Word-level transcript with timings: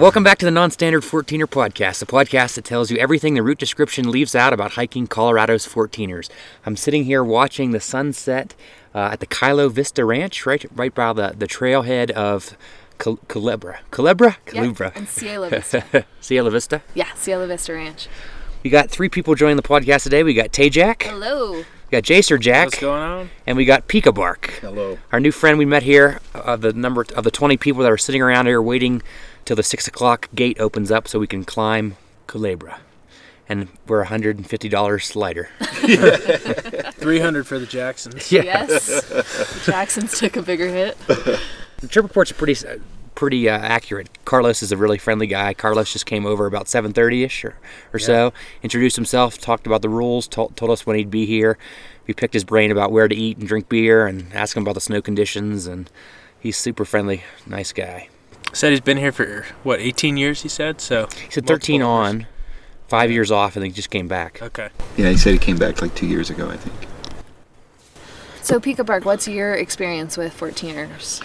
Welcome 0.00 0.22
back 0.22 0.38
to 0.38 0.44
the 0.46 0.50
Non-Standard 0.52 1.02
14er 1.02 1.46
podcast, 1.46 1.98
the 1.98 2.06
podcast 2.06 2.54
that 2.54 2.64
tells 2.64 2.90
you 2.90 2.96
everything 2.98 3.34
the 3.34 3.42
route 3.42 3.58
description 3.58 4.10
leaves 4.10 4.34
out 4.34 4.52
about 4.52 4.72
hiking 4.72 5.06
Colorado's 5.06 5.66
14ers. 5.66 6.30
I'm 6.64 6.76
sitting 6.76 7.04
here 7.04 7.22
watching 7.24 7.72
the 7.72 7.80
sunset 7.80 8.54
uh, 8.94 9.10
at 9.12 9.20
the 9.20 9.26
Cielo 9.26 9.68
Vista 9.68 10.04
Ranch, 10.04 10.46
right, 10.46 10.64
right 10.74 10.94
by 10.94 11.12
the, 11.12 11.34
the 11.36 11.46
trailhead 11.48 12.10
of 12.12 12.56
Cal- 12.98 13.18
Culebra. 13.28 13.78
Culebra? 13.90 14.36
Yeah, 14.52 14.62
Culebra. 14.64 14.92
and 14.96 15.08
Cielo 15.08 15.48
Vista. 15.50 16.06
Cielo 16.20 16.50
Vista. 16.50 16.80
yeah, 16.94 17.12
Cielo 17.14 17.46
Vista 17.46 17.72
Ranch. 17.74 18.08
We 18.62 18.70
got 18.70 18.90
three 18.90 19.08
people 19.08 19.34
joining 19.34 19.56
the 19.56 19.62
podcast 19.62 20.04
today. 20.04 20.22
We 20.22 20.32
got 20.32 20.52
Tay 20.52 20.70
Jack, 20.70 21.02
Hello. 21.02 21.52
we 21.52 21.64
got 21.90 22.04
Jacer 22.04 22.40
Jack, 22.40 22.66
What's 22.68 22.80
going 22.80 23.02
on? 23.02 23.30
and 23.46 23.56
we 23.56 23.64
got 23.64 23.88
Pika 23.88 24.14
Bark. 24.14 24.58
Hello. 24.60 24.98
Our 25.12 25.20
new 25.20 25.32
friend 25.32 25.58
we 25.58 25.64
met 25.64 25.82
here, 25.82 26.20
uh, 26.34 26.56
the 26.56 26.72
number 26.72 27.04
of 27.14 27.24
the 27.24 27.30
20 27.32 27.56
people 27.56 27.82
that 27.82 27.90
are 27.92 27.98
sitting 27.98 28.22
around 28.22 28.46
here 28.46 28.62
waiting 28.62 29.02
till 29.48 29.56
the 29.56 29.62
six 29.62 29.88
o'clock 29.88 30.28
gate 30.34 30.60
opens 30.60 30.90
up 30.90 31.08
so 31.08 31.18
we 31.18 31.26
can 31.26 31.42
climb 31.42 31.96
Culebra. 32.26 32.80
And 33.48 33.68
we're 33.86 34.04
$150 34.04 35.16
lighter. 35.16 35.48
300 35.60 37.46
for 37.46 37.58
the 37.58 37.64
Jacksons. 37.64 38.30
Yeah. 38.30 38.42
Yes. 38.42 38.86
the 39.08 39.62
Jacksons 39.64 40.18
took 40.18 40.36
a 40.36 40.42
bigger 40.42 40.68
hit. 40.68 40.98
The 41.06 41.88
trip 41.88 42.02
reports 42.02 42.30
are 42.30 42.34
pretty 42.34 42.56
pretty 43.14 43.48
uh, 43.48 43.56
accurate. 43.58 44.10
Carlos 44.26 44.62
is 44.62 44.70
a 44.70 44.76
really 44.76 44.98
friendly 44.98 45.26
guy. 45.26 45.54
Carlos 45.54 45.94
just 45.94 46.04
came 46.04 46.26
over 46.26 46.44
about 46.44 46.66
7:30ish 46.66 47.42
or, 47.42 47.56
or 47.94 47.98
so, 47.98 48.34
introduced 48.62 48.96
himself, 48.96 49.38
talked 49.38 49.66
about 49.66 49.80
the 49.80 49.88
rules, 49.88 50.28
told, 50.28 50.56
told 50.58 50.70
us 50.70 50.84
when 50.84 50.96
he'd 50.96 51.10
be 51.10 51.24
here. 51.24 51.56
We 52.06 52.12
picked 52.12 52.34
his 52.34 52.44
brain 52.44 52.70
about 52.70 52.92
where 52.92 53.08
to 53.08 53.16
eat 53.16 53.38
and 53.38 53.48
drink 53.48 53.70
beer, 53.70 54.06
and 54.06 54.30
asked 54.34 54.58
him 54.58 54.62
about 54.62 54.74
the 54.74 54.82
snow 54.82 55.00
conditions. 55.00 55.66
And 55.66 55.90
he's 56.38 56.58
super 56.58 56.84
friendly, 56.84 57.24
nice 57.46 57.72
guy. 57.72 58.10
Said 58.52 58.70
he's 58.70 58.80
been 58.80 58.96
here 58.96 59.12
for, 59.12 59.46
what, 59.62 59.80
18 59.80 60.16
years, 60.16 60.42
he 60.42 60.48
said? 60.48 60.80
So. 60.80 61.08
He 61.24 61.30
said 61.30 61.46
13 61.46 61.80
multiple 61.80 61.90
on, 61.90 62.26
five 62.88 63.10
years 63.10 63.30
off, 63.30 63.56
and 63.56 63.62
then 63.62 63.70
he 63.70 63.74
just 63.74 63.90
came 63.90 64.08
back. 64.08 64.40
Okay. 64.42 64.70
Yeah, 64.96 65.10
he 65.10 65.16
said 65.16 65.32
he 65.32 65.38
came 65.38 65.58
back 65.58 65.82
like 65.82 65.94
two 65.94 66.06
years 66.06 66.30
ago, 66.30 66.48
I 66.48 66.56
think. 66.56 66.88
So, 68.42 68.58
Pika 68.58 68.84
Bark, 68.84 69.04
what's 69.04 69.28
your 69.28 69.54
experience 69.54 70.16
with 70.16 70.34
14ers? 70.38 71.22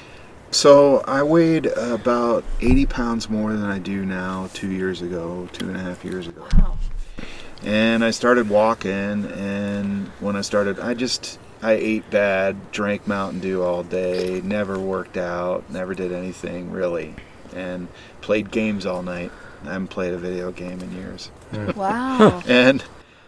So 0.54 1.00
I 1.08 1.24
weighed 1.24 1.66
about 1.66 2.44
80 2.62 2.86
pounds 2.86 3.30
more 3.30 3.54
than 3.54 3.64
I 3.64 3.80
do 3.80 4.06
now 4.06 4.50
two 4.54 4.70
years 4.70 5.02
ago, 5.02 5.50
two 5.52 5.68
and 5.68 5.76
a 5.76 5.80
half 5.80 6.06
years 6.06 6.28
ago. 6.28 6.48
Wow. 6.58 6.78
And 7.64 8.06
I 8.06 8.12
started 8.12 8.50
walking, 8.50 8.92
and 8.92 10.08
when 10.20 10.36
I 10.36 10.42
started, 10.42 10.80
I 10.80 10.94
just, 10.94 11.40
I 11.64 11.74
ate 11.74 12.10
bad, 12.12 12.72
drank 12.72 13.08
Mountain 13.08 13.40
Dew 13.40 13.64
all 13.64 13.84
day, 13.84 14.42
never 14.44 14.78
worked 14.78 15.16
out, 15.16 15.70
never 15.70 15.94
did 15.94 16.12
anything 16.12 16.72
really, 16.72 17.16
and 17.56 17.88
played 18.20 18.52
games 18.52 18.86
all 18.86 19.02
night. 19.02 19.32
I 19.64 19.72
haven't 19.72 19.88
played 19.88 20.14
a 20.14 20.18
video 20.18 20.52
game 20.52 20.82
in 20.82 20.92
years. 20.94 21.32
Wow. 21.76 22.44
And 22.48 22.84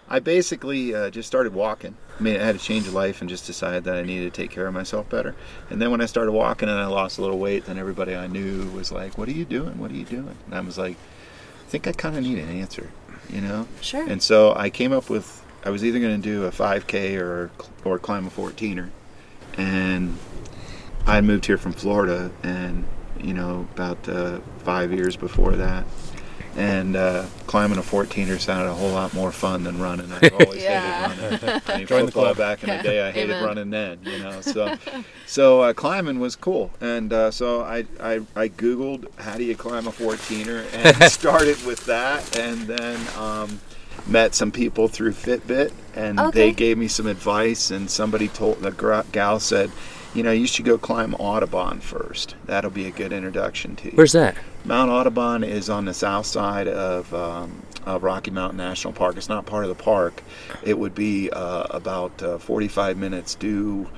I 0.09 0.19
basically 0.19 0.93
uh, 0.93 1.09
just 1.09 1.27
started 1.27 1.53
walking. 1.53 1.95
I 2.19 2.21
mean, 2.21 2.35
I 2.35 2.43
had 2.43 2.55
a 2.55 2.59
change 2.59 2.87
of 2.87 2.93
life 2.93 3.21
and 3.21 3.29
just 3.29 3.45
decided 3.47 3.85
that 3.85 3.95
I 3.95 4.03
needed 4.03 4.33
to 4.33 4.41
take 4.41 4.51
care 4.51 4.67
of 4.67 4.73
myself 4.73 5.09
better. 5.09 5.33
And 5.69 5.81
then 5.81 5.89
when 5.91 6.01
I 6.01 6.05
started 6.05 6.31
walking 6.31 6.67
and 6.67 6.77
I 6.77 6.87
lost 6.87 7.17
a 7.17 7.21
little 7.21 7.39
weight, 7.39 7.65
then 7.65 7.77
everybody 7.77 8.15
I 8.15 8.27
knew 8.27 8.69
was 8.71 8.91
like, 8.91 9.17
What 9.17 9.29
are 9.29 9.33
you 9.33 9.45
doing? 9.45 9.79
What 9.79 9.91
are 9.91 9.95
you 9.95 10.05
doing? 10.05 10.35
And 10.45 10.55
I 10.55 10.59
was 10.59 10.77
like, 10.77 10.97
I 11.65 11.69
think 11.69 11.87
I 11.87 11.93
kind 11.93 12.17
of 12.17 12.23
need 12.23 12.37
an 12.37 12.49
answer, 12.49 12.91
you 13.29 13.41
know? 13.41 13.67
Sure. 13.81 14.05
And 14.07 14.21
so 14.21 14.53
I 14.55 14.69
came 14.69 14.91
up 14.91 15.09
with 15.09 15.43
I 15.65 15.69
was 15.71 15.83
either 15.83 15.99
going 15.99 16.21
to 16.21 16.29
do 16.29 16.45
a 16.45 16.51
5K 16.51 17.17
or 17.19 17.49
or 17.83 17.97
climb 17.99 18.27
a 18.27 18.29
14er, 18.29 18.89
and 19.57 20.17
I 21.07 21.21
moved 21.21 21.45
here 21.47 21.57
from 21.57 21.73
Florida, 21.73 22.31
and 22.43 22.85
you 23.19 23.33
know 23.33 23.67
about 23.73 24.07
uh, 24.07 24.39
five 24.59 24.93
years 24.93 25.15
before 25.15 25.53
that, 25.55 25.85
and 26.55 26.95
uh, 26.95 27.25
climbing 27.47 27.79
a 27.79 27.81
14er 27.81 28.39
sounded 28.39 28.69
a 28.69 28.73
whole 28.75 28.91
lot 28.91 29.13
more 29.15 29.31
fun 29.31 29.63
than 29.63 29.79
running. 29.79 30.11
I've 30.11 30.33
always 30.39 30.61
Yeah. 30.63 30.81
hated 31.09 31.19
running. 31.41 31.59
I 31.67 31.77
mean, 31.77 31.87
Join 31.87 32.05
the 32.05 32.11
club. 32.11 32.37
back 32.37 32.63
in 32.63 32.69
the 32.69 32.77
day, 32.83 33.01
I 33.07 33.11
hated 33.11 33.31
Amen. 33.37 33.43
running 33.43 33.69
then, 33.71 33.99
you 34.03 34.19
know. 34.19 34.41
So, 34.41 34.77
so 35.25 35.61
uh, 35.61 35.73
climbing 35.73 36.19
was 36.19 36.35
cool, 36.35 36.71
and 36.79 37.11
uh, 37.11 37.31
so 37.31 37.61
I, 37.61 37.85
I 37.99 38.21
I 38.35 38.49
googled 38.49 39.07
how 39.19 39.35
do 39.35 39.43
you 39.43 39.55
climb 39.55 39.87
a 39.87 39.91
14er 39.91 40.71
and 40.75 41.11
started 41.11 41.63
with 41.65 41.83
that, 41.87 42.37
and 42.37 42.67
then. 42.67 42.99
Um, 43.17 43.59
met 44.07 44.35
some 44.35 44.51
people 44.51 44.87
through 44.87 45.11
Fitbit, 45.13 45.71
and 45.95 46.19
Okay. 46.19 46.39
they 46.39 46.51
gave 46.51 46.77
me 46.77 46.87
some 46.87 47.07
advice. 47.07 47.71
And 47.71 47.89
somebody 47.89 48.27
told 48.27 48.61
the 48.61 48.71
gal 49.11 49.39
said, 49.39 49.71
you 50.13 50.23
know, 50.23 50.31
you 50.31 50.47
should 50.47 50.65
go 50.65 50.77
climb 50.77 51.13
Audubon 51.15 51.79
first. 51.81 52.35
That'll 52.45 52.71
be 52.71 52.85
a 52.85 52.91
good 52.91 53.11
introduction 53.11 53.75
to 53.77 53.85
you. 53.85 53.91
Where's 53.95 54.13
that? 54.13 54.35
Mount 54.63 54.89
Audubon 54.89 55.43
is 55.43 55.69
on 55.69 55.85
the 55.85 55.93
south 55.93 56.25
side 56.25 56.67
of, 56.67 57.13
um, 57.13 57.61
of 57.85 58.01
Rocky 58.03 58.31
Mountain 58.31 58.57
National 58.57 58.93
Park. 58.93 59.17
It's 59.17 59.27
not 59.29 59.45
part 59.45 59.65
of 59.65 59.69
the 59.69 59.83
park. 59.83 60.23
It 60.63 60.79
would 60.79 60.95
be 60.95 61.29
uh, 61.31 61.63
about 61.69 62.23
uh, 62.23 62.37
45 62.37 62.97
minutes 62.97 63.35
due 63.35 63.89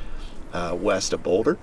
uh, 0.54 0.76
west 0.80 1.14
of 1.14 1.22
Boulder. 1.24 1.58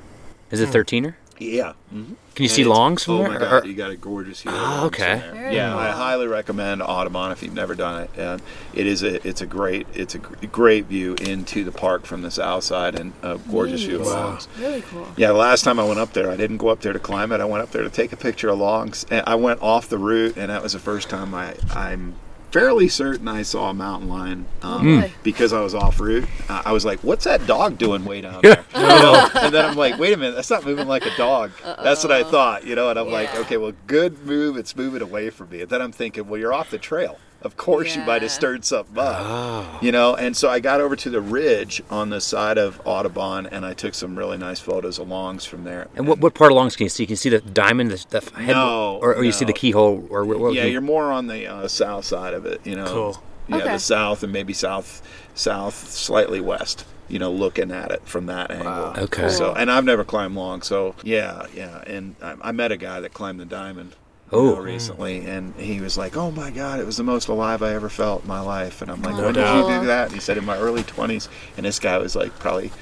Is 0.50 0.61
it 0.61 0.69
13er? 0.69 1.15
Yeah. 1.39 1.72
Mm-hmm. 1.95 2.15
Can 2.34 2.43
you 2.43 2.49
see 2.49 2.65
longs 2.65 3.05
from 3.05 3.15
Oh 3.15 3.19
there? 3.19 3.28
my 3.31 3.37
Or- 3.37 3.61
god, 3.61 3.67
you 3.67 3.75
got 3.75 3.91
a 3.91 3.97
gorgeous 3.97 4.43
view. 4.43 4.50
of 4.50 4.56
Ah, 4.59 4.84
okay. 4.87 5.12
in 5.15 5.19
there. 5.34 5.53
Yeah, 5.53 5.77
I 5.77 5.91
highly 5.91 6.27
recommend 6.27 6.83
Audubon 6.83 7.31
if 7.33 7.43
you've 7.43 7.55
never 7.55 7.75
done 7.75 8.03
it. 8.03 8.11
And 8.17 8.43
it 8.72 8.87
is 8.87 9.03
a 9.03 9.27
it's 9.27 9.41
a 9.41 9.47
great 9.47 9.87
it's 9.94 10.15
a 10.15 10.19
great 10.19 10.87
view 10.87 11.15
into 11.21 11.62
the 11.65 11.71
park 11.73 12.06
from 12.06 12.23
the 12.23 12.31
south 12.31 12.65
side 12.65 12.99
and 12.99 13.12
a 13.23 13.39
gorgeous 13.50 13.83
view 13.83 13.97
of 13.97 14.03
Neat. 14.03 14.09
longs. 14.11 14.49
Really 14.59 14.83
cool. 14.83 15.06
Yeah, 15.17 15.28
the 15.28 15.34
last 15.34 15.62
time 15.65 15.78
I 15.78 15.84
went 15.87 16.00
up 16.00 16.12
there, 16.12 16.31
I 16.31 16.37
didn't 16.37 16.56
go 16.59 16.69
up 16.69 16.81
there 16.81 16.93
to 16.93 16.99
climb 16.99 17.31
it. 17.33 17.41
I 17.41 17.44
went 17.44 17.62
up 17.62 17.71
there 17.71 17.83
to 17.84 17.91
take 17.91 18.12
a 18.12 18.17
picture 18.17 18.49
of 18.49 18.59
longs. 18.59 19.05
And 19.11 19.23
I 19.27 19.34
went 19.37 19.62
off 19.62 19.89
the 19.89 19.99
route, 19.99 20.37
and 20.37 20.50
that 20.50 20.62
was 20.62 20.73
the 20.73 20.78
first 20.81 21.09
time 21.09 21.34
I 21.34 21.55
I'm 21.75 22.15
fairly 22.54 22.87
certain 22.87 23.26
I 23.26 23.42
saw 23.42 23.70
a 23.70 23.75
mountain 23.75 24.09
lion 24.09 24.47
um, 24.62 24.87
Really? 24.87 25.12
because 25.25 25.53
I 25.53 25.60
was 25.60 25.75
off 25.75 25.98
route. 25.98 26.25
Uh, 26.48 26.62
I 26.65 26.70
was 26.70 26.84
like, 26.84 27.00
"What's 27.00 27.25
that 27.25 27.44
dog 27.48 27.78
doing 27.78 28.04
way 28.04 28.20
down 28.20 28.42
there?" 28.42 28.65
You 28.76 28.81
know? 28.81 29.28
and 29.42 29.53
then 29.53 29.65
I'm 29.65 29.76
like, 29.76 29.98
"Wait 29.98 30.12
a 30.12 30.16
minute, 30.16 30.37
that's 30.37 30.50
not 30.50 30.64
moving 30.64 30.87
like 30.87 31.04
a 31.04 31.16
dog." 31.16 31.50
That's 31.64 32.04
what 32.04 32.12
I 32.12 32.22
thought, 32.22 32.64
you 32.64 32.76
know. 32.76 32.91
And 32.91 32.98
I'm 32.98 33.10
like, 33.10 33.34
"Okay, 33.34 33.56
well, 33.56 33.72
good 33.88 34.25
move. 34.25 34.56
It's 34.56 34.76
moving 34.76 35.03
away 35.03 35.31
from 35.31 35.50
me." 35.50 35.62
And 35.62 35.69
then 35.69 35.82
I'm 35.82 35.91
thinking, 35.91 36.28
"Well, 36.28 36.38
you're 36.38 36.53
off 36.53 36.70
the 36.70 36.78
trail. 36.78 37.19
Of 37.44 37.56
course, 37.56 37.94
you 37.94 38.03
might 38.03 38.22
have 38.22 38.31
stirred 38.31 38.65
something 38.65 38.99
up." 38.99 39.16
Oh. 39.21 39.78
You 39.82 39.93
know, 39.93 40.15
and 40.16 40.37
so 40.37 40.49
I 40.49 40.60
got 40.60 40.81
over 40.81 40.97
to 40.97 41.10
the 41.10 41.21
ridge 41.21 41.82
on 41.91 42.10
the 42.10 42.21
side 42.21 42.59
of 42.59 42.81
Audubon, 42.84 43.47
and 43.47 43.65
I 43.66 43.75
took 43.75 43.94
some 43.94 44.16
really 44.16 44.38
nice 44.38 44.60
photos 44.60 44.99
of 44.99 45.09
longs 45.09 45.44
from 45.44 45.65
there. 45.65 45.88
And 45.94 46.09
what, 46.09 46.19
what 46.19 46.34
part 46.34 46.50
of 46.53 46.56
longs 46.56 46.75
can 46.77 46.84
you 46.84 46.88
see? 46.91 47.05
Can 47.06 47.12
you 47.12 47.16
see 47.16 47.28
the 47.31 47.41
diamond, 47.41 47.91
the, 47.91 48.06
the 48.21 48.41
head, 48.41 48.55
No, 48.55 48.99
or, 49.03 49.15
or 49.15 49.25
you 49.25 49.32
see 49.32 49.44
the 49.44 49.53
keyhole, 49.53 50.06
or 50.10 50.25
what? 50.25 50.38
what 50.41 50.55
yeah, 50.55 50.65
you- 50.65 50.72
you're 50.72 50.81
more 50.81 51.12
on 51.12 51.27
the 51.27 51.47
uh, 51.47 51.69
south 51.69 52.05
side 52.06 52.34
of 52.34 52.47
it. 52.47 52.60
You 52.66 52.77
know, 52.77 52.87
Cool. 52.87 53.22
Yeah, 53.47 53.56
Okay. 53.56 53.72
the 53.72 53.78
south 53.78 54.22
and 54.22 54.32
maybe 54.32 54.55
south, 54.55 55.03
south, 55.34 55.91
slightly 55.91 56.41
west. 56.41 56.87
You 57.06 57.19
know, 57.19 57.31
looking 57.31 57.71
at 57.71 57.91
it 57.93 58.00
from 58.06 58.25
that 58.26 58.50
angle. 58.50 58.94
Okay. 59.05 59.28
So, 59.28 59.53
and 59.53 59.71
I've 59.71 59.84
never 59.84 60.05
climbed 60.05 60.34
long, 60.37 60.62
so 60.62 60.94
yeah, 61.03 61.44
yeah. 61.55 61.82
And 61.87 62.16
I, 62.22 62.37
I 62.41 62.53
met 62.53 62.72
a 62.72 62.78
guy 62.78 63.00
that 63.00 63.12
climbed 63.12 63.38
the 63.41 63.44
diamond. 63.44 63.94
You 64.33 64.39
Oh. 64.39 64.55
know, 64.55 64.61
recently, 64.61 65.25
and 65.27 65.55
he 65.57 65.81
was 65.81 65.97
like, 65.97 66.17
"Oh 66.17 66.31
my 66.31 66.51
God, 66.51 66.81
it 66.81 66.87
was 66.87 66.97
the 66.97 67.05
most 67.05 67.29
alive 67.29 67.62
I 67.62 67.75
ever 67.75 67.89
felt 67.89 68.23
in 68.23 68.29
my 68.29 68.41
life." 68.41 68.83
And 68.83 68.91
I'm 68.91 69.03
like, 69.03 69.15
No 69.17 69.25
"When 69.25 69.35
did 69.35 69.41
doubt. 69.43 69.69
you 69.69 69.81
do 69.81 69.87
that?" 69.87 70.07
And 70.07 70.15
he 70.15 70.21
said, 70.21 70.39
"In 70.39 70.45
my 70.45 70.57
early 70.59 70.83
20s." 70.83 71.29
And 71.57 71.65
this 71.67 71.79
guy 71.79 71.99
was 71.99 72.17
like, 72.17 72.37
probably, 72.39 72.73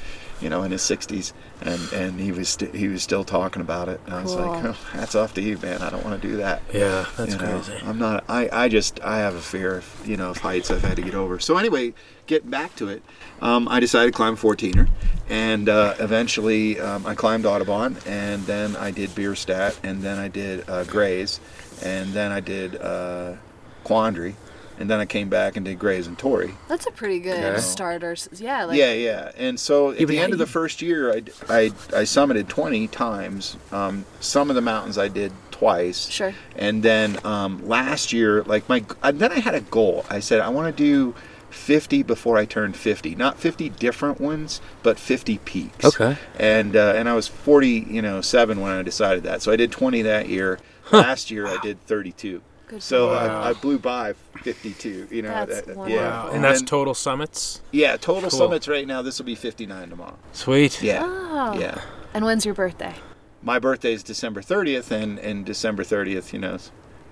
you 0.43 0.51
know, 0.51 0.63
in 0.65 0.71
his 0.73 0.83
60s, 0.83 1.33
and 1.63 1.81
and 1.93 2.21
he 2.21 2.33
was 2.33 2.49
st- 2.51 2.75
he 2.75 2.89
was 2.89 3.03
still 3.03 3.25
talking 3.25 3.63
about 3.63 3.89
it. 3.89 4.01
And 4.07 4.15
I 4.15 4.23
was 4.23 4.35
like, 4.35 4.61
Cool. 4.63 4.71
oh, 4.71 4.89
"Hats 4.91 5.15
off 5.15 5.33
to 5.35 5.41
you, 5.41 5.57
man. 5.59 5.81
I 5.83 5.91
don't 5.91 6.05
want 6.05 6.21
to 6.21 6.29
do 6.29 6.37
that." 6.39 6.63
Yeah, 6.73 7.07
that's 7.17 7.33
you 7.33 7.39
know, 7.39 7.61
crazy. 7.61 7.75
I'm 7.85 7.99
not. 7.99 8.25
I, 8.29 8.49
I 8.53 8.69
just 8.69 9.01
I 9.03 9.19
have 9.19 9.35
a 9.35 9.41
fear 9.41 9.77
of 9.79 10.03
you 10.05 10.17
know 10.17 10.31
of 10.31 10.39
heights 10.39 10.71
I've 10.71 10.83
had 10.83 10.97
to 10.97 11.03
get 11.03 11.15
over. 11.15 11.39
So 11.39 11.57
anyway, 11.57 11.95
getting 12.27 12.51
back 12.51 12.75
to 12.77 12.89
it, 12.89 13.03
um, 13.41 13.69
I 13.69 13.79
decided 13.81 14.13
to 14.13 14.17
climb 14.17 14.37
14er, 14.37 14.89
and 15.31 15.69
uh, 15.69 15.95
eventually 16.01 16.81
um, 16.81 17.07
I 17.07 17.15
climbed 17.15 17.47
Audubon, 17.47 17.97
and 18.07 18.45
then 18.47 18.75
I 18.77 18.91
did 18.91 19.15
Bierstadt, 19.15 19.79
and 19.83 20.03
then 20.03 20.19
I 20.19 20.29
did 20.29 20.69
uh, 20.69 20.85
Grays, 20.85 21.41
and 21.83 22.13
then 22.13 22.33
I 22.33 22.41
did 22.41 22.77
uh, 22.77 23.35
Quandary, 23.85 24.35
and 24.83 24.91
then 24.91 24.99
I 24.99 25.07
came 25.07 25.29
back 25.29 25.55
and 25.57 25.65
did 25.65 25.79
Grays 25.79 26.09
and 26.09 26.19
Torrey. 26.19 26.53
That's 26.67 26.87
a 26.87 26.91
pretty 26.91 27.21
good 27.21 27.39
Okay. 27.43 27.61
starter. 27.61 28.17
Yeah. 28.33 28.65
Like, 28.65 28.77
yeah, 28.77 28.93
yeah. 28.93 29.31
And 29.37 29.59
so 29.61 29.93
at 29.93 30.01
Yeah, 30.01 30.07
the 30.07 30.17
how 30.17 30.25
end 30.25 30.33
of 30.33 30.41
the 30.41 30.47
first 30.47 30.83
year, 30.83 31.13
I, 31.13 31.23
I, 31.49 31.61
I 31.67 32.03
summited 32.03 32.49
20 32.49 32.89
times. 32.89 33.57
Um, 33.71 34.05
some 34.19 34.51
of 34.51 34.57
the 34.57 34.61
mountains 34.61 34.99
I 34.99 35.07
did 35.07 35.31
twice. 35.53 36.09
Sure. 36.11 36.35
And 36.57 36.83
then 36.83 37.25
um, 37.25 37.65
last 37.69 38.13
year, 38.13 38.43
like 38.43 38.69
my, 38.69 38.85
then 39.13 39.31
I 39.31 39.39
had 39.39 39.55
a 39.55 39.61
goal. 39.61 40.05
I 40.11 40.19
said 40.19 40.41
I 40.41 40.49
want 40.49 40.77
to 40.77 40.83
do 40.83 41.15
50 41.51 42.03
before 42.03 42.37
I 42.37 42.45
turned 42.45 42.77
50. 42.77 43.15
Not 43.15 43.39
50 43.39 43.69
different 43.69 44.21
ones, 44.21 44.61
but 44.83 44.99
50 44.99 45.39
peaks. 45.45 45.85
Okay. 45.85 46.17
And 46.41 46.75
uh, 46.75 46.95
and 46.97 47.09
I 47.09 47.15
was 47.15 47.29
40, 47.29 47.69
you 47.89 48.03
know, 48.03 48.21
seven 48.21 48.61
when 48.61 48.73
I 48.73 48.83
decided 48.83 49.23
that. 49.23 49.43
So 49.43 49.53
I 49.53 49.57
did 49.57 49.71
20 49.71 50.03
that 50.03 50.29
year. 50.29 50.59
Last 50.91 51.31
year 51.31 51.47
I 51.47 51.59
did 51.63 51.81
32. 51.87 52.43
Good 52.73 52.83
So. 52.83 53.09
Wow. 53.09 53.43
I, 53.43 53.51
I 53.51 53.53
blew 53.53 53.79
by 53.79 54.15
52. 54.43 55.09
You 55.11 55.23
know, 55.23 55.29
That's 55.29 55.61
that- 55.63 55.77
yeah. 55.91 56.25
Wow. 56.25 56.31
And 56.33 56.43
that's 56.43 56.63
total 56.63 56.95
summits? 56.95 57.61
yeah, 57.71 57.99
total 57.99 58.31
Cool. 58.31 58.39
summits 58.39 58.67
right 58.67 58.87
now. 58.87 59.03
This 59.03 59.19
will 59.19 59.27
be 59.27 59.35
59 59.35 59.91
tomorrow. 59.91 60.17
Sweet. 60.33 60.83
Yeah. 60.83 61.03
Oh. 61.05 61.59
Yeah. 61.59 61.81
And 62.15 62.25
when's 62.25 62.47
your 62.47 62.55
birthday? 62.55 62.95
My 63.43 63.59
birthday 63.59 63.93
is 63.93 64.03
December 64.03 64.41
30th, 64.41 64.91
and, 64.91 65.19
and 65.19 65.45
December 65.45 65.83
30th, 65.85 66.33
you 66.33 66.39
know, 66.39 66.57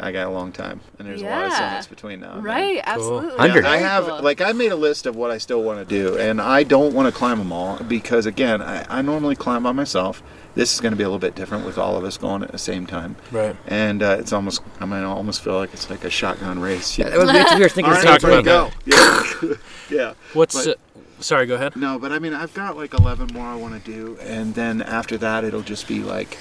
I 0.03 0.13
got 0.13 0.27
a 0.27 0.31
long 0.31 0.51
time, 0.51 0.81
and 0.99 1.07
there's 1.07 1.21
a 1.23 1.27
lot 1.27 1.45
of 1.45 1.51
Yeah. 1.53 1.59
summits 1.59 1.87
between 1.87 2.21
now. 2.21 2.29
and 2.33 2.37
then. 2.39 2.45
Right, 2.45 2.81
absolutely. 2.85 3.37
Hundred. 3.39 3.65
I 3.67 3.77
have 3.77 4.07
cool. 4.07 4.23
like 4.23 4.41
I 4.41 4.53
made 4.53 4.73
a 4.73 4.77
list 4.77 5.05
of 5.07 5.15
what 5.15 5.31
I 5.31 5.39
still 5.39 5.63
want 5.63 5.79
to 5.79 5.85
do, 5.85 6.17
and 6.19 6.41
I 6.41 6.63
don't 6.63 6.95
want 6.95 7.07
to 7.07 7.17
climb 7.17 7.39
them 7.39 7.53
all 7.53 7.77
because 7.87 8.25
again, 8.27 8.63
I, 8.63 8.87
I 8.89 9.03
normally 9.03 9.37
climb 9.37 9.63
by 9.63 9.73
myself. 9.73 10.23
This 10.55 10.75
is 10.75 10.81
going 10.81 10.91
to 10.93 10.97
be 10.97 11.05
a 11.05 11.07
little 11.07 11.21
bit 11.21 11.37
different 11.37 11.65
with 11.65 11.79
all 11.79 11.97
of 11.97 12.03
us 12.05 12.17
going 12.19 12.43
at 12.43 12.51
the 12.51 12.59
same 12.59 12.85
time, 12.87 13.15
Right. 13.31 13.55
and 13.69 14.03
uh, 14.03 14.17
it's 14.19 14.33
almost 14.33 14.63
I 14.81 14.85
mean 14.87 15.01
I 15.01 15.05
almost 15.05 15.43
feel 15.43 15.55
like 15.57 15.73
it's 15.73 15.89
like 15.91 16.03
a 16.05 16.11
shotgun 16.11 16.59
race. 16.59 16.99
Yeah, 16.99 17.17
we 17.23 17.29
have 17.33 17.51
to 17.51 17.55
we 17.57 17.63
were 17.63 17.69
thinking 17.77 17.93
All 17.95 18.01
the 18.01 18.07
right, 18.09 18.21
same 18.21 18.33
talk 18.33 18.45
there 18.45 18.69
thing. 18.91 19.41
go. 19.41 19.51
Yeah, 19.91 19.97
yeah. 19.97 20.15
What's? 20.33 20.65
But- 20.67 20.77
uh, 20.97 21.01
sorry. 21.21 21.47
Go 21.47 21.55
ahead. 21.55 21.77
No, 21.77 21.99
but 22.01 22.11
I 22.11 22.19
mean, 22.19 22.35
I've 22.35 22.53
got 22.55 22.77
like 22.77 22.95
11 22.95 23.29
more 23.33 23.47
I 23.47 23.55
want 23.55 23.83
to 23.85 23.91
do, 23.93 24.19
and 24.23 24.55
then 24.55 24.83
after 24.83 25.17
that, 25.19 25.45
it'll 25.45 25.63
just 25.63 25.87
be 25.87 26.01
like, 26.01 26.37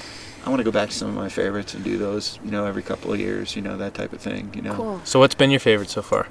I 0.46 0.50
want 0.50 0.60
to 0.60 0.64
go 0.64 0.72
back 0.72 0.90
to 0.90 0.96
some 0.96 1.10
of 1.10 1.16
my 1.16 1.30
favorites 1.30 1.74
and 1.74 1.84
do 1.84 1.98
those, 1.98 2.40
you 2.44 2.52
know, 2.52 2.66
every 2.66 2.82
couple 2.82 3.12
of 3.14 3.20
years, 3.20 3.56
you 3.56 3.62
know, 3.62 3.78
that 3.78 3.94
type 3.94 4.14
of 4.14 4.22
thing, 4.22 4.52
you 4.56 4.62
know. 4.62 4.74
Cool. 4.74 5.02
So 5.04 5.20
what's 5.20 5.36
been 5.36 5.52
your 5.52 5.60
favorite 5.60 5.90
so 5.90 6.02
far? 6.02 6.28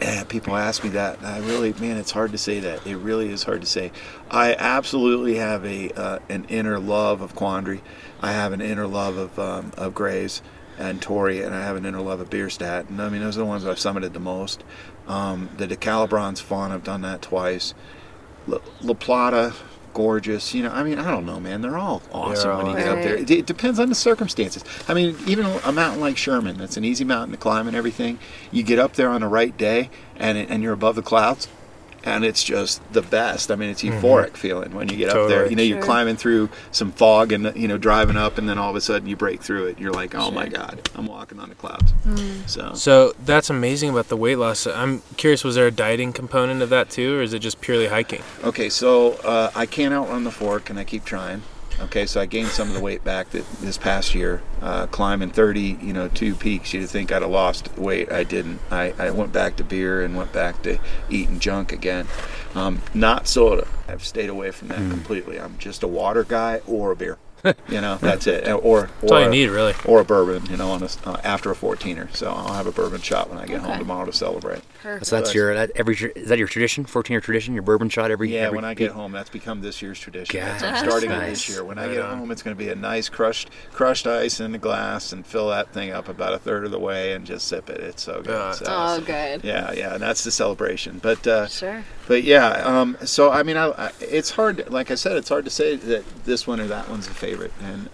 Yeah, 0.00 0.24
people 0.24 0.56
ask 0.56 0.82
me 0.82 0.90
that. 0.90 1.22
I 1.22 1.38
really, 1.38 1.72
man, 1.74 1.96
it's 1.96 2.10
hard 2.10 2.32
to 2.32 2.38
say 2.38 2.58
that. 2.60 2.86
It 2.86 2.96
really 2.96 3.30
is 3.30 3.44
hard 3.44 3.60
to 3.60 3.66
say. 3.66 3.92
I 4.30 4.54
absolutely 4.54 5.36
have 5.36 5.64
a 5.64 5.90
uh, 5.90 6.18
an 6.28 6.46
inner 6.48 6.78
love 6.78 7.20
of 7.20 7.34
Quandary. 7.34 7.80
I 8.20 8.32
have 8.32 8.52
an 8.52 8.60
inner 8.60 8.86
love 8.86 9.16
of 9.16 9.38
um, 9.38 9.72
of 9.76 9.94
Grays 9.94 10.42
and 10.78 11.00
Torrey, 11.00 11.42
and 11.42 11.54
I 11.54 11.62
have 11.62 11.76
an 11.76 11.86
inner 11.86 12.00
love 12.00 12.20
of 12.20 12.28
Bierstadt. 12.28 12.88
And 12.88 13.00
I 13.00 13.08
mean, 13.08 13.20
those 13.20 13.36
are 13.36 13.40
the 13.40 13.46
ones 13.46 13.64
I've 13.64 13.76
summited 13.76 14.12
the 14.12 14.20
most. 14.20 14.64
Um, 15.06 15.50
the 15.56 15.68
DeCalibron's 15.68 16.40
fun. 16.40 16.72
I've 16.72 16.84
done 16.84 17.02
that 17.02 17.22
twice. 17.22 17.74
La, 18.46 18.58
La 18.82 18.94
Plata, 18.94 19.54
gorgeous. 19.94 20.52
You 20.52 20.64
know, 20.64 20.70
I 20.70 20.82
mean, 20.82 20.98
I 20.98 21.10
don't 21.10 21.24
know, 21.24 21.40
man. 21.40 21.62
They're 21.62 21.78
all 21.78 22.02
awesome 22.12 22.50
all 22.50 22.58
when 22.58 22.66
you 22.66 22.76
get 22.76 22.88
up 22.88 23.02
there. 23.02 23.16
It, 23.16 23.30
it 23.30 23.46
depends 23.46 23.78
on 23.78 23.88
the 23.88 23.94
circumstances. 23.94 24.62
I 24.86 24.94
mean, 24.94 25.16
even 25.26 25.46
a 25.46 25.72
mountain 25.72 26.00
like 26.00 26.18
Sherman, 26.18 26.58
that's 26.58 26.76
an 26.76 26.84
easy 26.84 27.04
mountain 27.04 27.30
to 27.32 27.38
climb 27.38 27.66
and 27.66 27.76
everything. 27.76 28.18
You 28.52 28.62
get 28.62 28.78
up 28.78 28.94
there 28.94 29.08
on 29.08 29.22
the 29.22 29.28
right 29.28 29.56
day, 29.56 29.88
and 30.16 30.36
it, 30.36 30.50
and 30.50 30.62
you're 30.62 30.74
above 30.74 30.96
the 30.96 31.02
clouds, 31.02 31.48
and 32.04 32.24
it's 32.24 32.44
just 32.44 32.80
the 32.92 33.02
best. 33.02 33.50
I 33.50 33.56
mean, 33.56 33.70
it's 33.70 33.82
euphoric 33.82 34.36
feeling 34.36 34.74
when 34.74 34.88
you 34.88 34.96
get 34.96 35.08
up 35.10 35.28
there. 35.28 35.48
You 35.48 35.56
know, 35.56 35.62
you're 35.62 35.78
Sure. 35.78 35.84
climbing 35.84 36.16
through 36.16 36.50
some 36.70 36.92
fog 36.92 37.32
and 37.32 37.54
you 37.56 37.66
know 37.66 37.78
driving 37.78 38.16
up, 38.16 38.38
and 38.38 38.48
then 38.48 38.58
all 38.58 38.70
of 38.70 38.76
a 38.76 38.80
sudden 38.80 39.08
you 39.08 39.16
break 39.16 39.42
through 39.42 39.66
it. 39.66 39.78
You're 39.78 39.92
like, 39.92 40.14
oh 40.14 40.30
my 40.30 40.48
god, 40.48 40.88
I'm 40.94 41.06
walking 41.06 41.40
on 41.40 41.48
the 41.48 41.54
clouds. 41.54 41.92
So. 42.46 42.74
So 42.74 43.14
that's 43.24 43.50
amazing 43.50 43.90
about 43.90 44.08
the 44.08 44.16
weight 44.16 44.36
loss. 44.36 44.66
I'm 44.66 45.02
curious, 45.16 45.42
was 45.44 45.54
there 45.54 45.66
a 45.66 45.70
dieting 45.70 46.12
component 46.12 46.62
of 46.62 46.68
that 46.70 46.90
too, 46.90 47.18
or 47.18 47.22
is 47.22 47.32
it 47.32 47.38
just 47.40 47.60
purely 47.60 47.88
hiking? 47.88 48.22
Okay, 48.44 48.68
so 48.68 49.12
uh, 49.24 49.50
I 49.54 49.66
can't 49.66 49.94
outrun 49.94 50.24
the 50.24 50.30
fork, 50.30 50.70
and 50.70 50.78
I 50.78 50.84
keep 50.84 51.04
trying. 51.04 51.42
Okay, 51.80 52.06
so 52.06 52.20
I 52.20 52.26
gained 52.26 52.48
some 52.48 52.68
of 52.68 52.74
the 52.74 52.80
weight 52.80 53.02
back 53.02 53.30
that 53.30 53.44
this 53.60 53.76
past 53.76 54.14
year, 54.14 54.42
uh, 54.62 54.86
climbing 54.86 55.30
30, 55.30 55.78
you 55.82 55.92
know, 55.92 56.08
two 56.08 56.34
peaks. 56.34 56.72
You'd 56.72 56.88
think 56.88 57.10
I'd 57.10 57.22
have 57.22 57.30
lost 57.30 57.76
weight. 57.76 58.12
I 58.12 58.22
didn't. 58.22 58.60
I, 58.70 58.94
I 58.98 59.10
went 59.10 59.32
back 59.32 59.56
to 59.56 59.64
beer 59.64 60.02
and 60.02 60.16
went 60.16 60.32
back 60.32 60.62
to 60.62 60.78
eating 61.10 61.40
junk 61.40 61.72
again. 61.72 62.06
Um, 62.54 62.80
not 62.94 63.26
soda. 63.26 63.66
I've 63.88 64.04
stayed 64.04 64.30
away 64.30 64.52
from 64.52 64.68
that 64.68 64.78
completely. 64.90 65.40
I'm 65.40 65.58
just 65.58 65.82
a 65.82 65.88
water 65.88 66.22
guy 66.22 66.60
or 66.66 66.92
a 66.92 66.96
beer. 66.96 67.18
You 67.68 67.80
know, 67.80 67.96
that's 68.00 68.26
it. 68.26 68.48
Or 68.48 68.54
or 68.60 68.90
That's 69.00 69.12
all 69.12 69.20
you 69.20 69.26
a- 69.26 69.30
need, 69.30 69.50
really. 69.50 69.74
or 69.84 70.00
a 70.00 70.04
bourbon. 70.04 70.46
You 70.50 70.56
know, 70.56 70.70
on 70.70 70.82
a, 70.82 70.88
uh, 71.04 71.20
after 71.24 71.50
a 71.50 71.54
14er. 71.54 72.14
So 72.16 72.30
I'll 72.30 72.54
have 72.54 72.66
a 72.66 72.72
bourbon 72.72 73.00
shot 73.00 73.28
when 73.30 73.38
I 73.38 73.46
get 73.46 73.60
home 73.60 73.78
tomorrow 73.78 74.06
to 74.06 74.12
celebrate. 74.12 74.62
Perfect. 74.82 75.06
So 75.06 75.16
that's 75.16 75.34
your 75.34 75.54
that 75.54 75.70
every 75.76 75.94
is 75.96 76.28
that 76.28 76.38
your 76.38 76.48
tradition? 76.48 76.84
14 76.84 77.14
year 77.14 77.20
tradition? 77.20 77.54
Your 77.54 77.62
bourbon 77.62 77.88
shot 77.88 78.10
every 78.10 78.28
year? 78.30 78.40
Yeah, 78.40 78.46
every 78.46 78.56
when 78.56 78.64
I 78.64 78.72
peak? 78.72 78.78
get 78.78 78.90
home, 78.92 79.12
that's 79.12 79.30
become 79.30 79.60
this 79.62 79.80
year's 79.82 79.98
tradition. 79.98 80.40
God, 80.40 80.46
That's- 80.60 80.62
I'm 80.82 80.88
starting 80.88 81.10
it 81.10 81.14
nice. 81.14 81.30
this 81.46 81.48
year. 81.50 81.64
When 81.64 81.78
I 81.78 81.88
get 81.88 82.02
on. 82.02 82.18
home, 82.18 82.30
it's 82.30 82.42
going 82.42 82.56
to 82.56 82.62
be 82.62 82.70
a 82.70 82.74
nice 82.74 83.08
crushed 83.08 83.50
crushed 83.72 84.06
ice 84.06 84.40
in 84.40 84.54
a 84.54 84.58
glass 84.58 85.12
and 85.12 85.26
fill 85.26 85.48
that 85.50 85.72
thing 85.72 85.90
up 85.92 86.08
about 86.08 86.32
a 86.34 86.38
third 86.38 86.64
of 86.64 86.70
the 86.70 86.78
way 86.78 87.12
and 87.12 87.24
just 87.26 87.46
sip 87.48 87.68
it. 87.70 87.80
It's 87.80 88.02
so 88.02 88.22
good. 88.22 88.34
Uh, 88.34 88.52
So- 88.52 88.64
Oh, 88.68 89.00
good. 89.00 89.42
yeah, 89.44 89.72
yeah, 89.72 89.94
and 89.94 90.02
that's 90.02 90.24
the 90.24 90.30
celebration. 90.30 90.98
But 91.02 91.26
uh, 91.26 91.46
Sure. 91.48 91.82
But 92.06 92.22
yeah, 92.24 92.48
um, 92.64 92.96
so 93.04 93.30
I 93.30 93.42
mean, 93.42 93.56
I, 93.56 93.68
I, 93.70 93.92
it's 94.00 94.30
hard. 94.30 94.68
Like 94.70 94.90
I 94.90 94.94
said, 94.94 95.16
it's 95.16 95.28
hard 95.28 95.44
to 95.44 95.50
say 95.50 95.76
that 95.76 96.24
this 96.24 96.46
one 96.46 96.60
or 96.60 96.66
that 96.66 96.88
one's 96.88 97.06
a 97.08 97.14
favorite, 97.14 97.52
and 97.62 97.88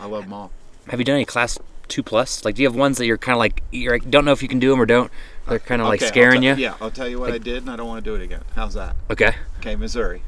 I 0.00 0.06
love 0.06 0.24
them 0.24 0.32
all. 0.32 0.50
Have 0.88 0.98
you 1.00 1.04
done 1.04 1.16
any 1.16 1.24
class 1.24 1.58
two 1.88 2.02
plus? 2.02 2.44
Like, 2.44 2.54
do 2.56 2.62
you 2.62 2.68
have 2.68 2.76
ones 2.76 2.98
that 2.98 3.06
you're 3.06 3.18
kind 3.18 3.34
of 3.36 3.38
like 3.40 3.62
you 3.70 3.90
like, 3.90 4.10
don't 4.10 4.24
know 4.24 4.32
if 4.32 4.42
you 4.42 4.48
can 4.48 4.58
do 4.58 4.70
them 4.70 4.80
or 4.80 4.86
don't? 4.86 5.10
They're 5.48 5.58
kind 5.58 5.82
of 5.82 5.88
like 5.88 5.98
Okay, 6.00 6.06
I'll 6.06 6.12
scaring 6.12 6.40
te- 6.42 6.46
you. 6.48 6.54
Yeah, 6.54 6.74
I'll 6.80 6.90
tell 6.90 7.08
you 7.08 7.18
what 7.20 7.30
I 7.32 7.38
did, 7.38 7.58
and 7.62 7.70
I 7.70 7.76
don't 7.76 7.86
want 7.88 8.02
to 8.04 8.10
do 8.10 8.14
it 8.14 8.22
again. 8.22 8.42
How's 8.54 8.74
that? 8.74 8.96
Okay. 9.10 9.34
Okay, 9.60 9.76
Missouri. 9.76 10.22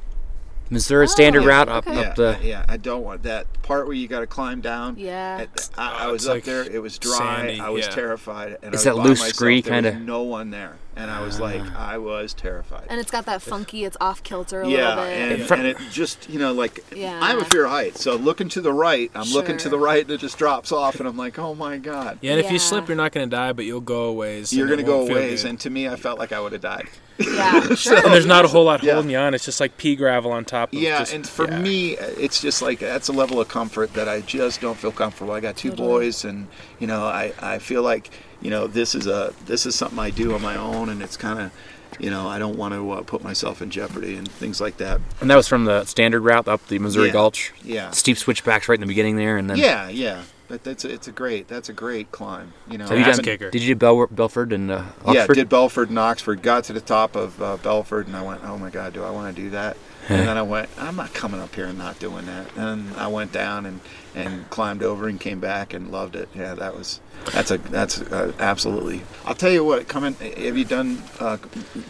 Missouri 0.69 1.07
standard 1.07 1.45
Oh, 1.45 1.47
route 1.47 1.69
up 1.69 1.87
okay. 1.87 1.95
Yeah, 2.01 2.09
up 2.09 2.17
the. 2.17 2.39
yeah, 2.43 2.65
I 2.69 2.77
don't 2.77 3.05
want 3.05 3.23
that 3.23 3.47
part 3.63 3.87
where 3.87 3.95
you 3.95 4.09
got 4.09 4.21
to 4.21 4.27
climb 4.27 4.61
down. 4.61 4.97
Yeah. 4.99 5.43
It- 5.43 5.71
I, 5.79 6.03
I 6.03 6.07
Oh, 6.07 6.13
was 6.13 6.23
it's 6.25 6.29
up 6.29 6.35
like 6.35 6.45
there. 6.45 6.65
It 6.65 6.83
was 6.83 6.99
dry. 6.99 7.17
sandy, 7.19 7.61
I 7.61 7.69
was 7.69 7.87
yeah. 7.87 7.93
terrified. 7.93 8.59
And 8.65 8.75
It's 8.75 8.85
I 8.85 8.91
that 8.91 8.97
was 8.97 9.05
by 9.05 9.09
loose 9.11 9.19
myself. 9.21 9.35
scree 9.37 9.63
kinda- 9.63 9.99
No 10.01 10.23
one 10.23 10.51
there, 10.51 10.75
and 10.97 11.11
I 11.11 11.21
was 11.21 11.39
like, 11.39 11.61
ah. 11.65 11.91
I 11.93 11.99
was 11.99 12.33
terrified. 12.35 12.87
And 12.89 12.99
it's 12.99 13.11
got 13.11 13.27
that 13.27 13.43
funky, 13.43 13.85
it's 13.85 13.97
off 14.01 14.23
kilter 14.23 14.63
a 14.63 14.69
yeah, 14.69 14.89
little 14.89 15.05
bit. 15.05 15.13
and, 15.13 15.41
In 15.43 15.53
and 15.59 15.67
it 15.67 15.77
just 15.93 16.29
you 16.31 16.39
know 16.39 16.53
like 16.53 16.85
Yeah. 16.95 17.19
I 17.23 17.29
have 17.31 17.43
a 17.43 17.45
fear 17.45 17.65
of 17.67 17.71
heights. 17.71 18.03
So 18.03 18.17
looking 18.17 18.49
to 18.51 18.61
the 18.61 18.73
right, 18.73 19.11
I'm 19.15 19.29
looking 19.31 19.57
to 19.59 19.69
the 19.69 19.79
right, 19.79 20.03
and 20.03 20.11
it 20.11 20.21
just 20.21 20.39
drops 20.39 20.73
off, 20.73 20.99
and 20.99 21.09
I'm 21.09 21.17
like, 21.17 21.39
oh 21.39 21.55
my 21.55 21.77
god. 21.79 22.19
Yeah, 22.23 22.33
and 22.33 22.41
if 22.41 22.47
Yeah. 22.47 22.53
you 22.53 22.59
slip, 22.59 22.89
you're 22.89 22.97
not 22.97 23.13
going 23.13 23.29
to 23.29 23.37
die, 23.37 23.53
but 23.53 23.65
you'll 23.67 23.81
go 23.81 24.05
a 24.07 24.13
ways. 24.13 24.53
You're 24.53 24.69
gonna 24.69 24.83
go 24.83 24.99
won't 24.99 25.13
ways, 25.13 25.43
good. 25.43 25.51
and 25.51 25.61
to 25.61 25.71
me, 25.71 25.89
I 25.89 25.97
felt 25.97 26.19
like 26.19 26.33
I 26.33 26.41
would 26.41 26.53
have 26.53 26.61
died. 26.63 26.89
yeah, 27.19 27.75
sure. 27.75 27.97
And 27.97 28.13
there's 28.13 28.27
not 28.27 28.45
a 28.45 28.49
whole 28.49 28.65
lot 28.65 28.83
Yeah. 28.83 28.95
holding 28.95 29.11
you 29.11 29.17
on. 29.19 29.33
It's 29.33 29.45
just 29.47 29.59
like 29.61 29.77
pea 29.79 29.97
gravel 29.97 30.33
on 30.33 30.45
top. 30.45 30.73
Of 30.73 30.79
Yeah, 30.79 30.99
just, 30.99 31.15
and 31.15 31.27
for 31.27 31.47
yeah. 31.51 31.59
me, 31.61 31.93
it's 31.97 32.41
just 32.43 32.61
like 32.61 32.79
that's 32.81 33.09
a 33.09 33.13
level 33.13 33.41
of 33.41 33.49
comfort 33.49 33.95
that 33.95 34.07
I 34.09 34.21
just 34.21 34.61
don't 34.61 34.77
feel 34.77 34.93
comfortable. 34.93 35.33
I 35.33 35.41
got 35.41 35.57
two 35.57 35.71
Totally. 35.71 35.89
boys, 35.89 36.25
and 36.27 36.47
you 36.79 36.87
know, 36.87 37.05
I, 37.05 37.33
I 37.41 37.59
feel 37.59 37.83
like 37.83 38.11
you 38.43 38.51
know 38.51 38.67
this 38.67 38.95
is 38.95 39.07
a 39.07 39.33
this 39.47 39.67
is 39.67 39.75
something 39.75 39.99
I 39.99 40.11
do 40.11 40.35
on 40.35 40.43
my 40.43 40.57
own, 40.57 40.89
and 40.89 41.03
it's 41.03 41.17
kind 41.17 41.41
of 41.41 41.53
you 41.99 42.11
know 42.11 42.29
I 42.29 42.39
don't 42.39 42.57
want 42.57 42.75
to 42.75 42.91
uh, 42.93 43.03
put 43.03 43.23
myself 43.23 43.63
in 43.63 43.71
jeopardy 43.71 44.17
and 44.17 44.31
things 44.31 44.61
like 44.61 44.77
that. 44.79 45.01
And 45.21 45.31
that 45.31 45.37
was 45.37 45.49
from 45.49 45.65
the 45.65 45.85
standard 45.85 46.21
route 46.23 46.49
up 46.49 46.67
the 46.69 46.79
Missouri 46.79 47.07
Yeah. 47.09 47.13
Gulch. 47.13 47.53
Yeah, 47.63 47.91
Steep 47.93 48.19
switchbacks 48.19 48.69
right 48.69 48.77
in 48.77 48.81
the 48.81 48.87
beginning 48.87 49.17
there, 49.17 49.37
and 49.39 49.49
then. 49.49 49.57
yeah, 49.59 49.89
yeah. 49.89 50.23
But 50.49 50.63
that's 50.63 50.85
a, 50.85 50.93
it's 50.93 51.09
a 51.09 51.13
great 51.13 51.49
that's 51.49 51.69
a 51.69 51.73
great 51.73 52.13
climb. 52.13 52.53
You 52.71 52.79
know, 52.79 52.87
Have 52.87 52.97
you 52.99 53.05
done? 53.05 53.19
kicker. 53.25 53.51
Did 53.51 53.63
you 53.63 53.75
do 53.75 53.79
Bel- 53.79 54.07
Belford 54.07 54.53
and 54.53 54.71
uh, 54.71 54.85
Yeah, 55.07 55.21
Oxford? 55.23 55.35
did 55.35 55.49
Belford 55.49 55.89
and 55.89 55.99
Oxford. 55.99 56.41
Got 56.41 56.63
to 56.65 56.73
the 56.73 56.81
top 56.81 57.17
of 57.17 57.43
uh, 57.43 57.57
Belford, 57.57 58.07
and 58.07 58.15
I 58.17 58.23
went, 58.23 58.45
"Oh 58.45 58.57
my 58.57 58.71
God, 58.71 58.93
do 58.93 59.03
I 59.03 59.11
want 59.11 59.35
to 59.35 59.43
do 59.43 59.51
that?" 59.51 59.77
And 60.09 60.29
then 60.29 60.39
I 60.39 60.43
went, 60.43 60.69
"I'm 60.79 60.97
not 60.97 61.13
coming 61.15 61.41
up 61.41 61.55
here 61.55 61.67
and 61.67 61.79
not 61.79 61.99
doing 61.99 62.27
that." 62.27 62.57
And 62.57 62.95
I 62.97 63.09
went 63.09 63.33
down 63.33 63.67
and, 63.67 63.81
and 64.15 64.49
climbed 64.51 64.83
over 64.83 65.09
and 65.09 65.21
came 65.21 65.41
back 65.41 65.75
and 65.75 65.91
loved 65.91 66.15
it. 66.15 66.29
Yeah, 66.35 66.55
that 66.55 66.77
was 66.77 67.01
that's 67.33 67.51
a 67.51 67.59
that's 67.59 68.01
uh, 68.03 68.33
absolutely. 68.39 69.03
I'll 69.25 69.35
tell 69.35 69.51
you 69.51 69.65
what. 69.65 69.89
Coming, 69.89 70.15
have 70.15 70.57
you 70.57 70.65
done 70.65 71.03
uh, 71.19 71.39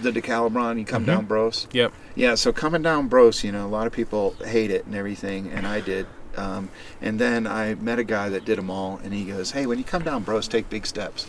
the 0.01 0.13
Decalibron? 0.13 0.79
You 0.79 0.85
come 0.85 1.05
down 1.05 1.27
Bross. 1.27 1.67
Yep. 1.73 1.93
Yeah, 2.15 2.35
so 2.35 2.53
coming 2.53 2.83
down 2.83 3.09
Bross, 3.09 3.45
you 3.45 3.53
know, 3.53 3.67
a 3.67 3.69
lot 3.69 3.87
of 3.87 3.93
people 3.93 4.35
hate 4.45 4.71
it 4.71 4.87
and 4.87 4.95
everything, 4.95 5.51
and 5.51 5.67
I 5.67 5.81
did. 5.81 6.07
Um, 6.37 6.69
and 7.01 7.19
then 7.19 7.47
I 7.47 7.77
met 7.77 7.99
a 7.99 8.05
guy 8.05 8.29
that 8.29 8.45
did 8.45 8.59
them 8.59 8.71
all, 8.71 9.01
and 9.03 9.13
he 9.13 9.25
goes, 9.25 9.53
"Hey, 9.53 9.67
when 9.67 9.79
you 9.79 9.85
come 9.85 10.03
down 10.03 10.23
Bross, 10.23 10.49
take 10.49 10.69
big 10.69 10.87
steps." 10.87 11.29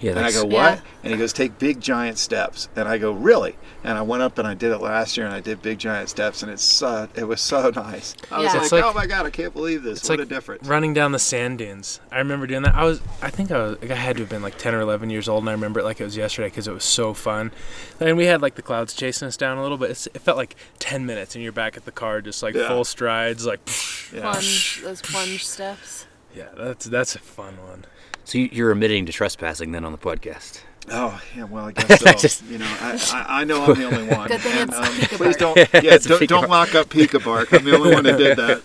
Yeah, 0.00 0.10
And 0.12 0.20
I 0.20 0.30
go, 0.32 0.44
what? 0.44 0.52
Yeah. 0.52 0.80
And 1.02 1.12
he 1.12 1.18
goes, 1.18 1.32
take 1.32 1.58
big 1.58 1.80
giant 1.80 2.18
steps. 2.18 2.68
And 2.76 2.86
I 2.88 2.98
go, 2.98 3.12
really? 3.12 3.56
And 3.84 3.96
I 3.96 4.02
went 4.02 4.22
up 4.22 4.36
and 4.38 4.46
I 4.46 4.54
did 4.54 4.72
it 4.72 4.78
last 4.78 5.16
year, 5.16 5.24
and 5.26 5.34
I 5.34 5.40
did 5.40 5.62
big 5.62 5.78
giant 5.78 6.08
steps, 6.08 6.42
and 6.42 6.50
it's 6.50 6.62
so, 6.64 7.08
it 7.14 7.24
was 7.24 7.40
so 7.40 7.70
nice. 7.76 8.14
I 8.30 8.42
was 8.42 8.54
like, 8.54 8.72
like- 8.72 8.84
oh 8.84 8.92
my 8.92 9.06
god, 9.06 9.26
I 9.26 9.30
can't 9.30 9.52
believe 9.54 9.82
this. 9.84 10.00
It's 10.00 10.08
What 10.08 10.18
like 10.18 10.26
a 10.26 10.28
difference. 10.28 10.66
running 10.68 10.92
down 10.92 11.12
the 11.12 11.18
sand 11.18 11.58
dunes. 11.58 12.00
I 12.10 12.18
remember 12.18 12.46
doing 12.46 12.62
that. 12.62 12.74
I 12.74 12.84
was, 12.84 13.00
I 13.22 13.30
think 13.30 13.50
I 13.52 13.58
was, 13.58 13.78
I 13.82 13.94
had 13.94 14.16
to 14.16 14.22
have 14.22 14.28
been 14.30 14.42
like 14.42 14.58
10 14.58 14.74
or 14.74 14.80
11 14.80 15.08
years 15.10 15.28
old, 15.28 15.42
and 15.44 15.48
I 15.48 15.52
remember 15.52 15.80
it 15.80 15.84
like 15.84 16.00
it 16.00 16.04
was 16.04 16.16
yesterday 16.16 16.48
because 16.48 16.66
it 16.68 16.74
was 16.74 16.84
so 16.84 17.14
fun. 17.14 17.52
And 18.00 18.16
we 18.16 18.26
had 18.26 18.42
like 18.42 18.56
the 18.56 18.62
clouds 18.62 18.92
chasing 18.92 19.28
us 19.28 19.36
down 19.36 19.56
a 19.58 19.62
little 19.62 19.78
bit. 19.78 19.90
It's, 19.90 20.06
it 20.08 20.18
felt 20.20 20.36
like 20.36 20.56
10 20.80 21.06
minutes, 21.06 21.34
and 21.36 21.44
you're 21.44 21.52
back 21.52 21.76
at 21.76 21.84
the 21.84 21.92
car, 21.92 22.20
just 22.20 22.42
like 22.42 22.54
Yeah. 22.54 22.68
full 22.68 22.84
strides, 22.84 23.46
like, 23.46 23.60
Yeah. 24.12 24.22
plunge, 24.22 24.82
those 24.82 25.00
plunge 25.02 25.46
steps. 25.46 26.06
yeah, 26.34 26.48
that's 26.56 26.86
that's 26.86 27.14
a 27.14 27.18
fun 27.20 27.54
one. 27.68 27.84
So 28.26 28.38
you- 28.38 28.50
you're 28.52 28.70
admitting 28.72 29.06
to 29.06 29.12
trespassing 29.12 29.72
then 29.72 29.84
on 29.84 29.92
the 29.92 29.98
podcast. 29.98 30.60
Oh 30.90 31.20
yeah, 31.36 31.44
well 31.44 31.64
I 31.66 31.72
guess 31.72 32.00
so. 32.00 32.12
Just- 32.12 32.44
you 32.44 32.58
know, 32.58 32.66
I, 32.80 32.92
I, 33.12 33.40
I 33.40 33.44
know 33.44 33.64
I'm 33.64 33.74
the 33.78 33.86
only 33.86 34.08
one. 34.16 34.28
Good 34.28 34.40
thing 34.40 34.52
And, 34.52 34.70
it's 34.70 34.78
um, 34.78 35.18
please 35.18 35.36
don't, 35.36 35.56
yeah, 35.56 35.66
It's 35.94 36.06
don't, 36.06 36.28
don't 36.28 36.50
lock 36.50 36.74
up 36.74 36.88
Pika 36.90 37.24
Bark. 37.24 37.52
I'm 37.52 37.64
the 37.64 37.74
only 37.76 37.94
one 37.94 38.04
that 38.04 38.18
did 38.18 38.36
that. 38.36 38.62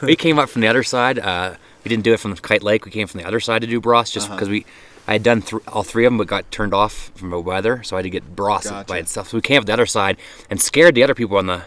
we 0.00 0.14
came 0.16 0.38
up 0.38 0.48
from 0.48 0.62
the 0.62 0.68
other 0.68 0.82
side. 0.82 1.18
Uh, 1.18 1.56
we 1.84 1.88
didn't 1.88 2.04
do 2.04 2.12
it 2.14 2.20
from 2.20 2.30
the 2.34 2.40
Kite 2.40 2.62
Lake. 2.62 2.84
We 2.84 2.90
came 2.90 3.06
from 3.06 3.20
the 3.20 3.26
other 3.26 3.40
side 3.40 3.62
to 3.62 3.66
do 3.66 3.80
Bross 3.80 4.10
just 4.10 4.26
Uh-huh. 4.28 4.36
because 4.36 4.48
we. 4.48 4.64
I 5.06 5.12
had 5.12 5.22
done 5.22 5.40
th- 5.40 5.62
all 5.68 5.82
three 5.84 6.04
of 6.04 6.10
them, 6.12 6.18
but 6.18 6.26
got 6.26 6.50
turned 6.50 6.74
off 6.74 7.10
from 7.14 7.30
the 7.30 7.40
weather, 7.40 7.82
so 7.82 7.96
I 7.96 8.00
had 8.00 8.02
to 8.02 8.10
get 8.10 8.36
Bross 8.36 8.64
Gotcha. 8.68 8.86
by 8.86 8.98
itself. 8.98 9.30
So 9.30 9.38
we 9.38 9.40
came 9.40 9.58
up 9.58 9.64
the 9.64 9.72
other 9.72 9.86
side 9.86 10.18
and 10.50 10.60
scared 10.60 10.94
the 10.94 11.02
other 11.02 11.14
people 11.14 11.38
on 11.38 11.46
the, 11.46 11.62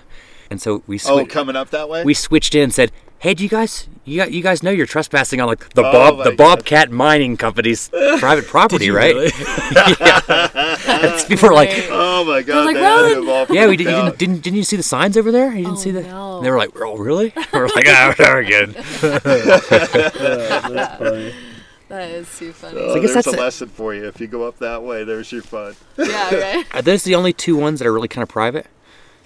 and 0.51 0.61
so 0.61 0.83
we 0.85 0.99
Oh, 1.07 1.25
coming 1.25 1.55
up 1.55 1.71
that 1.71 1.89
way? 1.89 2.03
we 2.03 2.13
switched 2.13 2.53
in 2.53 2.61
and 2.65 2.73
said, 2.73 2.91
"Hey, 3.21 3.33
do 3.33 3.43
you 3.43 3.49
guys 3.49 3.87
you, 4.03 4.23
you 4.25 4.41
guys 4.41 4.63
know 4.63 4.71
you're 4.71 4.85
trespassing 4.87 5.39
on 5.41 5.47
like 5.47 5.69
the 5.75 5.83
Oh 5.83 5.91
Bob 5.91 6.17
my 6.17 6.23
the 6.25 6.29
God. 6.31 6.37
Bobcat 6.57 6.91
Mining 6.91 7.37
Company's 7.37 7.89
private 8.19 8.45
property, 8.47 8.89
right?" 8.91 9.15
really? 9.15 9.31
yeah. 9.75 11.23
people 11.27 11.49
were 11.49 11.55
like, 11.55 11.69
oh 11.91 12.23
my 12.25 12.41
god, 12.41 12.65
like, 12.65 12.75
they 12.75 12.81
had 12.81 12.87
"Run!" 13.01 13.11
to 13.13 13.19
involve 13.19 13.49
"Yeah, 13.51 13.67
we 13.67 13.77
did, 13.77 13.85
you 13.87 13.91
didn't, 13.95 14.17
didn't 14.17 14.41
didn't 14.41 14.57
you 14.57 14.63
see 14.63 14.75
the 14.75 14.83
signs 14.83 15.15
over 15.17 15.31
there? 15.31 15.49
You 15.51 15.65
didn't 15.65 15.73
Oh, 15.73 15.75
see 15.75 15.91
the." 15.91 16.01
no. 16.03 16.37
And 16.37 16.45
they 16.45 16.51
were 16.51 16.57
like, 16.57 16.71
"Oh, 16.75 16.97
really?" 16.97 17.33
we're 17.53 17.67
like, 17.67 17.85
"Ah, 17.87 18.15
we're 18.19 18.43
good." 18.43 18.73
That 21.89 22.09
is 22.09 22.37
too 22.39 22.53
funny. 22.53 22.79
Uh, 22.79 22.93
I 22.93 22.99
guess 22.99 23.13
there's 23.13 23.25
that's 23.25 23.27
a 23.27 23.31
a- 23.31 23.43
lesson 23.43 23.67
for 23.67 23.93
you. 23.93 24.07
If 24.07 24.21
you 24.21 24.27
go 24.27 24.47
up 24.47 24.59
that 24.59 24.81
way, 24.81 25.03
there's 25.03 25.29
your 25.31 25.41
fun. 25.41 25.75
yeah, 25.97 26.33
right. 26.33 26.65
Are 26.75 26.81
those 26.81 27.03
the 27.03 27.15
only 27.15 27.33
two 27.33 27.57
ones 27.57 27.79
that 27.79 27.87
are 27.87 27.91
really 27.93 28.07
kind 28.07 28.23
of 28.23 28.29
private? 28.29 28.67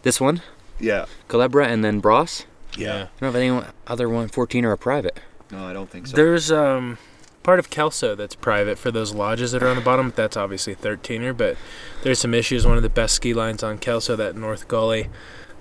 This 0.02 0.20
one, 0.20 0.42
Yeah. 0.80 1.06
Culebra, 1.30 1.68
and 1.68 1.84
then 1.86 2.00
Bross. 2.00 2.46
Yeah. 2.78 2.94
I 2.96 2.98
don't 2.98 3.22
know 3.22 3.30
if 3.30 3.36
anyone 3.36 3.66
other 3.88 4.10
one 4.10 4.28
14 4.28 4.66
are 4.66 4.72
a 4.72 4.78
private. 4.78 5.20
No, 5.52 5.66
I 5.66 5.74
don't 5.74 5.90
think 5.90 6.08
so. 6.08 6.16
There's 6.16 6.52
um 6.52 6.98
part 7.44 7.60
of 7.60 7.70
Kelso 7.70 8.16
that's 8.16 8.34
private 8.36 8.78
for 8.80 8.90
those 8.92 9.14
lodges 9.14 9.52
that 9.52 9.62
are 9.62 9.68
on 9.68 9.76
the 9.76 9.82
bottom. 9.82 10.12
That's 10.16 10.36
obviously 10.36 10.74
a 10.74 10.76
13er, 10.76 11.38
but 11.38 11.58
there's 12.04 12.20
some 12.20 12.34
issues. 12.34 12.66
One 12.66 12.78
of 12.78 12.84
the 12.84 12.90
best 12.90 13.16
ski 13.16 13.34
lines 13.36 13.62
on 13.62 13.78
Kelso, 13.78 14.16
that 14.16 14.36
North 14.36 14.68
Gully, 14.68 15.10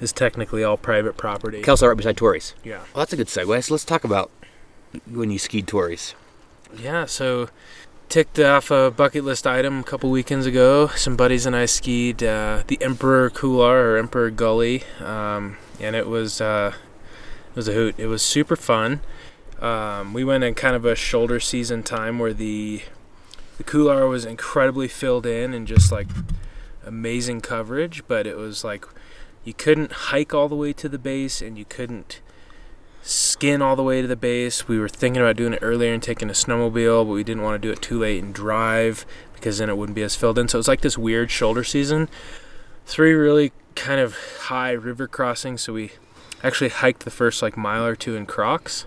is 0.00 0.11
technically 0.12 0.64
all 0.64 0.76
private 0.78 1.16
property. 1.18 1.61
Kelso 1.61 1.87
right 1.87 1.97
beside 1.97 2.16
Torrey's. 2.16 2.54
yeah. 2.64 2.78
Well, 2.94 3.00
that's 3.04 3.12
a 3.12 3.16
good 3.16 3.26
segue. 3.26 3.62
So 3.64 3.75
let's 3.75 3.85
talk 3.85 4.02
about 4.04 4.30
when 5.11 5.30
you 5.30 5.38
skied 5.38 5.66
Torrey's. 5.66 6.14
Yeah, 6.76 7.04
so 7.04 7.50
ticked 8.09 8.38
off 8.40 8.71
a 8.71 8.90
bucket 8.90 9.25
list 9.25 9.47
item 9.47 9.80
a 9.80 9.85
couple 9.85 10.11
weekends 10.11 10.47
ago. 10.47 10.88
Some 10.88 11.16
buddies 11.16 11.44
and 11.47 11.54
I 11.54 11.66
skied 11.66 12.23
uh, 12.23 12.62
the 12.66 12.78
Emperor 12.80 13.28
Couloir 13.28 13.92
or 13.92 13.97
Emperor 13.99 14.30
Gully, 14.30 14.85
um, 15.00 15.56
and 15.80 15.94
it 15.94 16.09
was 16.09 16.40
uh, 16.40 16.73
it 17.54 17.56
was 17.56 17.68
a 17.68 17.73
hoot. 17.73 17.94
It 17.99 18.08
was 18.08 18.20
super 18.20 18.56
fun. 18.56 19.00
Um, 19.61 20.12
we 20.12 20.25
went 20.25 20.42
in 20.42 20.54
kind 20.54 20.75
of 20.75 20.84
a 20.84 20.96
shoulder 20.96 21.38
season 21.38 21.84
time 21.84 22.18
where 22.18 22.34
the 22.34 22.82
the 23.58 23.62
Couloir 23.62 24.08
was 24.08 24.25
incredibly 24.25 24.88
filled 24.88 25.25
in 25.25 25.54
and 25.54 25.64
just 25.64 25.92
like 25.92 26.08
amazing 26.84 27.40
coverage, 27.40 28.02
but 28.08 28.26
it 28.26 28.37
was 28.37 28.64
like 28.64 28.84
you 29.44 29.54
couldn't 29.54 29.92
hike 29.92 30.34
all 30.34 30.49
the 30.49 30.56
way 30.56 30.73
to 30.73 30.88
the 30.88 30.99
base 30.99 31.40
and 31.40 31.56
you 31.56 31.64
couldn't 31.64 32.20
skin 33.02 33.62
all 33.62 33.76
the 33.76 33.84
way 33.84 34.02
to 34.02 34.08
the 34.08 34.16
base. 34.16 34.66
We 34.66 34.80
were 34.80 34.88
thinking 34.88 35.23
about 35.23 35.37
doing 35.37 35.52
it 35.52 35.61
earlier 35.62 35.92
and 35.92 36.02
taking 36.02 36.28
a 36.28 36.32
snowmobile, 36.32 37.06
but 37.06 37.12
we 37.12 37.23
didn't 37.23 37.44
want 37.44 37.62
to 37.62 37.68
do 37.68 37.73
it 37.73 37.80
too 37.80 38.00
late 38.00 38.20
and 38.20 38.34
drive 38.34 39.06
because 39.34 39.58
then 39.58 39.68
it 39.68 39.76
wouldn't 39.76 39.94
be 39.94 40.02
as 40.02 40.16
filled 40.16 40.38
in. 40.40 40.49
So 40.49 40.56
it 40.56 40.61
was 40.61 40.68
like 40.68 40.80
this 40.80 40.99
weird 40.99 41.30
shoulder 41.30 41.62
season. 41.62 42.08
Three 42.87 43.12
really 43.12 43.52
kind 43.76 44.00
of 44.00 44.16
high 44.40 44.73
river 44.73 45.06
crossings. 45.06 45.62
So 45.62 45.75
we 45.75 45.92
actually 46.43 46.71
hiked 46.71 47.05
the 47.05 47.11
first 47.11 47.43
like 47.43 47.57
mile 47.57 47.85
or 47.87 47.97
two 47.97 48.17
in 48.17 48.26
Crocs 48.26 48.87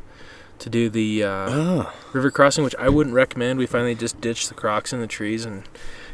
to 0.59 0.69
do 0.69 0.89
the 0.89 1.23
uh, 1.23 1.49
Oh. 1.49 1.93
river 2.13 2.31
crossing, 2.31 2.63
which 2.63 2.75
I 2.79 2.89
wouldn't 2.89 3.15
recommend. 3.15 3.59
We 3.59 3.65
finally 3.67 3.95
just 3.95 4.19
ditched 4.21 4.49
the 4.49 4.55
Crocs 4.55 4.91
in 4.93 4.99
the 4.99 5.07
trees 5.07 5.45
and 5.45 5.63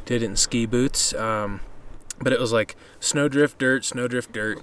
did 0.06 0.22
it 0.22 0.26
in 0.26 0.36
ski 0.36 0.66
boots. 0.66 1.14
Um, 1.14 1.62
but 2.20 2.34
it 2.34 2.40
was 2.40 2.52
like 2.52 2.76
snowdrift 3.00 3.58
dirt, 3.58 3.86
snowdrift 3.86 4.32
dirt. 4.32 4.60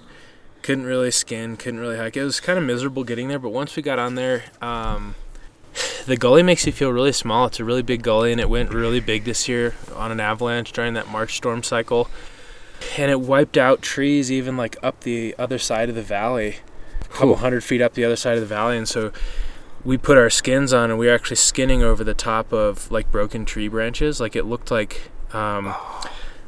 Couldn't 0.61 0.85
really 0.85 1.09
skin, 1.11 1.57
couldn't 1.57 1.79
really 1.79 1.97
hike. 1.97 2.15
It 2.15 2.23
was 2.23 2.39
kind 2.39 2.59
of 2.59 2.63
miserable 2.65 3.03
getting 3.03 3.27
there, 3.27 3.39
but 3.39 3.49
once 3.49 3.75
we 3.75 3.81
got 3.81 3.97
on 3.97 4.13
there, 4.15 4.43
um, 4.61 5.15
the 6.05 6.15
gully 6.17 6.43
makes 6.43 6.65
you 6.67 6.71
feel 6.71 6.91
really 6.91 7.11
small. 7.11 7.47
It's 7.47 7.59
a 7.59 7.63
really 7.65 7.81
big 7.81 8.03
gully, 8.03 8.31
and 8.31 8.39
it 8.39 8.49
went 8.49 8.71
really 8.71 8.99
big 8.99 9.23
this 9.23 9.47
year 9.47 9.73
on 9.95 10.11
an 10.11 10.19
avalanche 10.19 10.71
during 10.71 10.93
that 10.93 11.07
March 11.07 11.35
storm 11.37 11.63
cycle. 11.63 12.07
And 12.97 13.11
it 13.11 13.21
wiped 13.21 13.57
out 13.57 13.81
trees 13.81 14.31
even 14.31 14.57
like 14.57 14.77
up 14.83 15.01
the 15.01 15.35
other 15.37 15.57
side 15.57 15.89
of 15.89 15.95
the 15.95 16.01
valley, 16.01 16.57
a 17.01 17.05
couple 17.05 17.35
hundred 17.37 17.63
feet 17.63 17.81
up 17.81 17.93
the 17.93 18.05
other 18.05 18.15
side 18.15 18.35
of 18.35 18.41
the 18.41 18.47
valley. 18.47 18.77
And 18.77 18.87
so 18.87 19.11
we 19.83 19.97
put 19.97 20.17
our 20.17 20.29
skins 20.29 20.73
on, 20.73 20.89
and 20.89 20.99
we 20.99 21.07
were 21.07 21.13
actually 21.13 21.37
skinning 21.37 21.81
over 21.81 22.03
the 22.03 22.13
top 22.13 22.51
of 22.53 22.91
like 22.91 23.11
broken 23.11 23.45
tree 23.45 23.67
branches. 23.67 24.19
Like 24.19 24.35
it 24.35 24.45
looked 24.45 24.71
like. 24.71 25.11
Um, 25.33 25.73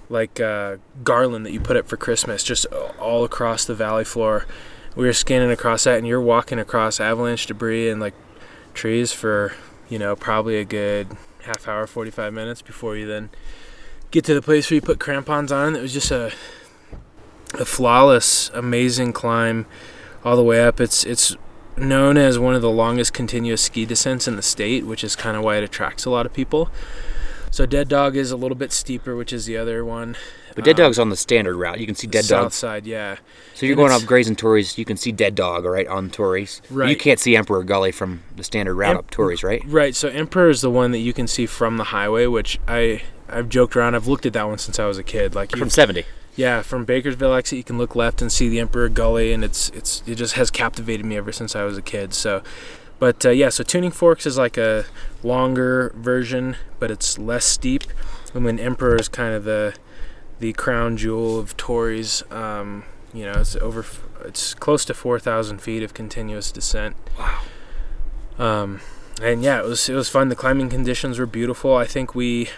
like 0.09 0.39
uh, 0.39 0.77
garland 1.03 1.45
that 1.45 1.51
you 1.51 1.59
put 1.59 1.75
up 1.75 1.87
for 1.87 1.97
Christmas, 1.97 2.43
just 2.43 2.65
all 2.99 3.23
across 3.23 3.65
the 3.65 3.73
valley 3.73 4.03
floor. 4.03 4.45
We 4.95 5.05
were 5.05 5.13
scanning 5.13 5.49
across 5.49 5.85
that, 5.85 5.97
and 5.97 6.07
you're 6.07 6.21
walking 6.21 6.59
across 6.59 6.99
avalanche 6.99 7.47
debris 7.47 7.89
and 7.89 7.99
like 7.99 8.13
trees 8.73 9.11
for 9.11 9.53
you 9.89 9.97
know 9.97 10.15
probably 10.15 10.57
a 10.57 10.65
good 10.65 11.07
half 11.43 11.67
hour, 11.67 11.87
45 11.87 12.33
minutes 12.33 12.61
before 12.61 12.95
you 12.95 13.05
then 13.05 13.29
get 14.13 14.23
to 14.25 14.33
the 14.33 14.41
place 14.41 14.69
where 14.69 14.75
you 14.75 14.81
put 14.81 14.99
crampons 14.99 15.51
on. 15.51 15.75
It 15.75 15.81
was 15.81 15.91
just 15.91 16.11
a 16.11 16.31
a 17.55 17.65
flawless, 17.65 18.49
amazing 18.53 19.11
climb 19.13 19.65
all 20.23 20.35
the 20.35 20.43
way 20.43 20.63
up. 20.63 20.79
It's 20.79 21.03
it's 21.03 21.35
known 21.75 22.17
as 22.17 22.37
one 22.39 22.53
of 22.55 22.61
the 22.61 22.69
longest 22.69 23.13
continuous 23.13 23.61
ski 23.61 23.85
descents 23.85 24.27
in 24.27 24.35
the 24.35 24.41
state, 24.41 24.85
which 24.85 25.03
is 25.03 25.15
kind 25.15 25.35
of 25.35 25.43
why 25.43 25.57
it 25.57 25.63
attracts 25.63 26.05
a 26.05 26.09
lot 26.09 26.25
of 26.25 26.33
people. 26.33 26.69
So 27.51 27.65
Dead 27.67 27.87
Dog 27.87 28.15
is 28.15 28.31
a 28.31 28.37
little 28.37 28.55
bit 28.55 28.71
steeper, 28.71 29.15
which 29.15 29.31
is 29.33 29.45
the 29.45 29.57
other 29.57 29.83
one. 29.85 30.15
But 30.55 30.63
Dead 30.65 30.79
Um, 30.79 30.85
Dog's 30.85 30.97
on 30.99 31.09
the 31.09 31.15
standard 31.15 31.55
route. 31.55 31.79
You 31.79 31.85
can 31.85 31.93
see 31.95 32.07
Dead 32.07 32.25
Dog. 32.27 32.45
South 32.45 32.53
side, 32.53 32.85
yeah. 32.87 33.17
So 33.55 33.65
you're 33.67 33.73
and 33.73 33.77
going 33.77 33.91
it's- 33.91 34.05
Grays 34.05 34.27
and 34.27 34.37
Torrey's, 34.37 34.77
you 34.77 34.85
can 34.85 34.97
see 34.97 35.11
Dead 35.11 35.33
Dog, 35.35 35.65
right, 35.65 35.87
on 35.87 36.09
Torrey's. 36.09 36.61
You 36.71 36.95
can't 36.95 37.19
see 37.19 37.35
Emperor 37.35 37.63
Gully 37.63 37.91
from 37.91 38.21
the 38.35 38.43
standard 38.43 38.73
route 38.75 38.91
Em- 38.91 38.97
up 38.97 39.11
Torrey's, 39.11 39.43
right? 39.43 39.63
Right. 39.67 39.95
So 39.95 40.07
Emperor 40.09 40.49
is 40.49 40.61
the 40.61 40.69
one 40.71 40.91
that 40.91 40.99
you 40.99 41.13
can 41.13 41.27
see 41.27 41.45
from 41.45 41.77
the 41.77 41.85
highway, 41.85 42.25
which 42.25 42.59
I 42.67 43.01
I've 43.33 43.49
joked 43.49 43.75
around. 43.75 43.95
I've 43.95 44.07
looked 44.07 44.25
at 44.25 44.33
that 44.33 44.47
one 44.47 44.57
since 44.57 44.79
I 44.79 44.85
was 44.85 44.97
a 44.97 45.03
kid. 45.03 45.35
Like 45.35 45.55
From 45.55 45.69
70. 45.69 46.05
yeah, 46.35 46.61
from 46.61 46.85
Bakersville 46.85 47.37
exit, 47.37 47.57
you 47.57 47.63
can 47.63 47.77
look 47.77 47.95
left 47.95 48.21
and 48.21 48.31
see 48.31 48.49
the 48.49 48.59
Emperor 48.59 48.89
Gully, 48.89 49.33
and 49.33 49.43
it's 49.43 49.69
it's 49.69 50.03
it 50.07 50.15
just 50.15 50.33
has 50.33 50.49
captivated 50.51 51.05
me 51.05 51.17
ever 51.17 51.31
since 51.31 51.55
I 51.55 51.63
was 51.63 51.77
a 51.77 51.81
kid. 51.81 52.13
So, 52.13 52.43
but 52.99 53.25
uh, 53.25 53.29
yeah, 53.29 53.49
so 53.49 53.63
Tuning 53.63 53.91
Forks 53.91 54.25
is 54.25 54.37
like 54.37 54.57
a 54.57 54.85
longer 55.23 55.93
version, 55.95 56.55
but 56.79 56.91
it's 56.91 57.17
less 57.17 57.45
steep. 57.45 57.83
And 58.33 58.45
then 58.47 58.59
Emperor 58.59 58.95
is 58.95 59.07
kind 59.09 59.33
of 59.33 59.43
the 59.43 59.75
the 60.39 60.53
crown 60.53 60.97
jewel 60.97 61.39
of 61.39 61.55
Torrey's. 61.57 62.23
Um, 62.31 62.83
you 63.13 63.25
know, 63.25 63.33
it's 63.33 63.55
over 63.57 63.85
it's 64.25 64.53
close 64.53 64.85
to 64.85 64.93
four 64.93 65.19
thousand 65.19 65.59
feet 65.59 65.83
of 65.83 65.93
continuous 65.93 66.51
descent. 66.51 66.95
Wow. 67.19 67.41
Um, 68.39 68.81
and 69.21 69.43
yeah, 69.43 69.59
it 69.59 69.65
was 69.65 69.87
it 69.89 69.93
was 69.93 70.09
fun. 70.09 70.29
The 70.29 70.35
climbing 70.35 70.69
conditions 70.69 71.19
were 71.19 71.27
beautiful. 71.27 71.75
I 71.75 71.85
think 71.85 72.15
we 72.15 72.49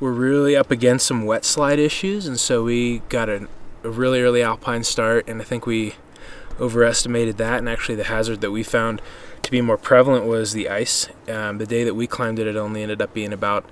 were 0.00 0.12
really 0.12 0.56
up 0.56 0.70
against 0.70 1.06
some 1.06 1.24
wet 1.24 1.44
slide 1.44 1.78
issues, 1.78 2.26
and 2.26 2.38
so 2.38 2.64
we 2.64 3.00
got 3.08 3.28
a, 3.28 3.48
a 3.82 3.90
really 3.90 4.22
early 4.22 4.42
alpine 4.42 4.84
start. 4.84 5.28
And 5.28 5.40
I 5.40 5.44
think 5.44 5.66
we 5.66 5.94
overestimated 6.60 7.38
that. 7.38 7.58
And 7.58 7.68
actually, 7.68 7.96
the 7.96 8.04
hazard 8.04 8.40
that 8.40 8.50
we 8.50 8.62
found 8.62 9.02
to 9.42 9.50
be 9.50 9.60
more 9.60 9.78
prevalent 9.78 10.26
was 10.26 10.52
the 10.52 10.68
ice. 10.68 11.08
Um, 11.28 11.58
the 11.58 11.66
day 11.66 11.84
that 11.84 11.94
we 11.94 12.06
climbed 12.06 12.38
it, 12.38 12.46
it 12.46 12.56
only 12.56 12.82
ended 12.82 13.00
up 13.00 13.14
being 13.14 13.32
about 13.32 13.64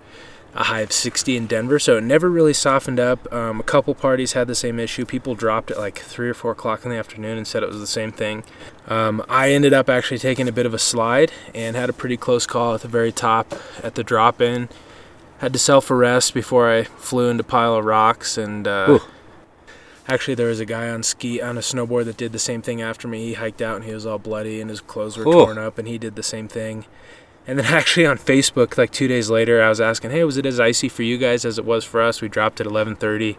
a 0.54 0.64
high 0.64 0.80
of 0.80 0.90
60 0.90 1.36
in 1.36 1.46
Denver, 1.46 1.78
so 1.78 1.98
it 1.98 2.04
never 2.04 2.30
really 2.30 2.54
softened 2.54 2.98
up. 2.98 3.30
Um, 3.30 3.60
a 3.60 3.62
couple 3.62 3.94
parties 3.94 4.32
had 4.32 4.46
the 4.46 4.54
same 4.54 4.80
issue. 4.80 5.04
People 5.04 5.34
dropped 5.34 5.70
at 5.70 5.76
like 5.76 5.98
three 5.98 6.30
or 6.30 6.34
four 6.34 6.52
o'clock 6.52 6.84
in 6.84 6.90
the 6.90 6.96
afternoon 6.96 7.36
and 7.36 7.46
said 7.46 7.62
it 7.62 7.68
was 7.68 7.78
the 7.78 7.86
same 7.86 8.10
thing. 8.10 8.42
Um, 8.86 9.22
I 9.28 9.52
ended 9.52 9.74
up 9.74 9.90
actually 9.90 10.18
taking 10.18 10.48
a 10.48 10.52
bit 10.52 10.64
of 10.64 10.72
a 10.72 10.78
slide 10.78 11.30
and 11.54 11.76
had 11.76 11.90
a 11.90 11.92
pretty 11.92 12.16
close 12.16 12.46
call 12.46 12.74
at 12.74 12.80
the 12.80 12.88
very 12.88 13.12
top 13.12 13.54
at 13.82 13.96
the 13.96 14.02
drop 14.02 14.40
in. 14.40 14.70
Had 15.38 15.52
to 15.52 15.58
self 15.58 15.90
arrest 15.90 16.34
before 16.34 16.70
I 16.70 16.84
flew 16.84 17.28
into 17.28 17.42
a 17.42 17.46
pile 17.46 17.74
of 17.74 17.84
rocks 17.84 18.38
and. 18.38 18.66
Uh. 18.66 18.98
Actually, 20.08 20.36
there 20.36 20.46
was 20.46 20.60
a 20.60 20.64
guy 20.64 20.88
on 20.88 21.02
ski 21.02 21.42
on 21.42 21.58
a 21.58 21.60
snowboard 21.60 22.04
that 22.04 22.16
did 22.16 22.30
the 22.30 22.38
same 22.38 22.62
thing 22.62 22.80
after 22.80 23.08
me. 23.08 23.26
He 23.26 23.34
hiked 23.34 23.60
out 23.60 23.74
and 23.74 23.84
he 23.84 23.92
was 23.92 24.06
all 24.06 24.20
bloody 24.20 24.60
and 24.60 24.70
his 24.70 24.80
clothes 24.80 25.16
were 25.16 25.26
Ooh. 25.26 25.32
torn 25.32 25.58
up, 25.58 25.78
and 25.78 25.88
he 25.88 25.98
did 25.98 26.14
the 26.14 26.22
same 26.22 26.46
thing. 26.46 26.86
And 27.44 27.58
then 27.58 27.66
actually 27.74 28.06
on 28.06 28.16
Facebook, 28.16 28.78
like 28.78 28.92
two 28.92 29.08
days 29.08 29.30
later, 29.30 29.60
I 29.60 29.68
was 29.68 29.80
asking, 29.80 30.12
"Hey, 30.12 30.22
was 30.22 30.36
it 30.36 30.46
as 30.46 30.60
icy 30.60 30.88
for 30.88 31.02
you 31.02 31.18
guys 31.18 31.44
as 31.44 31.58
it 31.58 31.64
was 31.64 31.84
for 31.84 32.00
us?" 32.00 32.20
We 32.22 32.28
dropped 32.28 32.60
at 32.60 32.68
11:30, 32.68 33.36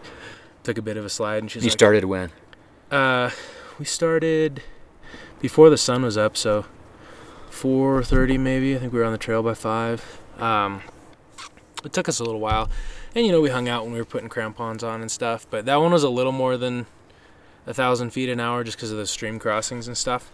took 0.62 0.76
a 0.76 0.82
bit 0.82 0.98
of 0.98 1.06
a 1.06 1.08
slide, 1.08 1.38
and 1.42 1.50
she's 1.50 1.62
You 1.64 1.70
like, 1.70 1.78
started 1.78 2.04
when? 2.04 2.32
"Uh, 2.90 3.30
we 3.78 3.86
started 3.86 4.62
before 5.40 5.70
the 5.70 5.78
sun 5.78 6.02
was 6.02 6.18
up, 6.18 6.36
so 6.36 6.66
4:30 7.50 8.38
maybe. 8.38 8.76
I 8.76 8.78
think 8.78 8.92
we 8.92 8.98
were 8.98 9.04
on 9.06 9.12
the 9.12 9.18
trail 9.18 9.42
by 9.42 9.54
five. 9.54 10.20
Um, 10.38 10.82
it 11.84 11.92
took 11.92 12.08
us 12.08 12.18
a 12.20 12.24
little 12.24 12.40
while, 12.40 12.68
and 13.14 13.24
you 13.26 13.32
know 13.32 13.40
we 13.40 13.50
hung 13.50 13.68
out 13.68 13.84
when 13.84 13.92
we 13.92 13.98
were 13.98 14.04
putting 14.04 14.28
crampons 14.28 14.82
on 14.82 15.00
and 15.00 15.10
stuff. 15.10 15.46
But 15.50 15.66
that 15.66 15.76
one 15.76 15.92
was 15.92 16.02
a 16.02 16.08
little 16.10 16.32
more 16.32 16.56
than 16.56 16.86
a 17.66 17.74
thousand 17.74 18.10
feet 18.10 18.28
an 18.28 18.40
hour 18.40 18.64
just 18.64 18.76
because 18.76 18.90
of 18.90 18.98
the 18.98 19.06
stream 19.06 19.38
crossings 19.38 19.86
and 19.86 19.96
stuff. 19.96 20.30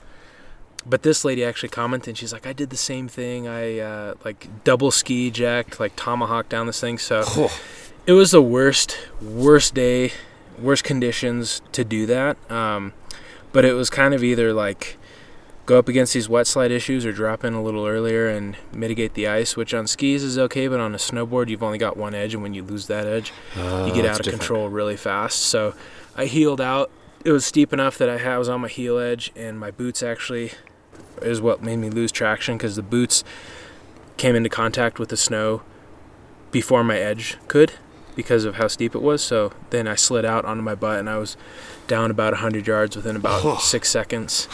But 0.87 1.03
this 1.03 1.25
lady 1.25 1.43
actually 1.45 1.71
commented, 1.71 2.19
she's 2.19 2.33
like, 2.33 2.47
I 2.47 2.53
did 2.53 2.69
the 2.71 2.77
same 2.77 3.09
thing. 3.09 3.49
I 3.49 3.79
uh, 3.79 4.15
like 4.25 4.49
double 4.65 4.91
ski 4.91 5.31
jacked, 5.31 5.81
like 5.81 5.97
tomahawk 5.97 6.49
down 6.51 6.67
this 6.67 6.81
thing. 6.81 6.99
So 6.99 7.23
Oh. 7.27 7.59
it 8.07 8.13
was 8.13 8.33
the 8.33 8.43
worst, 8.43 8.99
worst 9.23 9.75
day, 9.75 10.13
worst 10.59 10.85
conditions 10.85 11.63
to 11.73 11.85
do 11.85 12.05
that. 12.07 12.37
Um, 12.51 12.93
but 13.53 13.65
it 13.65 13.73
was 13.73 13.89
kind 13.89 14.13
of 14.13 14.23
either 14.23 14.53
like 14.53 14.99
go 15.67 15.79
up 15.79 15.89
against 15.89 16.13
these 16.15 16.29
wet 16.29 16.47
slide 16.47 16.71
issues 16.71 17.07
or 17.07 17.13
drop 17.13 17.43
in 17.45 17.55
a 17.55 17.63
little 17.63 17.87
earlier 17.87 18.29
and 18.29 18.57
mitigate 18.73 19.15
the 19.15 19.27
ice, 19.27 19.57
which 19.57 19.73
on 19.73 19.87
skis 19.87 20.23
is 20.23 20.39
okay, 20.39 20.69
but 20.69 20.79
on 20.81 20.95
a 20.95 20.99
snowboard 20.99 21.49
you've 21.49 21.63
only 21.63 21.79
got 21.79 21.97
one 21.97 22.15
edge, 22.15 22.35
and 22.35 22.43
when 22.43 22.53
you 22.55 22.63
lose 22.63 22.87
that 22.89 23.07
edge, 23.07 23.33
Oh, 23.57 23.87
you 23.87 23.95
get 23.95 24.05
ah, 24.05 24.11
out 24.11 24.21
of 24.21 24.25
different. 24.25 24.41
control 24.43 24.69
really 24.69 24.97
fast. 24.97 25.39
So 25.41 25.75
I 26.17 26.27
heeled 26.27 26.61
out. 26.61 26.91
It 27.25 27.33
was 27.33 27.47
steep 27.47 27.73
enough 27.73 27.97
that 27.99 28.09
I 28.11 28.19
had- 28.19 28.33
I 28.35 28.39
was 28.39 28.49
on 28.51 28.61
my 28.61 28.69
heel 28.69 28.99
edge, 28.99 29.33
and 29.35 29.59
my 29.59 29.71
boots 29.71 30.03
actually 30.03 30.53
is 31.23 31.41
what 31.41 31.63
made 31.63 31.77
me 31.77 31.89
lose 31.89 32.13
traction 32.13 32.59
because 32.59 32.77
the 32.77 32.83
boots 32.83 33.25
came 34.19 34.37
into 34.37 34.49
contact 34.51 34.99
with 34.99 35.09
the 35.09 35.17
snow 35.17 35.63
before 36.51 36.85
my 36.85 36.99
edge 36.99 37.39
could. 37.49 37.73
Because 38.17 38.45
of 38.45 38.55
how 38.57 38.69
steep 38.69 38.95
it 38.95 39.03
was. 39.03 39.23
So 39.23 39.53
then 39.71 39.87
I 39.89 39.95
slid 39.95 40.25
out 40.25 40.45
onto 40.45 40.63
my 40.63 40.75
butt 40.75 40.99
and 41.01 41.09
I 41.11 41.19
was 41.19 41.37
down 41.87 42.11
about 42.11 42.33
100 42.33 42.67
yards 42.67 42.97
within 42.97 43.17
about 43.17 43.61
six 43.61 43.89
seconds. 43.91 44.49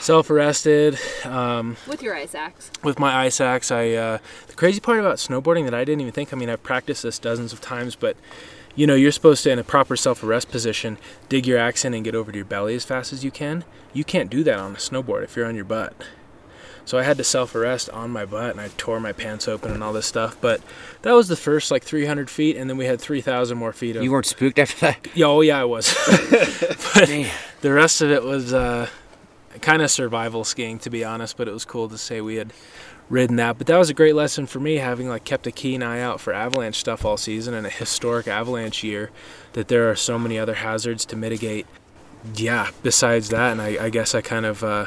Self 0.00 0.30
arrested. 0.30 0.98
Um, 1.24 1.76
With 1.86 2.02
your 2.02 2.14
ice 2.14 2.34
axe. 2.34 2.70
with 2.82 2.98
my 2.98 3.14
ice 3.24 3.40
axe, 3.40 3.70
I 3.70 3.92
uh, 3.92 4.18
the 4.48 4.54
crazy 4.54 4.80
part 4.80 4.98
about 5.00 5.16
snowboarding 5.16 5.64
that 5.64 5.74
I 5.74 5.84
didn't 5.84 6.00
even 6.02 6.12
think. 6.12 6.32
I 6.32 6.36
mean, 6.36 6.50
I've 6.50 6.62
practiced 6.62 7.02
this 7.02 7.18
dozens 7.18 7.52
of 7.52 7.60
times, 7.60 7.94
but 7.96 8.16
you 8.74 8.86
know, 8.86 8.94
you're 8.94 9.10
supposed 9.12 9.42
to 9.44 9.50
in 9.50 9.58
a 9.58 9.64
proper 9.64 9.96
self-arrest 9.96 10.50
position, 10.50 10.98
dig 11.28 11.46
your 11.46 11.58
axe 11.58 11.84
in 11.84 11.94
and 11.94 12.04
get 12.04 12.14
over 12.14 12.30
to 12.30 12.36
your 12.38 12.44
belly 12.44 12.74
as 12.76 12.84
fast 12.84 13.12
as 13.12 13.24
you 13.24 13.30
can. 13.30 13.64
You 13.92 14.04
can't 14.04 14.30
do 14.30 14.44
that 14.44 14.58
on 14.58 14.72
a 14.72 14.78
snowboard 14.78 15.24
if 15.24 15.34
you're 15.36 15.46
on 15.46 15.56
your 15.56 15.64
butt. 15.64 15.94
So 16.88 16.96
I 16.96 17.02
had 17.02 17.18
to 17.18 17.24
self-arrest 17.24 17.90
on 17.90 18.12
my 18.12 18.24
butt, 18.24 18.52
and 18.52 18.60
I 18.62 18.70
tore 18.78 18.98
my 18.98 19.12
pants 19.12 19.46
open 19.46 19.72
and 19.72 19.84
all 19.84 19.92
this 19.92 20.06
stuff. 20.06 20.38
But 20.40 20.62
that 21.02 21.12
was 21.12 21.28
the 21.28 21.36
first 21.36 21.70
like 21.70 21.84
300 21.84 22.30
feet, 22.30 22.56
and 22.56 22.70
then 22.70 22.78
we 22.78 22.86
had 22.86 22.98
3,000 22.98 23.58
more 23.58 23.74
feet 23.74 23.96
of. 23.96 24.02
You 24.02 24.10
weren't 24.10 24.24
spooked 24.24 24.58
after 24.58 24.86
that? 24.86 25.06
Yeah, 25.14 25.26
oh 25.26 25.42
yeah, 25.42 25.60
I 25.60 25.64
was. 25.64 25.94
but 26.94 27.10
Man. 27.10 27.30
the 27.60 27.74
rest 27.74 28.00
of 28.00 28.10
it 28.10 28.22
was 28.22 28.54
uh, 28.54 28.88
kind 29.60 29.82
of 29.82 29.90
survival 29.90 30.44
skiing, 30.44 30.78
to 30.78 30.88
be 30.88 31.04
honest. 31.04 31.36
But 31.36 31.46
it 31.46 31.52
was 31.52 31.66
cool 31.66 31.90
to 31.90 31.98
say 31.98 32.22
we 32.22 32.36
had 32.36 32.54
ridden 33.10 33.36
that. 33.36 33.58
But 33.58 33.66
that 33.66 33.76
was 33.76 33.90
a 33.90 33.94
great 33.94 34.14
lesson 34.14 34.46
for 34.46 34.58
me, 34.58 34.76
having 34.76 35.10
like 35.10 35.24
kept 35.24 35.46
a 35.46 35.52
keen 35.52 35.82
eye 35.82 36.00
out 36.00 36.22
for 36.22 36.32
avalanche 36.32 36.76
stuff 36.76 37.04
all 37.04 37.18
season 37.18 37.52
and 37.52 37.66
a 37.66 37.70
historic 37.70 38.26
avalanche 38.26 38.82
year. 38.82 39.10
That 39.52 39.68
there 39.68 39.90
are 39.90 39.94
so 39.94 40.18
many 40.18 40.38
other 40.38 40.54
hazards 40.54 41.04
to 41.04 41.16
mitigate. 41.16 41.66
Yeah. 42.34 42.70
Besides 42.82 43.28
that, 43.28 43.52
and 43.52 43.60
I, 43.60 43.76
I 43.84 43.90
guess 43.90 44.14
I 44.14 44.22
kind 44.22 44.46
of. 44.46 44.64
Uh, 44.64 44.86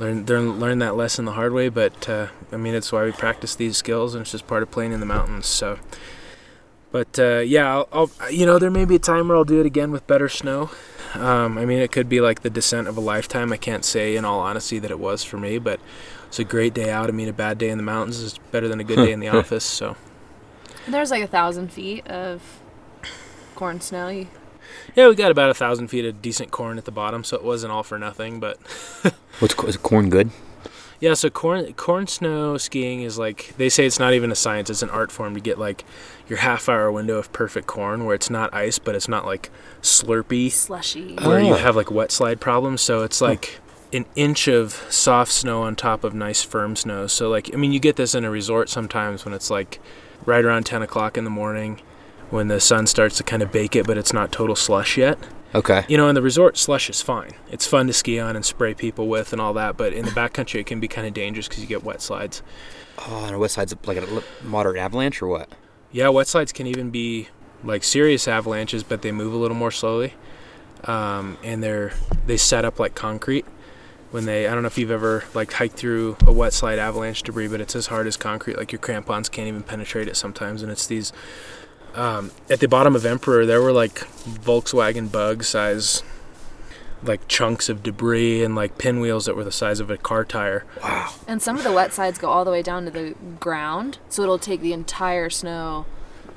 Learn, 0.00 0.24
learn, 0.26 0.60
learn 0.60 0.78
that 0.78 0.96
lesson 0.96 1.24
the 1.24 1.32
hard 1.32 1.52
way, 1.52 1.68
but 1.68 2.08
uh, 2.08 2.28
I 2.52 2.56
mean, 2.56 2.74
it's 2.74 2.92
why 2.92 3.04
we 3.04 3.12
practice 3.12 3.56
these 3.56 3.76
skills, 3.76 4.14
and 4.14 4.22
it's 4.22 4.30
just 4.30 4.46
part 4.46 4.62
of 4.62 4.70
playing 4.70 4.92
in 4.92 5.00
the 5.00 5.06
mountains. 5.06 5.46
So, 5.46 5.78
but 6.92 7.18
uh, 7.18 7.38
yeah, 7.38 7.68
I'll, 7.68 7.88
I'll, 7.92 8.30
you 8.30 8.46
know, 8.46 8.58
there 8.60 8.70
may 8.70 8.84
be 8.84 8.94
a 8.94 9.00
time 9.00 9.28
where 9.28 9.36
I'll 9.36 9.44
do 9.44 9.58
it 9.58 9.66
again 9.66 9.90
with 9.90 10.06
better 10.06 10.28
snow. 10.28 10.70
Um, 11.14 11.58
I 11.58 11.64
mean, 11.64 11.78
it 11.78 11.90
could 11.90 12.08
be 12.08 12.20
like 12.20 12.42
the 12.42 12.50
descent 12.50 12.86
of 12.86 12.96
a 12.96 13.00
lifetime. 13.00 13.52
I 13.52 13.56
can't 13.56 13.84
say, 13.84 14.14
in 14.14 14.24
all 14.24 14.40
honesty, 14.40 14.78
that 14.78 14.90
it 14.90 15.00
was 15.00 15.24
for 15.24 15.36
me, 15.36 15.58
but 15.58 15.80
it's 16.28 16.38
a 16.38 16.44
great 16.44 16.74
day 16.74 16.90
out. 16.90 17.08
I 17.08 17.12
mean, 17.12 17.28
a 17.28 17.32
bad 17.32 17.58
day 17.58 17.70
in 17.70 17.78
the 17.78 17.84
mountains 17.84 18.20
is 18.20 18.38
better 18.52 18.68
than 18.68 18.78
a 18.78 18.84
good 18.84 18.96
day 18.96 19.12
in 19.12 19.18
the 19.18 19.28
office. 19.36 19.64
So, 19.64 19.96
There's 20.86 21.10
like 21.10 21.24
a 21.24 21.28
thousand 21.28 21.72
feet 21.72 22.06
of 22.06 22.60
corn 23.56 23.80
snow. 23.80 24.08
You, 24.08 24.28
yeah, 24.94 25.08
we 25.08 25.14
got 25.14 25.30
about 25.30 25.50
a 25.50 25.54
thousand 25.54 25.88
feet 25.88 26.04
of 26.04 26.20
decent 26.22 26.50
corn 26.50 26.78
at 26.78 26.84
the 26.84 26.90
bottom, 26.90 27.24
so 27.24 27.36
it 27.36 27.44
wasn't 27.44 27.72
all 27.72 27.82
for 27.82 27.98
nothing. 27.98 28.40
But 28.40 28.58
What's 29.40 29.54
is 29.64 29.76
corn 29.76 30.10
good? 30.10 30.30
yeah, 31.00 31.14
so 31.14 31.30
corn 31.30 31.72
corn 31.74 32.06
snow 32.08 32.56
skiing 32.58 33.02
is 33.02 33.18
like 33.18 33.54
they 33.56 33.68
say 33.68 33.86
it's 33.86 33.98
not 34.00 34.14
even 34.14 34.32
a 34.32 34.34
science; 34.34 34.68
it's 34.70 34.82
an 34.82 34.90
art 34.90 35.12
form 35.12 35.34
to 35.34 35.40
get 35.40 35.58
like 35.58 35.84
your 36.28 36.38
half 36.40 36.68
hour 36.68 36.90
window 36.90 37.16
of 37.18 37.32
perfect 37.32 37.66
corn 37.66 38.04
where 38.04 38.14
it's 38.14 38.30
not 38.30 38.52
ice, 38.52 38.78
but 38.78 38.94
it's 38.94 39.08
not 39.08 39.24
like 39.24 39.50
slurpy. 39.82 40.50
slushy. 40.50 41.14
where 41.16 41.40
you 41.40 41.52
Oh. 41.54 41.56
have 41.56 41.76
like 41.76 41.90
wet 41.90 42.10
slide 42.12 42.40
problems. 42.40 42.80
So 42.82 43.02
it's 43.02 43.20
like 43.20 43.60
an 43.92 44.04
inch 44.16 44.48
of 44.48 44.72
soft 44.90 45.32
snow 45.32 45.62
on 45.62 45.74
top 45.74 46.04
of 46.04 46.12
nice 46.14 46.42
firm 46.42 46.76
snow. 46.76 47.06
So 47.06 47.30
like 47.30 47.50
I 47.54 47.56
mean 47.56 47.72
you 47.72 47.80
get 47.80 47.96
this 47.96 48.14
in 48.14 48.24
a 48.24 48.30
resort 48.30 48.68
sometimes 48.68 49.24
when 49.24 49.32
it's 49.32 49.50
like 49.50 49.80
right 50.26 50.44
around 50.44 50.66
ten 50.66 50.82
o'clock 50.82 51.16
in 51.16 51.24
the 51.24 51.30
morning 51.30 51.80
when 52.30 52.48
the 52.48 52.60
sun 52.60 52.86
starts 52.86 53.16
to 53.18 53.22
kind 53.22 53.42
of 53.42 53.50
bake 53.50 53.74
it, 53.76 53.86
but 53.86 53.96
it's 53.96 54.12
not 54.12 54.32
total 54.32 54.56
slush 54.56 54.96
yet. 54.96 55.18
Okay. 55.54 55.84
You 55.88 55.96
know, 55.96 56.08
in 56.08 56.14
the 56.14 56.22
resort 56.22 56.58
slush 56.58 56.90
is 56.90 57.00
fine. 57.00 57.32
It's 57.50 57.66
fun 57.66 57.86
to 57.86 57.92
ski 57.92 58.18
on 58.18 58.36
and 58.36 58.44
spray 58.44 58.74
people 58.74 59.08
with 59.08 59.32
and 59.32 59.40
all 59.40 59.54
that. 59.54 59.76
But 59.76 59.94
in 59.94 60.04
the 60.04 60.10
backcountry, 60.10 60.60
it 60.60 60.66
can 60.66 60.78
be 60.78 60.88
kind 60.88 61.06
of 61.06 61.14
dangerous 61.14 61.48
because 61.48 61.62
you 61.62 61.68
get 61.68 61.82
wet 61.82 62.02
slides. 62.02 62.42
Oh, 62.98 63.24
and 63.24 63.38
wet 63.38 63.50
slides 63.50 63.74
like 63.84 63.96
a 63.96 64.22
moderate 64.42 64.76
avalanche 64.76 65.22
or 65.22 65.26
what? 65.28 65.48
Yeah, 65.90 66.08
wet 66.08 66.26
slides 66.26 66.52
can 66.52 66.66
even 66.66 66.90
be 66.90 67.28
like 67.64 67.82
serious 67.82 68.28
avalanches, 68.28 68.82
but 68.82 69.02
they 69.02 69.12
move 69.12 69.32
a 69.32 69.36
little 69.36 69.56
more 69.56 69.70
slowly, 69.70 70.14
um, 70.84 71.38
and 71.42 71.62
they're 71.62 71.92
they 72.26 72.36
set 72.36 72.64
up 72.64 72.78
like 72.78 72.94
concrete. 72.94 73.46
When 74.10 74.24
they, 74.24 74.48
I 74.48 74.54
don't 74.54 74.62
know 74.62 74.68
if 74.68 74.78
you've 74.78 74.90
ever 74.90 75.24
like 75.34 75.52
hiked 75.52 75.76
through 75.76 76.16
a 76.26 76.32
wet 76.32 76.54
slide 76.54 76.78
avalanche 76.78 77.22
debris, 77.22 77.48
but 77.48 77.60
it's 77.60 77.76
as 77.76 77.88
hard 77.88 78.06
as 78.06 78.16
concrete. 78.16 78.56
Like 78.56 78.72
your 78.72 78.78
crampons 78.78 79.28
can't 79.28 79.48
even 79.48 79.62
penetrate 79.62 80.08
it 80.08 80.16
sometimes, 80.16 80.62
and 80.62 80.72
it's 80.72 80.86
these. 80.86 81.12
Um, 81.94 82.30
at 82.48 82.60
the 82.60 82.68
bottom 82.68 82.94
of 82.94 83.04
Emperor, 83.04 83.44
there 83.44 83.60
were 83.60 83.72
like 83.72 83.94
Volkswagen 84.24 85.10
Bug 85.10 85.42
size, 85.42 86.02
like 87.02 87.26
chunks 87.28 87.68
of 87.68 87.82
debris 87.82 88.44
and 88.44 88.54
like 88.54 88.78
pinwheels 88.78 89.26
that 89.26 89.36
were 89.36 89.44
the 89.44 89.52
size 89.52 89.80
of 89.80 89.90
a 89.90 89.96
car 89.96 90.24
tire. 90.24 90.64
Wow. 90.82 91.12
And 91.26 91.42
some 91.42 91.56
of 91.56 91.64
the 91.64 91.72
wet 91.72 91.92
sides 91.92 92.18
go 92.18 92.28
all 92.28 92.44
the 92.44 92.50
way 92.50 92.62
down 92.62 92.84
to 92.84 92.90
the 92.90 93.14
ground, 93.40 93.98
so 94.08 94.22
it'll 94.22 94.38
take 94.38 94.60
the 94.60 94.72
entire 94.72 95.30
snow, 95.30 95.86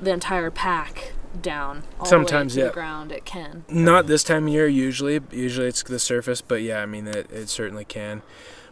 the 0.00 0.12
entire 0.12 0.50
pack 0.50 1.12
down. 1.40 1.84
All 1.98 2.06
Sometimes, 2.06 2.54
the 2.54 2.60
way 2.60 2.62
to 2.62 2.66
yeah. 2.66 2.70
the 2.70 2.74
ground 2.74 3.12
it 3.12 3.24
can. 3.24 3.64
Not 3.68 4.06
this 4.06 4.24
time 4.24 4.46
of 4.46 4.52
year 4.52 4.66
usually. 4.66 5.20
Usually 5.30 5.68
it's 5.68 5.82
the 5.82 5.98
surface, 5.98 6.40
but 6.40 6.62
yeah, 6.62 6.80
I 6.80 6.86
mean 6.86 7.06
it, 7.06 7.30
it 7.30 7.48
certainly 7.48 7.84
can. 7.84 8.22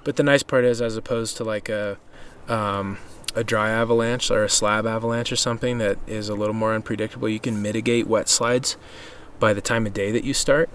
But 0.02 0.16
the 0.16 0.22
nice 0.22 0.42
part 0.42 0.64
is, 0.64 0.80
as 0.80 0.96
opposed 0.96 1.36
to 1.38 1.44
like 1.44 1.68
a 1.68 1.98
um, 2.48 2.98
a 3.34 3.44
dry 3.44 3.70
avalanche 3.70 4.30
or 4.30 4.44
a 4.44 4.48
slab 4.48 4.86
avalanche 4.86 5.32
or 5.32 5.36
something 5.36 5.78
that 5.78 5.98
is 6.06 6.28
a 6.28 6.34
little 6.34 6.54
more 6.54 6.74
unpredictable, 6.74 7.28
you 7.28 7.40
can 7.40 7.62
mitigate 7.62 8.06
wet 8.06 8.28
slides 8.28 8.76
by 9.38 9.52
the 9.52 9.60
time 9.60 9.86
of 9.86 9.94
day 9.94 10.10
that 10.10 10.24
you 10.24 10.34
start. 10.34 10.70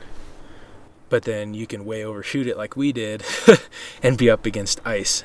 But 1.10 1.24
then 1.24 1.54
you 1.54 1.68
can 1.68 1.86
way 1.86 2.04
overshoot 2.04 2.48
it 2.48 2.58
like 2.58 2.76
we 2.76 2.92
did 2.92 3.24
and 4.04 4.18
be 4.18 4.30
up 4.30 4.46
against 4.46 4.86
ice. 4.86 5.24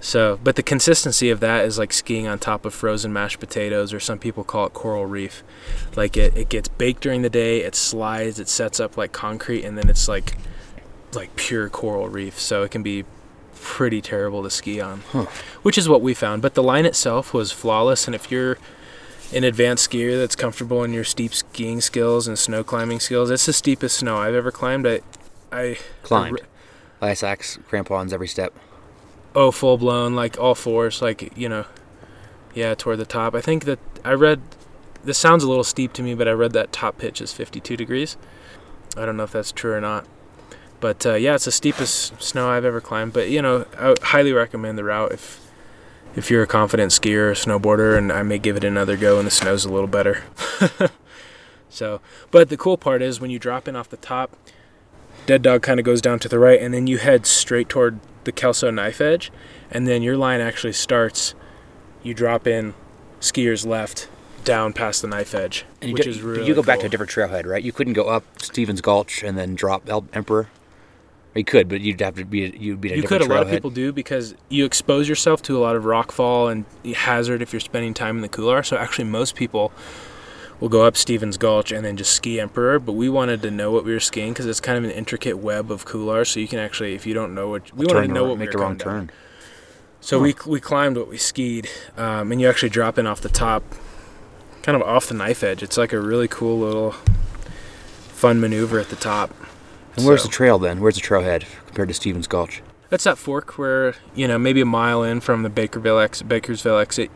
So, 0.00 0.40
but 0.42 0.56
the 0.56 0.62
consistency 0.62 1.28
of 1.28 1.40
that 1.40 1.66
is 1.66 1.78
like 1.78 1.92
skiing 1.92 2.26
on 2.26 2.38
top 2.38 2.64
of 2.64 2.72
frozen 2.72 3.12
mashed 3.12 3.38
potatoes, 3.38 3.92
or 3.92 4.00
some 4.00 4.18
people 4.18 4.44
call 4.44 4.66
it 4.66 4.72
coral 4.72 5.04
reef. 5.04 5.44
Like 5.94 6.16
it, 6.16 6.36
it 6.36 6.48
gets 6.48 6.68
baked 6.68 7.02
during 7.02 7.20
the 7.20 7.28
day, 7.28 7.60
it 7.60 7.74
slides, 7.74 8.38
it 8.38 8.48
sets 8.48 8.80
up 8.80 8.96
like 8.96 9.12
concrete, 9.12 9.62
and 9.62 9.76
then 9.76 9.90
it's 9.90 10.08
like 10.08 10.36
like 11.12 11.36
pure 11.36 11.68
coral 11.68 12.08
reef. 12.08 12.38
So 12.40 12.62
it 12.62 12.70
can 12.70 12.82
be 12.82 13.04
pretty 13.60 14.00
terrible 14.00 14.42
to 14.42 14.50
ski 14.50 14.80
on, 14.80 15.02
Huh. 15.12 15.26
which 15.62 15.76
is 15.78 15.88
what 15.88 16.02
we 16.02 16.14
found. 16.14 16.42
But 16.42 16.54
the 16.54 16.62
line 16.62 16.86
itself 16.86 17.32
was 17.34 17.52
flawless, 17.52 18.06
and 18.06 18.14
if 18.14 18.30
you're 18.30 18.58
an 19.32 19.44
advanced 19.44 19.88
skier 19.90 20.18
that's 20.18 20.34
comfortable 20.34 20.82
in 20.82 20.92
your 20.92 21.04
steep 21.04 21.32
skiing 21.34 21.80
skills 21.80 22.26
and 22.26 22.38
snow 22.38 22.64
climbing 22.64 22.98
skills, 23.00 23.30
it's 23.30 23.46
the 23.46 23.52
steepest 23.52 23.98
snow 23.98 24.16
I've 24.16 24.34
ever 24.34 24.50
climbed. 24.50 24.86
I, 24.86 25.00
I 25.52 25.78
Climbed. 26.02 26.40
Ice 27.00 27.22
axe, 27.22 27.58
crampons 27.68 28.12
every 28.12 28.28
step. 28.28 28.52
oh 29.34 29.50
full 29.50 29.78
blown 29.78 30.14
like 30.16 30.38
all 30.40 30.54
fours 30.56 31.00
like 31.00 31.32
you 31.38 31.48
know 31.48 31.64
yeah 32.52 32.74
toward 32.74 32.98
the 32.98 33.06
top 33.06 33.32
i 33.32 33.40
think 33.40 33.64
that 33.64 33.78
i 34.04 34.10
read 34.12 34.40
this 35.04 35.16
sounds 35.16 35.44
a 35.44 35.48
little 35.48 35.62
steep 35.62 35.92
to 35.92 36.02
me 36.02 36.14
but 36.14 36.26
i 36.26 36.32
read 36.32 36.52
that 36.52 36.72
top 36.72 36.98
pitch 36.98 37.20
is 37.20 37.32
52 37.32 37.76
degrees 37.76 38.16
i 38.96 39.06
don't 39.06 39.16
know 39.16 39.22
if 39.22 39.30
that's 39.30 39.52
true 39.52 39.72
or 39.72 39.80
not 39.80 40.04
but 40.80 41.04
uh, 41.06 41.14
yeah 41.14 41.34
it's 41.34 41.44
the 41.44 41.52
steepest 41.52 42.20
snow 42.22 42.48
i've 42.48 42.64
ever 42.64 42.80
climbed 42.80 43.12
but 43.12 43.28
you 43.28 43.40
know 43.42 43.64
i 43.78 43.94
highly 44.02 44.32
recommend 44.32 44.76
the 44.78 44.84
route 44.84 45.12
if 45.12 45.50
if 46.16 46.30
you're 46.30 46.42
a 46.42 46.46
confident 46.46 46.90
skier 46.92 47.30
or 47.30 47.32
snowboarder 47.34 47.96
and 47.96 48.10
i 48.12 48.22
may 48.22 48.38
give 48.38 48.56
it 48.56 48.64
another 48.64 48.96
go 48.96 49.16
when 49.16 49.24
the 49.24 49.30
snow's 49.30 49.64
a 49.64 49.72
little 49.72 49.86
better 49.88 50.22
so 51.68 52.00
but 52.30 52.48
the 52.48 52.56
cool 52.56 52.76
part 52.76 53.02
is 53.02 53.20
when 53.20 53.30
you 53.30 53.38
drop 53.38 53.68
in 53.68 53.76
off 53.76 53.88
the 53.88 53.96
top 53.96 54.36
dead 55.26 55.42
dog 55.42 55.62
kind 55.62 55.78
of 55.78 55.86
goes 55.86 56.00
down 56.00 56.18
to 56.18 56.28
the 56.28 56.38
right 56.38 56.60
and 56.60 56.72
then 56.74 56.86
you 56.86 56.98
head 56.98 57.26
straight 57.26 57.68
toward 57.68 58.00
the 58.24 58.32
Kelso 58.32 58.70
knife 58.70 59.00
edge 59.00 59.30
and 59.70 59.86
then 59.86 60.02
your 60.02 60.16
line 60.16 60.40
actually 60.40 60.72
starts 60.72 61.34
you 62.02 62.14
drop 62.14 62.46
in 62.46 62.74
skier's 63.20 63.64
left 63.66 64.08
down 64.44 64.72
past 64.72 65.02
the 65.02 65.08
knife 65.08 65.34
edge 65.34 65.64
And 65.80 65.90
you, 65.90 65.94
which 65.94 66.04
do- 66.04 66.10
is 66.10 66.22
really 66.22 66.46
you 66.46 66.54
go 66.54 66.62
back 66.62 66.80
to 66.80 66.86
a 66.86 66.88
different 66.88 67.12
trailhead, 67.12 67.44
right? 67.46 67.62
You 67.62 67.72
couldn't 67.72 67.92
go 67.92 68.04
up 68.04 68.24
Stevens 68.40 68.80
Gulch 68.80 69.22
and 69.22 69.36
then 69.36 69.54
drop 69.54 69.88
El- 69.88 70.06
Emperor. 70.14 70.48
You 71.34 71.44
could, 71.44 71.68
but 71.68 71.80
you'd 71.80 72.00
have 72.00 72.16
to 72.16 72.24
be 72.24 72.40
you'd 72.58 72.80
be 72.80 72.90
you 72.90 73.04
could 73.04 73.20
a 73.20 73.26
lot 73.26 73.42
of 73.42 73.50
people 73.50 73.70
do 73.70 73.92
because 73.92 74.34
you 74.48 74.64
expose 74.64 75.08
yourself 75.08 75.42
to 75.42 75.56
a 75.56 75.60
lot 75.60 75.76
of 75.76 75.84
rockfall 75.84 76.50
and 76.50 76.64
hazard 76.96 77.40
if 77.40 77.52
you're 77.52 77.60
spending 77.60 77.94
time 77.94 78.16
in 78.16 78.22
the 78.22 78.28
couloir 78.28 78.64
so 78.64 78.76
actually 78.76 79.04
most 79.04 79.36
people 79.36 79.70
will 80.58 80.68
go 80.68 80.82
up 80.82 80.96
Stevens 80.96 81.36
Gulch 81.36 81.70
and 81.70 81.84
then 81.84 81.96
just 81.96 82.12
ski 82.14 82.40
Emperor 82.40 82.80
but 82.80 82.92
we 82.94 83.08
wanted 83.08 83.42
to 83.42 83.50
know 83.50 83.70
what 83.70 83.84
we 83.84 83.92
were 83.92 84.00
skiing 84.00 84.32
because 84.32 84.46
it's 84.46 84.60
kind 84.60 84.76
of 84.76 84.82
an 84.82 84.90
intricate 84.90 85.38
web 85.38 85.70
of 85.70 85.84
couloirs 85.84 86.30
so 86.30 86.40
you 86.40 86.48
can 86.48 86.58
actually 86.58 86.94
if 86.94 87.06
you 87.06 87.14
don't 87.14 87.32
know 87.32 87.48
what 87.48 87.72
we 87.76 87.86
wanted 87.86 88.08
to 88.08 88.12
know 88.12 88.24
what 88.24 88.32
we 88.32 88.46
make 88.46 88.48
were 88.48 88.52
the 88.52 88.58
wrong 88.58 88.76
going 88.76 88.78
down. 88.78 89.06
turn. 89.08 89.10
So 90.00 90.18
we 90.18 90.34
we 90.46 90.60
climbed 90.60 90.96
what 90.96 91.08
we 91.08 91.18
skied, 91.18 91.68
um, 91.98 92.32
and 92.32 92.40
you 92.40 92.48
actually 92.48 92.70
drop 92.70 92.98
in 92.98 93.06
off 93.06 93.20
the 93.20 93.28
top, 93.28 93.62
kind 94.62 94.74
of 94.74 94.82
off 94.82 95.06
the 95.06 95.14
knife 95.14 95.42
edge. 95.44 95.62
It's 95.62 95.76
like 95.76 95.92
a 95.92 96.00
really 96.00 96.26
cool 96.26 96.58
little 96.58 96.92
fun 98.08 98.40
maneuver 98.40 98.80
at 98.80 98.88
the 98.88 98.96
top. 98.96 99.34
And 99.96 100.06
where's 100.06 100.22
So- 100.22 100.28
the 100.28 100.34
trail 100.34 100.58
then? 100.58 100.80
Where's 100.80 100.94
the 100.96 101.00
trailhead 101.00 101.44
compared 101.66 101.88
to 101.88 101.94
Stevens 101.94 102.26
Gulch? 102.26 102.62
That's 102.90 103.04
that 103.04 103.18
fork 103.18 103.56
where 103.56 103.94
you 104.14 104.26
know 104.26 104.38
maybe 104.38 104.60
a 104.60 104.66
mile 104.66 105.02
in 105.04 105.20
from 105.20 105.42
the 105.44 105.50
Bakerville 105.50 106.02
ex- 106.02 106.22
Bakersville 106.22 106.80
exit, 106.80 107.10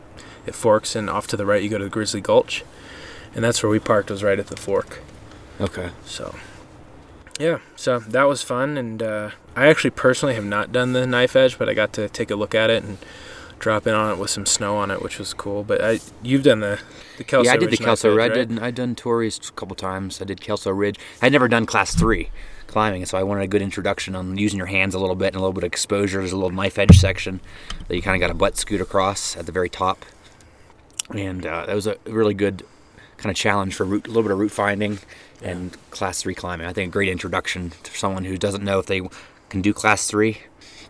it 0.45 0.55
forks, 0.55 0.95
and 0.95 1.09
off 1.09 1.27
to 1.27 1.37
the 1.37 1.45
right 1.45 1.61
you 1.61 1.69
go 1.69 1.77
to 1.77 1.83
the 1.83 1.89
Grizzly 1.89 2.21
Gulch, 2.21 2.63
and 3.35 3.43
that's 3.43 3.61
where 3.61 3.69
we 3.69 3.79
parked. 3.79 4.09
Was 4.09 4.23
right 4.23 4.39
at 4.39 4.47
the 4.47 4.55
fork. 4.55 4.99
Okay. 5.59 5.89
So, 6.05 6.35
yeah, 7.39 7.59
so 7.75 7.99
that 7.99 8.23
was 8.23 8.41
fun, 8.41 8.77
and 8.77 9.03
uh, 9.03 9.31
I 9.55 9.67
actually 9.67 9.89
personally 9.91 10.35
have 10.35 10.45
not 10.45 10.71
done 10.71 10.93
the 10.93 11.05
knife 11.05 11.35
edge, 11.35 11.57
but 11.59 11.67
I 11.67 11.73
got 11.73 11.91
to 11.93 12.07
take 12.07 12.31
a 12.31 12.35
look 12.37 12.55
at 12.55 12.69
it 12.69 12.83
and 12.83 12.97
drop 13.59 13.85
in 13.85 13.93
on 13.93 14.11
it 14.11 14.17
with 14.17 14.29
some 14.29 14.45
snow 14.45 14.77
on 14.77 14.91
it, 14.91 15.01
which 15.01 15.19
was 15.19 15.33
cool. 15.33 15.63
But 15.63 15.83
I, 15.83 15.99
you've 16.21 16.43
done 16.43 16.61
the 16.61 16.79
the 17.17 17.25
Kelso 17.25 17.49
yeah, 17.49 17.53
I 17.53 17.57
did 17.57 17.67
the 17.67 17.71
Ridge 17.71 17.79
Knife 17.81 17.85
Kelso. 17.85 18.11
Edge, 18.11 18.15
I 18.15 18.27
right? 18.39 18.47
did. 18.47 18.59
I 18.59 18.71
done 18.71 18.95
Torreys 18.95 19.49
a 19.49 19.51
couple 19.53 19.75
times. 19.75 20.21
I 20.21 20.25
did 20.25 20.39
Kelso 20.39 20.71
Ridge. 20.71 20.97
I'd 21.21 21.33
never 21.33 21.49
done 21.49 21.65
Class 21.65 21.93
Three 21.93 22.29
climbing, 22.67 23.05
so 23.05 23.17
I 23.17 23.23
wanted 23.23 23.43
a 23.43 23.47
good 23.47 23.61
introduction 23.61 24.15
on 24.15 24.37
using 24.37 24.57
your 24.57 24.67
hands 24.67 24.95
a 24.95 24.99
little 24.99 25.15
bit 25.15 25.27
and 25.27 25.35
a 25.35 25.39
little 25.39 25.53
bit 25.53 25.63
of 25.63 25.67
exposure. 25.67 26.19
There's 26.19 26.31
a 26.31 26.37
little 26.37 26.51
knife 26.51 26.77
edge 26.77 26.97
section 26.97 27.39
that 27.87 27.95
you 27.95 28.01
kind 28.01 28.15
of 28.15 28.19
got 28.21 28.31
a 28.31 28.37
butt 28.37 28.57
scoot 28.57 28.81
across 28.81 29.37
at 29.37 29.45
the 29.45 29.51
very 29.51 29.69
top, 29.69 30.05
and 31.11 31.45
uh, 31.45 31.65
that 31.65 31.75
was 31.75 31.87
a 31.87 31.97
really 32.05 32.33
good 32.33 32.63
kind 33.17 33.31
of 33.31 33.35
challenge 33.35 33.75
for 33.75 33.85
route, 33.85 34.05
a 34.05 34.09
little 34.09 34.23
bit 34.23 34.31
of 34.31 34.39
root 34.39 34.51
finding 34.51 34.99
and 35.41 35.77
Class 35.91 36.21
Three 36.21 36.35
climbing. 36.35 36.67
I 36.67 36.73
think 36.73 36.89
a 36.89 36.91
great 36.91 37.09
introduction 37.09 37.71
to 37.83 37.97
someone 37.97 38.25
who 38.25 38.37
doesn't 38.37 38.63
know 38.63 38.79
if 38.79 38.85
they 38.85 39.01
can 39.49 39.61
do 39.61 39.73
Class 39.73 40.07
Three. 40.07 40.39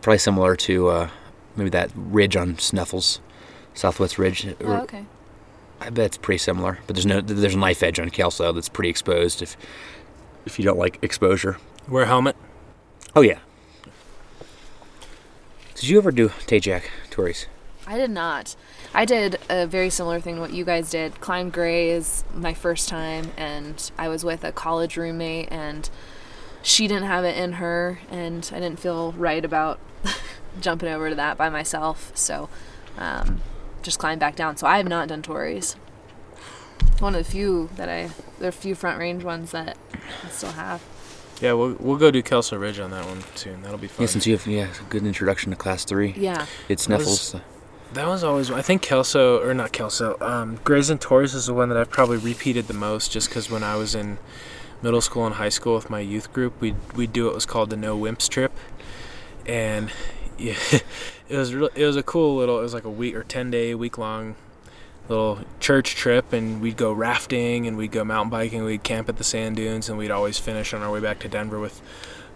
Probably 0.02 0.18
similar 0.18 0.56
to 0.56 0.88
uh, 0.88 1.10
maybe 1.56 1.70
that 1.70 1.90
ridge 1.94 2.36
on 2.36 2.56
Sneffels, 2.56 3.20
Southwest 3.74 4.18
Ridge. 4.18 4.46
Oh, 4.60 4.82
okay. 4.82 5.04
I 5.80 5.90
bet 5.90 6.06
it's 6.06 6.16
pretty 6.16 6.38
similar, 6.38 6.78
but 6.86 6.96
there's 6.96 7.06
no 7.06 7.20
there's 7.20 7.54
a 7.54 7.58
knife 7.58 7.82
edge 7.82 8.00
on 8.00 8.10
Kelso 8.10 8.52
that's 8.52 8.68
pretty 8.68 8.88
exposed 8.88 9.42
if 9.42 9.56
if 10.46 10.58
you 10.58 10.64
don't 10.64 10.78
like 10.78 10.98
exposure. 11.02 11.58
Wear 11.88 12.04
a 12.04 12.06
helmet. 12.06 12.36
Oh 13.14 13.20
yeah. 13.20 13.38
Did 15.74 15.88
you 15.88 15.98
ever 15.98 16.10
do 16.10 16.30
Tajak 16.30 16.84
Torreys? 17.10 17.46
I 17.86 17.98
did 17.98 18.10
not. 18.10 18.56
I 18.94 19.04
did 19.04 19.38
a 19.50 19.66
very 19.66 19.90
similar 19.90 20.20
thing 20.20 20.36
to 20.36 20.40
what 20.40 20.52
you 20.52 20.64
guys 20.64 20.90
did. 20.90 21.20
Climb 21.20 21.50
Gray 21.50 21.90
is 21.90 22.24
my 22.34 22.54
first 22.54 22.88
time, 22.88 23.30
and 23.36 23.90
I 23.98 24.08
was 24.08 24.24
with 24.24 24.42
a 24.42 24.52
college 24.52 24.96
roommate, 24.96 25.48
and 25.52 25.88
she 26.62 26.88
didn't 26.88 27.06
have 27.06 27.24
it 27.24 27.36
in 27.36 27.54
her, 27.54 28.00
and 28.10 28.48
I 28.52 28.58
didn't 28.58 28.80
feel 28.80 29.12
right 29.12 29.44
about 29.44 29.78
jumping 30.60 30.88
over 30.88 31.10
to 31.10 31.14
that 31.14 31.36
by 31.36 31.48
myself. 31.48 32.10
So, 32.14 32.48
um, 32.98 33.42
just 33.82 33.98
climbed 33.98 34.20
back 34.20 34.34
down. 34.34 34.56
So 34.56 34.66
I 34.66 34.78
have 34.78 34.88
not 34.88 35.08
done 35.08 35.22
Torreys. 35.22 35.76
One 37.00 37.14
of 37.14 37.24
the 37.24 37.30
few 37.30 37.68
that 37.76 37.88
I, 37.88 38.10
there 38.38 38.46
are 38.46 38.48
a 38.48 38.52
few 38.52 38.74
front 38.74 38.98
range 38.98 39.22
ones 39.22 39.50
that 39.52 39.76
I 40.24 40.28
still 40.30 40.52
have. 40.52 40.82
Yeah, 41.40 41.52
we'll 41.52 41.76
we'll 41.78 41.98
go 41.98 42.10
do 42.10 42.22
Kelso 42.22 42.56
Ridge 42.56 42.78
on 42.78 42.90
that 42.92 43.04
one 43.06 43.22
soon. 43.34 43.60
That'll 43.62 43.76
be 43.78 43.88
fun. 43.88 44.04
Yeah, 44.04 44.06
since 44.10 44.26
you 44.26 44.32
have 44.36 44.46
yeah 44.46 44.68
a 44.80 44.84
good 44.90 45.04
introduction 45.04 45.50
to 45.50 45.56
Class 45.56 45.84
Three. 45.84 46.14
Yeah. 46.16 46.46
It's 46.68 46.86
That 46.86 46.98
was- 47.00 47.06
Sneffels. 47.34 47.40
That 47.92 48.08
was 48.08 48.24
always 48.24 48.50
I 48.50 48.62
think 48.62 48.82
Kelso 48.82 49.40
or 49.46 49.54
not 49.54 49.72
Kelso. 49.72 50.16
Um, 50.20 50.58
Grays 50.64 50.90
and 50.90 51.00
Torreys 51.00 51.34
is 51.34 51.46
the 51.46 51.54
one 51.54 51.68
that 51.68 51.78
I've 51.78 51.90
probably 51.90 52.16
repeated 52.16 52.66
the 52.66 52.74
most, 52.74 53.12
just 53.12 53.28
because 53.28 53.48
when 53.50 53.62
I 53.62 53.76
was 53.76 53.94
in 53.94 54.18
middle 54.82 55.00
school 55.00 55.24
and 55.24 55.36
high 55.36 55.48
school 55.50 55.74
with 55.76 55.88
my 55.88 56.00
youth 56.00 56.32
group, 56.32 56.60
we 56.60 56.74
we 56.94 57.06
do 57.06 57.26
what 57.26 57.34
was 57.34 57.46
called 57.46 57.70
the 57.70 57.76
No 57.76 57.96
Wimps 57.96 58.28
trip, 58.28 58.52
and 59.46 59.90
yeah, 60.38 60.56
it 61.28 61.36
was 61.36 61.54
real, 61.54 61.70
it 61.74 61.84
was 61.86 61.96
a 61.96 62.02
cool 62.02 62.36
little. 62.36 62.58
It 62.58 62.62
was 62.62 62.74
like 62.74 62.84
a 62.84 62.90
week 62.90 63.14
or 63.14 63.22
ten 63.22 63.50
day, 63.50 63.74
week 63.74 63.98
long 63.98 64.34
little 65.08 65.38
church 65.60 65.94
trip, 65.94 66.32
and 66.32 66.60
we'd 66.60 66.76
go 66.76 66.92
rafting 66.92 67.66
and 67.66 67.76
we'd 67.76 67.92
go 67.92 68.04
mountain 68.04 68.30
biking. 68.30 68.64
We'd 68.64 68.82
camp 68.82 69.08
at 69.08 69.16
the 69.16 69.24
sand 69.24 69.56
dunes, 69.56 69.88
and 69.88 69.98
we'd 69.98 70.10
always 70.10 70.38
finish 70.38 70.74
on 70.74 70.82
our 70.82 70.90
way 70.90 71.00
back 71.00 71.18
to 71.20 71.28
Denver 71.28 71.58
with 71.58 71.80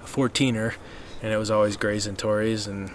a 0.02 0.06
14er, 0.06 0.74
and 1.22 1.32
it 1.32 1.36
was 1.36 1.50
always 1.50 1.76
Grays 1.76 2.06
and 2.06 2.16
Torreys 2.16 2.66
and 2.66 2.90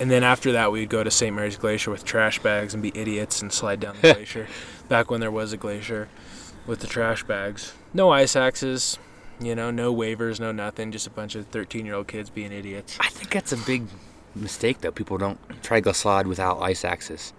and 0.00 0.10
then 0.10 0.24
after 0.24 0.52
that, 0.52 0.72
we'd 0.72 0.88
go 0.88 1.04
to 1.04 1.10
St. 1.10 1.34
Mary's 1.34 1.56
Glacier 1.56 1.90
with 1.90 2.04
trash 2.04 2.40
bags 2.40 2.74
and 2.74 2.82
be 2.82 2.90
idiots 2.94 3.40
and 3.42 3.52
slide 3.52 3.80
down 3.80 3.96
the 4.00 4.12
glacier. 4.14 4.48
Back 4.88 5.10
when 5.10 5.20
there 5.20 5.30
was 5.30 5.52
a 5.52 5.56
glacier 5.56 6.08
with 6.66 6.80
the 6.80 6.86
trash 6.86 7.22
bags. 7.24 7.74
No 7.92 8.10
ice 8.10 8.34
axes, 8.34 8.98
you 9.40 9.54
know, 9.54 9.70
no 9.70 9.94
waivers, 9.94 10.40
no 10.40 10.50
nothing. 10.50 10.90
Just 10.90 11.06
a 11.06 11.10
bunch 11.10 11.36
of 11.36 11.46
13 11.46 11.86
year 11.86 11.94
old 11.94 12.08
kids 12.08 12.28
being 12.28 12.52
idiots. 12.52 12.98
I 13.00 13.08
think 13.08 13.30
that's 13.30 13.52
a 13.52 13.56
big 13.56 13.86
mistake 14.34 14.80
though. 14.80 14.90
People 14.90 15.16
don't 15.16 15.38
try 15.62 15.78
to 15.78 15.80
go 15.80 15.92
slide 15.92 16.26
without 16.26 16.60
ice 16.60 16.84
axes. 16.84 17.32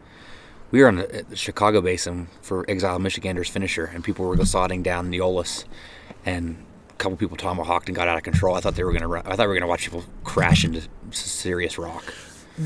We 0.76 0.82
were 0.82 0.90
on 0.90 0.98
the, 0.98 1.26
Chicago 1.36 1.80
Basin 1.80 2.28
for 2.42 2.70
Exile 2.70 3.00
Michiganders 3.00 3.48
finisher, 3.48 3.86
and 3.86 4.04
people 4.04 4.26
were 4.26 4.36
glissading 4.36 4.84
down 4.84 5.10
Eolus, 5.10 5.64
and 6.26 6.58
a 6.90 6.94
couple 6.96 7.16
people 7.16 7.38
tomahawked 7.38 7.88
and 7.88 7.96
got 7.96 8.10
out 8.10 8.18
of 8.18 8.24
control. 8.24 8.56
I 8.56 8.60
thought 8.60 8.76
they 8.76 8.84
were 8.84 8.92
gonna. 8.92 9.10
I 9.10 9.38
thought 9.38 9.44
we 9.44 9.48
were 9.48 9.54
gonna 9.54 9.68
watch 9.68 9.86
people 9.86 10.04
crash 10.26 10.66
into 10.66 10.86
serious 11.12 11.78
rock. 11.78 12.14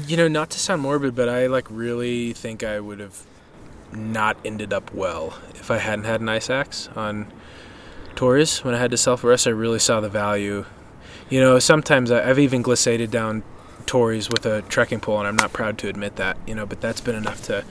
You 0.08 0.18
know, 0.18 0.28
not 0.28 0.50
to 0.50 0.60
sound 0.60 0.82
morbid, 0.82 1.14
but 1.14 1.30
I 1.30 1.46
like 1.46 1.68
really 1.70 2.34
think 2.34 2.64
I 2.64 2.80
would 2.80 3.00
have 3.00 3.28
not 3.94 4.38
ended 4.44 4.74
up 4.74 4.92
well 4.92 5.38
if 5.54 5.70
I 5.70 5.78
hadn't 5.78 6.06
had 6.06 6.20
an 6.20 6.30
ice 6.30 6.50
axe 6.50 6.90
on 6.96 7.32
Torreys. 8.16 8.64
When 8.64 8.74
I 8.74 8.80
had 8.80 8.90
to 8.90 8.98
self 8.98 9.24
arrest, 9.24 9.46
I 9.46 9.52
really 9.52 9.78
saw 9.78 10.02
the 10.02 10.10
value. 10.10 10.66
You 11.30 11.42
know, 11.42 11.60
sometimes 11.60 12.10
I've 12.10 12.40
even 12.40 12.64
glissaded 12.64 13.12
down 13.12 13.44
Torreys 13.86 14.32
with 14.32 14.48
a 14.48 14.64
trekking 14.64 15.00
pole, 15.00 15.20
and 15.20 15.28
I'm 15.28 15.36
not 15.36 15.54
proud 15.54 15.78
to 15.78 15.90
admit 15.90 16.16
that. 16.16 16.38
You 16.48 16.56
know, 16.56 16.66
but 16.66 16.82
that's 16.82 17.02
been 17.02 17.16
enough 17.16 17.44
to 17.44 17.64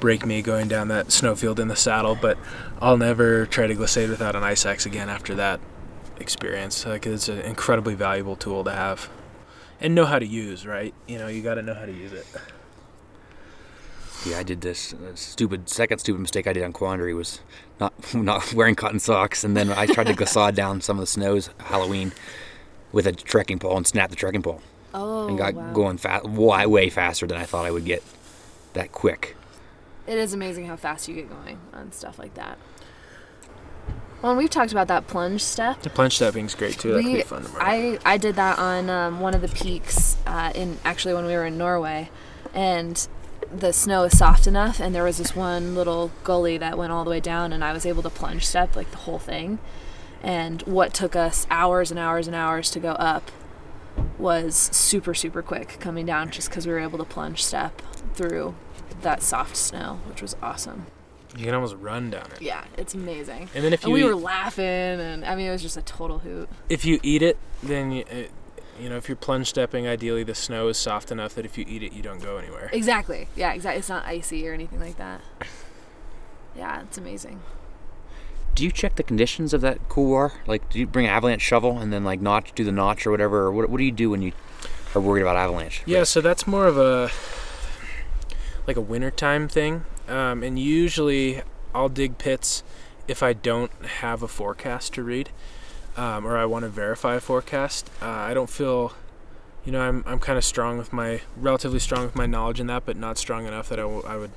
break 0.00 0.24
me 0.26 0.42
going 0.42 0.68
down 0.68 0.88
that 0.88 1.12
snowfield 1.12 1.58
in 1.60 1.68
the 1.68 1.76
saddle. 1.76 2.14
But 2.20 2.38
I'll 2.80 2.96
never 2.96 3.46
try 3.46 3.66
to 3.66 3.74
glissade 3.74 4.10
without 4.10 4.36
an 4.36 4.42
ice 4.42 4.66
axe 4.66 4.86
again 4.86 5.08
after 5.08 5.34
that 5.36 5.60
experience. 6.18 6.84
Like 6.86 7.06
it's 7.06 7.28
an 7.28 7.40
incredibly 7.40 7.94
valuable 7.94 8.36
tool 8.36 8.64
to 8.64 8.72
have 8.72 9.08
and 9.80 9.94
know 9.94 10.06
how 10.06 10.18
to 10.18 10.26
use. 10.26 10.66
Right? 10.66 10.94
You 11.06 11.18
know, 11.18 11.28
you 11.28 11.42
got 11.42 11.54
to 11.54 11.62
know 11.62 11.74
how 11.74 11.86
to 11.86 11.92
use 11.92 12.12
it. 12.12 12.26
Yeah, 14.24 14.38
I 14.38 14.42
did 14.42 14.60
this 14.60 14.92
uh, 14.92 15.14
stupid 15.14 15.68
second 15.68 15.98
stupid 15.98 16.20
mistake 16.20 16.46
I 16.48 16.52
did 16.52 16.64
on 16.64 16.72
Quandary 16.72 17.14
was 17.14 17.40
not 17.78 17.92
not 18.14 18.52
wearing 18.54 18.74
cotton 18.74 18.98
socks, 18.98 19.44
and 19.44 19.56
then 19.56 19.70
I 19.70 19.86
tried 19.86 20.08
to 20.08 20.14
glissade 20.16 20.54
down 20.54 20.80
some 20.80 20.96
of 20.96 21.00
the 21.02 21.06
snows 21.06 21.50
Halloween 21.58 22.12
with 22.92 23.06
a 23.06 23.12
trekking 23.12 23.58
pole 23.58 23.76
and 23.76 23.86
snapped 23.86 24.10
the 24.10 24.16
trekking 24.16 24.42
pole 24.42 24.62
Oh, 24.94 25.28
and 25.28 25.36
got 25.36 25.54
wow. 25.54 25.72
going 25.72 25.98
fast, 25.98 26.24
way, 26.24 26.64
way 26.64 26.88
faster 26.88 27.26
than 27.26 27.36
I 27.36 27.44
thought 27.44 27.66
I 27.66 27.70
would 27.70 27.84
get 27.84 28.02
that 28.72 28.92
quick. 28.92 29.36
It 30.06 30.18
is 30.18 30.32
amazing 30.32 30.66
how 30.66 30.76
fast 30.76 31.08
you 31.08 31.14
get 31.14 31.28
going 31.28 31.58
on 31.72 31.92
stuff 31.92 32.18
like 32.18 32.34
that. 32.34 32.58
Well, 34.22 34.32
and 34.32 34.38
we've 34.38 34.50
talked 34.50 34.72
about 34.72 34.88
that 34.88 35.06
plunge 35.06 35.42
step. 35.42 35.82
The 35.82 35.90
plunge 35.90 36.14
stepping's 36.14 36.54
great 36.54 36.78
too. 36.78 36.92
That 36.92 37.02
could 37.02 37.12
be 37.12 37.22
fun. 37.22 37.46
I, 37.58 37.98
I 38.04 38.16
did 38.16 38.36
that 38.36 38.58
on 38.58 38.88
um, 38.88 39.20
one 39.20 39.34
of 39.34 39.40
the 39.40 39.48
peaks 39.48 40.16
uh, 40.26 40.52
in 40.54 40.78
actually 40.84 41.14
when 41.14 41.26
we 41.26 41.32
were 41.32 41.44
in 41.44 41.58
Norway, 41.58 42.10
and 42.54 43.06
the 43.54 43.72
snow 43.72 44.04
is 44.04 44.16
soft 44.16 44.46
enough, 44.46 44.80
and 44.80 44.94
there 44.94 45.04
was 45.04 45.18
this 45.18 45.36
one 45.36 45.74
little 45.74 46.10
gully 46.24 46.56
that 46.58 46.78
went 46.78 46.92
all 46.92 47.04
the 47.04 47.10
way 47.10 47.20
down, 47.20 47.52
and 47.52 47.62
I 47.62 47.72
was 47.72 47.84
able 47.84 48.02
to 48.02 48.10
plunge 48.10 48.46
step 48.46 48.74
like 48.74 48.90
the 48.90 48.96
whole 48.98 49.18
thing. 49.18 49.58
And 50.22 50.62
what 50.62 50.94
took 50.94 51.14
us 51.14 51.46
hours 51.50 51.90
and 51.90 52.00
hours 52.00 52.26
and 52.26 52.34
hours 52.34 52.70
to 52.70 52.80
go 52.80 52.92
up 52.92 53.30
was 54.18 54.54
super 54.72 55.14
super 55.14 55.42
quick 55.42 55.76
coming 55.80 56.06
down, 56.06 56.30
just 56.30 56.48
because 56.48 56.66
we 56.66 56.72
were 56.72 56.78
able 56.80 56.98
to 56.98 57.04
plunge 57.04 57.42
step 57.44 57.80
through 58.14 58.54
that 59.02 59.22
soft 59.22 59.56
snow, 59.56 60.00
which 60.08 60.22
was 60.22 60.36
awesome. 60.42 60.86
you 61.36 61.44
can 61.44 61.54
almost 61.54 61.76
run 61.76 62.10
down 62.10 62.26
it. 62.34 62.40
Yeah, 62.40 62.64
it's 62.78 62.94
amazing. 62.94 63.48
And 63.54 63.62
then 63.64 63.72
if 63.72 63.82
And 63.82 63.90
you 63.90 63.94
we 63.94 64.00
eat, 64.00 64.04
were 64.06 64.14
laughing, 64.14 64.64
and 64.64 65.24
I 65.24 65.34
mean, 65.36 65.46
it 65.46 65.50
was 65.50 65.62
just 65.62 65.76
a 65.76 65.82
total 65.82 66.20
hoot. 66.20 66.48
if 66.68 66.84
you 66.84 66.98
eat 67.02 67.20
it, 67.22 67.36
then 67.62 67.90
you, 67.92 68.04
uh, 68.10 68.14
you 68.80 68.88
know 68.88 68.96
if 68.96 69.08
you're 69.08 69.16
plunge 69.16 69.48
stepping, 69.48 69.86
ideally 69.86 70.22
the 70.24 70.34
snow 70.34 70.68
is 70.68 70.78
soft 70.78 71.10
enough 71.12 71.34
that 71.34 71.44
if 71.44 71.58
you 71.58 71.64
eat 71.68 71.82
it, 71.82 71.92
you 71.92 72.02
don't 72.02 72.22
go 72.22 72.36
anywhere. 72.38 72.70
Exactly. 72.72 73.28
Yeah, 73.36 73.52
exactly. 73.52 73.78
It's 73.80 73.88
not 73.90 74.06
icy 74.06 74.48
or 74.48 74.52
anything 74.54 74.80
like 74.80 74.96
that. 74.98 75.20
Yeah, 76.56 76.80
it's 76.80 76.96
amazing. 76.96 77.40
Do 78.56 78.64
you 78.64 78.72
check 78.72 78.96
the 78.96 79.02
conditions 79.02 79.54
of 79.54 79.60
that 79.60 79.88
couloir? 79.88 80.32
Like, 80.46 80.68
do 80.70 80.78
you 80.78 80.86
bring 80.86 81.06
an 81.06 81.12
avalanche 81.12 81.42
shovel 81.42 81.78
and 81.78 81.92
then 81.92 82.02
like 82.02 82.20
notch, 82.20 82.52
do 82.54 82.64
the 82.64 82.72
notch 82.72 83.06
or 83.06 83.10
whatever? 83.10 83.42
Or 83.42 83.52
what, 83.52 83.70
what 83.70 83.78
do 83.78 83.84
you 83.84 83.92
do 83.92 84.10
when 84.10 84.22
you 84.22 84.32
are 84.94 85.00
worried 85.00 85.22
about 85.22 85.36
avalanche? 85.36 85.82
Yeah, 85.86 86.04
so 86.04 86.20
that's 86.20 86.46
more 86.46 86.66
of 86.66 86.78
a 86.78 87.10
like 88.66 88.76
a 88.76 88.80
wintertime 88.80 89.46
thing. 89.46 89.84
Um, 90.08 90.42
and 90.42 90.58
usually 90.58 91.42
I'll 91.74 91.90
dig 91.90 92.18
pits 92.18 92.62
if 93.06 93.22
I 93.22 93.34
don't 93.34 93.70
have 94.00 94.22
a 94.22 94.28
forecast 94.28 94.94
to 94.94 95.02
read 95.02 95.30
um, 95.96 96.26
or 96.26 96.36
I 96.36 96.44
want 96.44 96.64
to 96.64 96.68
verify 96.68 97.14
a 97.14 97.20
forecast. 97.20 97.90
Uh, 98.02 98.06
I 98.06 98.34
don't 98.34 98.50
feel, 98.50 98.94
you 99.64 99.72
know, 99.72 99.80
I'm, 99.80 100.02
I'm 100.06 100.18
kind 100.18 100.38
of 100.38 100.44
strong 100.44 100.78
with 100.78 100.92
my, 100.92 101.20
relatively 101.36 101.78
strong 101.78 102.04
with 102.04 102.14
my 102.14 102.26
knowledge 102.26 102.60
in 102.60 102.66
that, 102.68 102.84
but 102.84 102.96
not 102.96 103.18
strong 103.18 103.46
enough 103.46 103.68
that 103.68 103.78
I, 103.78 103.82
w- 103.82 104.02
I 104.06 104.16
would 104.16 104.30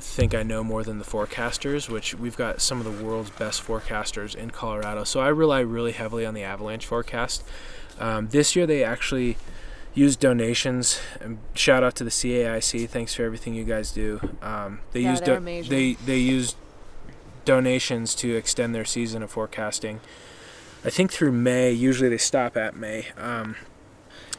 think 0.00 0.34
I 0.34 0.42
know 0.42 0.64
more 0.64 0.82
than 0.82 0.98
the 0.98 1.04
forecasters, 1.04 1.88
which 1.88 2.14
we've 2.14 2.36
got 2.36 2.60
some 2.60 2.80
of 2.80 2.84
the 2.84 3.04
world's 3.04 3.30
best 3.30 3.62
forecasters 3.62 4.34
in 4.34 4.50
Colorado. 4.50 5.04
So 5.04 5.20
I 5.20 5.28
rely 5.28 5.60
really 5.60 5.92
heavily 5.92 6.26
on 6.26 6.34
the 6.34 6.42
avalanche 6.42 6.86
forecast. 6.86 7.42
Um, 7.98 8.28
this 8.28 8.56
year 8.56 8.66
they 8.66 8.82
actually 8.82 9.36
used 9.94 10.20
donations. 10.20 11.00
And 11.20 11.38
shout 11.54 11.82
out 11.82 11.94
to 11.96 12.04
the 12.04 12.10
CAIC. 12.10 12.88
Thanks 12.88 13.14
for 13.14 13.24
everything 13.24 13.54
you 13.54 13.64
guys 13.64 13.92
do. 13.92 14.20
Um, 14.42 14.80
they 14.92 15.00
Yeah, 15.00 15.10
use 15.12 15.20
they're 15.20 15.40
they 15.40 15.94
they 15.94 16.18
use 16.18 16.54
donations 17.44 18.14
to 18.16 18.36
extend 18.36 18.74
their 18.74 18.84
season 18.84 19.22
of 19.22 19.30
forecasting. 19.30 20.00
I 20.84 20.90
think 20.90 21.12
through 21.12 21.32
May. 21.32 21.70
Usually 21.72 22.08
they 22.08 22.18
stop 22.18 22.56
at 22.56 22.74
May. 22.74 23.08
Um, 23.16 23.56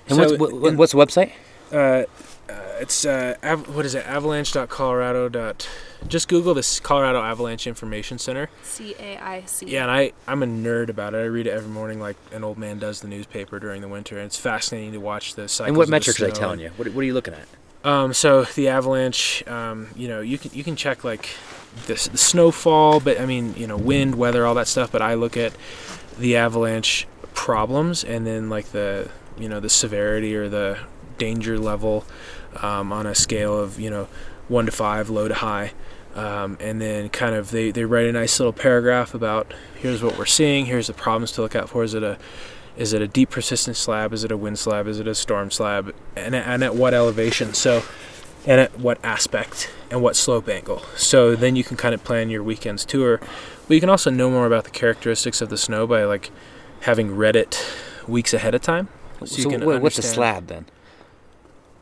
And 0.08 0.16
so 0.18 0.36
what's 0.38 0.54
what, 0.54 0.76
what's 0.76 0.92
the 0.94 0.98
website? 0.98 1.32
Uh, 1.72 1.76
uh, 1.76 2.06
it's 2.80 3.06
uh, 3.06 3.36
av- 3.44 3.74
what 3.76 3.86
is 3.86 3.96
it? 3.96 4.06
Avalanche.colorado. 4.06 5.30
Dot, 5.30 5.70
just 6.08 6.28
Google 6.28 6.54
this 6.54 6.80
Colorado 6.80 7.22
Avalanche 7.22 7.68
Information 7.68 8.18
Center. 8.18 8.50
C 8.64 8.96
A 9.00 9.18
I 9.18 9.44
C. 9.46 9.68
Yeah, 9.68 9.84
and 9.84 9.92
I 9.92 10.12
I'm 10.28 10.44
a 10.44 10.48
nerd 10.48 10.90
about 10.90 11.14
it. 11.14 11.18
I 11.18 11.26
read 11.26 11.48
it 11.48 11.52
every 11.52 11.70
morning 11.70 12.00
like 12.00 12.18
an 12.32 12.44
old 12.44 12.58
man 12.58 12.80
does 12.80 13.02
the 13.02 13.08
newspaper 13.08 13.60
during 13.60 13.82
the 13.82 13.88
winter, 13.88 14.18
and 14.18 14.26
it's 14.26 14.38
fascinating 14.38 14.92
to 14.94 15.00
watch 15.00 15.36
the 15.36 15.48
cycles. 15.48 15.68
And 15.70 15.78
what 15.78 15.84
of 15.84 15.88
the 15.88 15.92
metrics 15.92 16.22
are 16.22 16.26
they 16.26 16.32
telling 16.32 16.60
you? 16.60 16.72
What, 16.76 16.88
what 16.90 17.02
are 17.02 17.06
you 17.06 17.14
looking 17.14 17.34
at? 17.34 17.48
Um, 17.84 18.14
so 18.14 18.44
the 18.44 18.68
avalanche, 18.68 19.46
um, 19.48 19.88
you 19.96 20.08
know, 20.08 20.22
you 20.22 20.38
can 20.38 20.52
you 20.54 20.64
can 20.64 20.76
check 20.76 21.04
like 21.04 21.30
the, 21.88 21.94
the 22.12 22.18
snowfall, 22.18 23.00
but 23.00 23.20
I 23.20 23.26
mean, 23.26 23.56
you 23.56 23.66
know, 23.66 23.78
wind, 23.78 24.16
weather, 24.16 24.46
all 24.46 24.56
that 24.56 24.68
stuff. 24.68 24.92
But 24.92 25.02
I 25.02 25.14
look 25.16 25.38
at 25.38 25.54
the 26.20 26.38
avalanche 26.38 27.08
problems 27.34 28.04
and 28.04 28.28
then 28.28 28.50
like 28.50 28.66
the 28.72 29.10
you 29.40 29.48
know 29.48 29.60
the 29.60 29.70
severity 29.70 30.36
or 30.36 30.50
the 30.50 30.78
danger 31.22 31.60
level 31.60 32.04
um, 32.64 32.92
on 32.92 33.06
a 33.06 33.14
scale 33.14 33.56
of 33.56 33.80
you 33.80 33.92
know 33.92 34.08
one 34.48 34.66
to 34.66 34.72
five, 34.72 35.08
low 35.10 35.28
to 35.28 35.36
high. 35.36 35.72
Um, 36.16 36.58
and 36.60 36.82
then 36.82 37.08
kind 37.08 37.36
of 37.36 37.52
they, 37.52 37.72
they 37.72 37.86
write 37.86 38.06
a 38.06 38.12
nice 38.12 38.38
little 38.38 38.52
paragraph 38.52 39.14
about 39.14 39.54
here's 39.76 40.04
what 40.04 40.18
we're 40.18 40.26
seeing, 40.26 40.66
here's 40.66 40.88
the 40.88 40.94
problems 40.94 41.32
to 41.34 41.42
look 41.42 41.56
out 41.56 41.70
for. 41.70 41.84
Is 41.84 41.94
it 41.94 42.04
a 42.04 42.18
is 42.76 42.92
it 42.92 43.02
a 43.04 43.08
deep 43.08 43.30
persistent 43.30 43.78
slab? 43.78 44.14
Is 44.14 44.24
it 44.24 44.32
a 44.32 44.36
wind 44.36 44.58
slab? 44.58 44.88
Is 44.88 45.00
it 45.00 45.08
a 45.08 45.14
storm 45.14 45.52
slab? 45.52 45.94
And, 46.16 46.34
and 46.34 46.64
at 46.64 46.74
what 46.74 46.94
elevation? 46.94 47.54
So, 47.54 47.84
and 48.48 48.60
at 48.60 48.80
what 48.80 48.98
aspect 49.04 49.70
and 49.92 50.02
what 50.02 50.16
slope 50.16 50.50
angle? 50.50 50.80
So 50.96 51.36
then 51.36 51.56
you 51.56 51.64
can 51.64 51.78
kind 51.78 51.94
of 51.94 52.04
plan 52.04 52.30
your 52.30 52.42
weekend's 52.42 52.84
tour. 52.84 53.22
But 53.68 53.76
you 53.76 53.80
can 53.80 53.90
also 53.90 54.10
know 54.10 54.32
more 54.32 54.48
about 54.48 54.64
the 54.64 54.72
characteristics 54.72 55.42
of 55.42 55.50
the 55.50 55.58
snow 55.58 55.86
by 55.86 56.04
like 56.04 56.32
having 56.82 57.16
read 57.16 57.36
it 57.36 57.64
weeks 58.08 58.34
ahead 58.34 58.56
of 58.56 58.62
time. 58.62 58.88
So, 59.26 59.50
what, 59.60 59.82
what's 59.82 60.00
a 60.00 60.02
slab 60.02 60.48
then? 60.48 60.66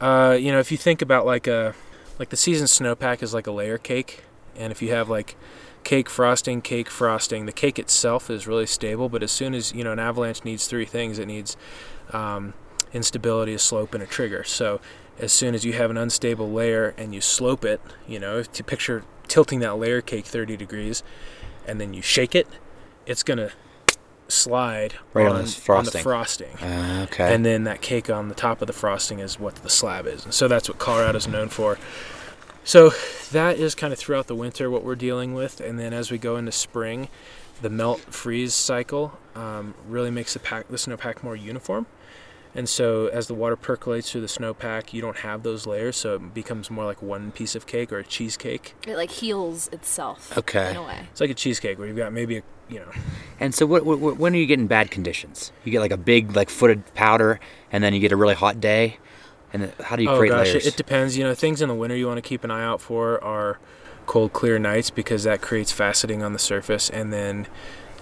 Uh, 0.02 0.38
you 0.40 0.52
know, 0.52 0.60
if 0.60 0.72
you 0.72 0.78
think 0.78 1.02
about 1.02 1.26
like 1.26 1.48
a 1.48 1.74
like 2.18 2.30
the 2.30 2.38
season 2.38 2.68
snowpack 2.68 3.24
is 3.24 3.34
like 3.34 3.48
a 3.48 3.52
layer 3.52 3.78
cake, 3.78 4.24
and 4.56 4.72
if 4.72 4.82
you 4.82 4.92
have 4.92 5.10
like 5.10 5.36
cake 5.84 6.10
frosting, 6.10 6.62
cake 6.62 6.90
frosting, 6.90 7.46
the 7.46 7.52
cake 7.52 7.80
itself 7.80 8.30
is 8.30 8.48
really 8.48 8.66
stable. 8.66 9.10
But 9.10 9.24
as 9.24 9.32
soon 9.32 9.54
as 9.54 9.74
you 9.74 9.84
know 9.84 9.92
an 9.92 10.00
avalanche 10.00 10.44
needs 10.44 10.68
three 10.68 10.86
things, 10.86 11.20
it 11.20 11.26
needs 11.26 11.58
um, 12.12 12.54
instability, 12.94 13.54
a 13.54 13.60
slope, 13.60 13.94
and 13.94 14.04
a 14.04 14.08
trigger. 14.08 14.44
So 14.44 14.80
as 15.18 15.34
soon 15.34 15.54
as 15.54 15.66
you 15.66 15.74
have 15.74 15.90
an 15.90 15.98
unstable 15.98 16.50
layer 16.50 16.94
and 16.98 17.14
you 17.14 17.22
slope 17.22 17.66
it, 17.66 17.82
you 18.08 18.20
know, 18.20 18.44
to 18.44 18.64
picture 18.64 19.04
tilting 19.28 19.60
that 19.60 19.78
layer 19.78 20.02
cake 20.02 20.26
30 20.26 20.56
degrees, 20.58 21.04
and 21.68 21.80
then 21.80 21.94
you 21.94 22.02
shake 22.02 22.36
it, 22.36 22.48
it's 23.06 23.24
gonna 23.24 23.52
slide 24.32 24.96
Right 25.14 25.28
on 25.28 25.36
on, 25.38 25.48
on 25.70 25.86
the 25.86 25.92
frosting. 25.92 26.56
Uh, 26.58 27.08
okay. 27.10 27.34
and 27.34 27.46
then 27.46 27.64
that 27.66 27.82
cake 27.82 28.10
on 28.10 28.30
the 28.30 28.36
top 28.36 28.62
of 28.62 28.68
the 28.68 28.74
frosting 28.74 29.20
is 29.20 29.40
what 29.40 29.56
the 29.56 29.70
slab 29.70 30.08
is. 30.08 30.26
And 30.26 30.34
so 30.34 30.48
that's 30.48 30.70
what 30.70 30.78
Colorado's 30.80 31.28
known 31.28 31.50
for. 31.50 31.78
So 32.64 32.92
that 33.32 33.58
is 33.58 33.74
kind 33.74 33.94
of 33.94 34.00
throughout 34.00 34.28
the 34.28 34.36
winter 34.36 34.70
what 34.70 34.84
we're 34.84 34.96
dealing 34.96 35.34
with, 35.34 35.60
and 35.60 35.80
then 35.80 35.94
as 35.94 36.12
we 36.12 36.18
go 36.18 36.36
into 36.38 36.52
spring, 36.52 37.10
the 37.62 37.70
melt 37.70 38.00
freeze 38.02 38.54
cycle 38.54 39.18
um, 39.36 39.74
really 39.88 40.12
makes 40.12 40.34
the 40.34 40.40
pack 40.40 40.68
the 40.68 40.78
snowpack 40.78 41.24
more 41.24 41.36
uniform. 41.36 41.88
And 42.56 42.68
so 42.68 43.08
as 43.08 43.28
the 43.28 43.36
water 43.36 43.56
percolates 43.56 44.12
through 44.12 44.22
the 44.22 44.28
snowpack, 44.28 44.92
you 44.92 45.02
don't 45.02 45.18
have 45.18 45.44
those 45.44 45.68
layers, 45.68 45.96
so 45.96 46.16
it 46.16 46.34
becomes 46.34 46.72
more 46.72 46.84
like 46.86 47.02
one 47.02 47.32
piece 47.32 47.56
of 47.56 47.68
cake 47.68 47.92
or 47.92 48.00
a 48.00 48.04
cheesecake. 48.04 48.74
It 48.88 48.96
like 48.96 49.12
heals 49.12 49.68
itself. 49.68 50.36
Okay. 50.38 50.72
In 50.72 50.78
a 50.78 50.84
way. 50.84 51.08
It's 51.12 51.22
like 51.22 51.30
a 51.30 51.36
cheesecake 51.36 51.78
where 51.78 51.88
you've 51.88 51.98
got 51.98 52.12
maybe 52.12 52.38
a 52.38 52.44
you 52.68 52.80
know 52.80 52.92
And 53.40 53.54
so, 53.54 53.66
what, 53.66 53.86
what, 53.86 54.18
when 54.18 54.34
are 54.34 54.38
you 54.38 54.46
getting 54.46 54.68
bad 54.68 54.92
conditions? 54.92 55.52
You 55.64 55.72
get 55.72 55.80
like 55.80 55.92
a 55.92 55.98
big, 55.98 56.36
like 56.36 56.50
footed 56.50 56.94
powder, 56.96 57.40
and 57.72 57.84
then 57.84 57.94
you 57.94 58.00
get 58.00 58.12
a 58.12 58.16
really 58.18 58.36
hot 58.36 58.60
day. 58.60 58.98
And 59.54 59.72
how 59.82 59.96
do 59.96 60.04
you 60.04 60.10
oh 60.10 60.18
create 60.18 60.30
gosh, 60.30 60.48
layers? 60.48 60.66
it, 60.66 60.74
it 60.74 60.78
depends. 60.78 61.18
You 61.18 61.24
know, 61.24 61.34
things 61.34 61.62
in 61.62 61.70
the 61.70 61.76
winter 61.76 61.96
you 61.96 62.08
want 62.08 62.18
to 62.18 62.28
keep 62.28 62.44
an 62.44 62.52
eye 62.52 62.64
out 62.64 62.82
for 62.82 63.24
are 63.24 63.60
cold, 64.06 64.34
clear 64.34 64.60
nights 64.60 64.90
because 64.90 65.24
that 65.24 65.42
creates 65.42 65.72
faceting 65.74 66.24
on 66.24 66.34
the 66.34 66.40
surface, 66.40 66.90
and 66.90 67.12
then 67.14 67.48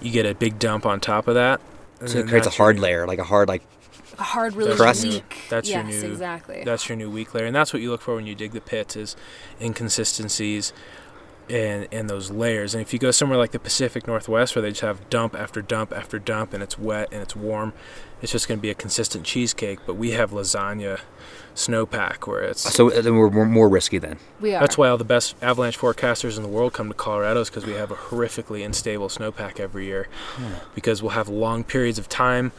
you 0.00 0.10
get 0.10 0.26
a 0.26 0.34
big 0.34 0.58
dump 0.58 0.84
on 0.86 1.00
top 1.00 1.26
of 1.28 1.34
that. 1.34 1.60
and 2.00 2.10
so 2.10 2.18
it 2.18 2.28
creates 2.28 2.46
a 2.46 2.50
that's 2.50 2.58
your 2.58 2.64
hard 2.66 2.78
layer, 2.78 3.06
like 3.06 3.18
a 3.18 3.24
hard, 3.24 3.48
like 3.48 3.62
A 3.62 3.77
hard, 4.18 4.54
really 4.54 4.74
Crust. 4.74 5.04
weak. 5.04 5.46
That's 5.48 5.68
your 5.70 5.82
yes, 5.84 6.02
new- 6.02 6.10
exactly. 6.10 6.62
That's 6.64 6.88
your 6.88 6.96
new 6.96 7.10
weak 7.10 7.34
layer, 7.34 7.46
and 7.46 7.54
that's 7.54 7.72
what 7.72 7.82
you 7.82 7.90
look 7.90 8.00
for 8.02 8.14
when 8.14 8.26
you 8.26 8.34
dig 8.34 8.52
the 8.52 8.60
pits 8.60 8.96
is 8.96 9.16
inconsistencies 9.60 10.72
and 11.50 11.88
and 11.92 12.10
those 12.10 12.30
layers. 12.30 12.74
And 12.74 12.82
if 12.82 12.92
you 12.92 12.98
go 12.98 13.10
somewhere 13.10 13.38
like 13.38 13.52
the 13.52 13.58
Pacific 13.58 14.06
Northwest 14.06 14.54
where 14.54 14.62
they 14.62 14.70
just 14.70 14.82
have 14.82 15.08
dump 15.08 15.34
after 15.34 15.62
dump 15.62 15.92
after 15.92 16.18
dump 16.18 16.52
and 16.52 16.62
it's 16.62 16.78
wet 16.78 17.08
and 17.12 17.22
it's 17.22 17.34
warm, 17.34 17.72
it's 18.20 18.32
just 18.32 18.48
going 18.48 18.58
to 18.58 18.62
be 18.62 18.70
a 18.70 18.74
consistent 18.74 19.24
cheesecake. 19.24 19.78
But 19.86 19.94
we 19.94 20.10
have 20.12 20.30
lasagna 20.30 21.00
snowpack 21.54 22.26
where 22.26 22.42
it's 22.42 22.60
so. 22.72 22.92
Uh, 22.92 23.00
then 23.00 23.16
we're 23.16 23.30
more, 23.30 23.46
more 23.46 23.68
risky 23.68 23.98
then. 23.98 24.18
we 24.40 24.54
are. 24.54 24.60
That's 24.60 24.76
why 24.76 24.88
all 24.88 24.98
the 24.98 25.04
best 25.04 25.36
avalanche 25.42 25.78
forecasters 25.78 26.36
in 26.36 26.42
the 26.42 26.48
world 26.48 26.72
come 26.74 26.88
to 26.88 26.94
Colorado 26.94 27.40
is 27.40 27.48
because 27.48 27.64
we 27.64 27.72
have 27.72 27.90
a 27.90 27.96
horrifically 27.96 28.64
unstable 28.64 29.08
snowpack 29.08 29.58
every 29.58 29.86
year. 29.86 30.08
Hmm. 30.34 30.52
Because 30.74 31.02
we'll 31.02 31.12
have 31.12 31.28
long 31.28 31.64
periods 31.64 31.98
of 31.98 32.08
time 32.08 32.52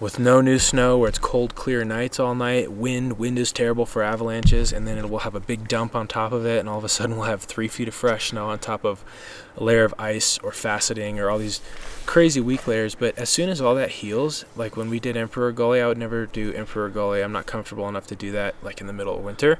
with 0.00 0.18
no 0.18 0.40
new 0.40 0.58
snow 0.58 0.96
where 0.96 1.10
it's 1.10 1.18
cold, 1.18 1.54
clear 1.54 1.84
nights 1.84 2.18
all 2.18 2.34
night. 2.34 2.72
Wind, 2.72 3.18
wind 3.18 3.38
is 3.38 3.52
terrible 3.52 3.84
for 3.84 4.02
avalanches, 4.02 4.72
and 4.72 4.88
then 4.88 4.96
it 4.96 5.10
will 5.10 5.20
have 5.20 5.34
a 5.34 5.40
big 5.40 5.68
dump 5.68 5.94
on 5.94 6.08
top 6.08 6.32
of 6.32 6.46
it, 6.46 6.58
and 6.58 6.68
all 6.70 6.78
of 6.78 6.84
a 6.84 6.88
sudden 6.88 7.16
we'll 7.16 7.26
have 7.26 7.42
three 7.42 7.68
feet 7.68 7.86
of 7.86 7.94
fresh 7.94 8.30
snow 8.30 8.48
on 8.48 8.58
top 8.58 8.82
of 8.82 9.04
a 9.58 9.62
layer 9.62 9.84
of 9.84 9.94
ice 9.98 10.38
or 10.38 10.52
faceting 10.52 11.18
or 11.18 11.28
all 11.28 11.38
these 11.38 11.60
crazy 12.06 12.40
weak 12.40 12.66
layers. 12.66 12.94
But 12.94 13.18
as 13.18 13.28
soon 13.28 13.50
as 13.50 13.60
all 13.60 13.74
that 13.74 13.90
heals, 13.90 14.46
like 14.56 14.74
when 14.74 14.88
we 14.88 14.98
did 14.98 15.18
Emperor 15.18 15.52
Gully, 15.52 15.82
I 15.82 15.86
would 15.86 15.98
never 15.98 16.24
do 16.24 16.54
Emperor 16.54 16.88
Gully. 16.88 17.22
I'm 17.22 17.32
not 17.32 17.44
comfortable 17.44 17.86
enough 17.86 18.06
to 18.06 18.16
do 18.16 18.32
that 18.32 18.54
like 18.62 18.80
in 18.80 18.86
the 18.86 18.94
middle 18.94 19.18
of 19.18 19.22
winter 19.22 19.58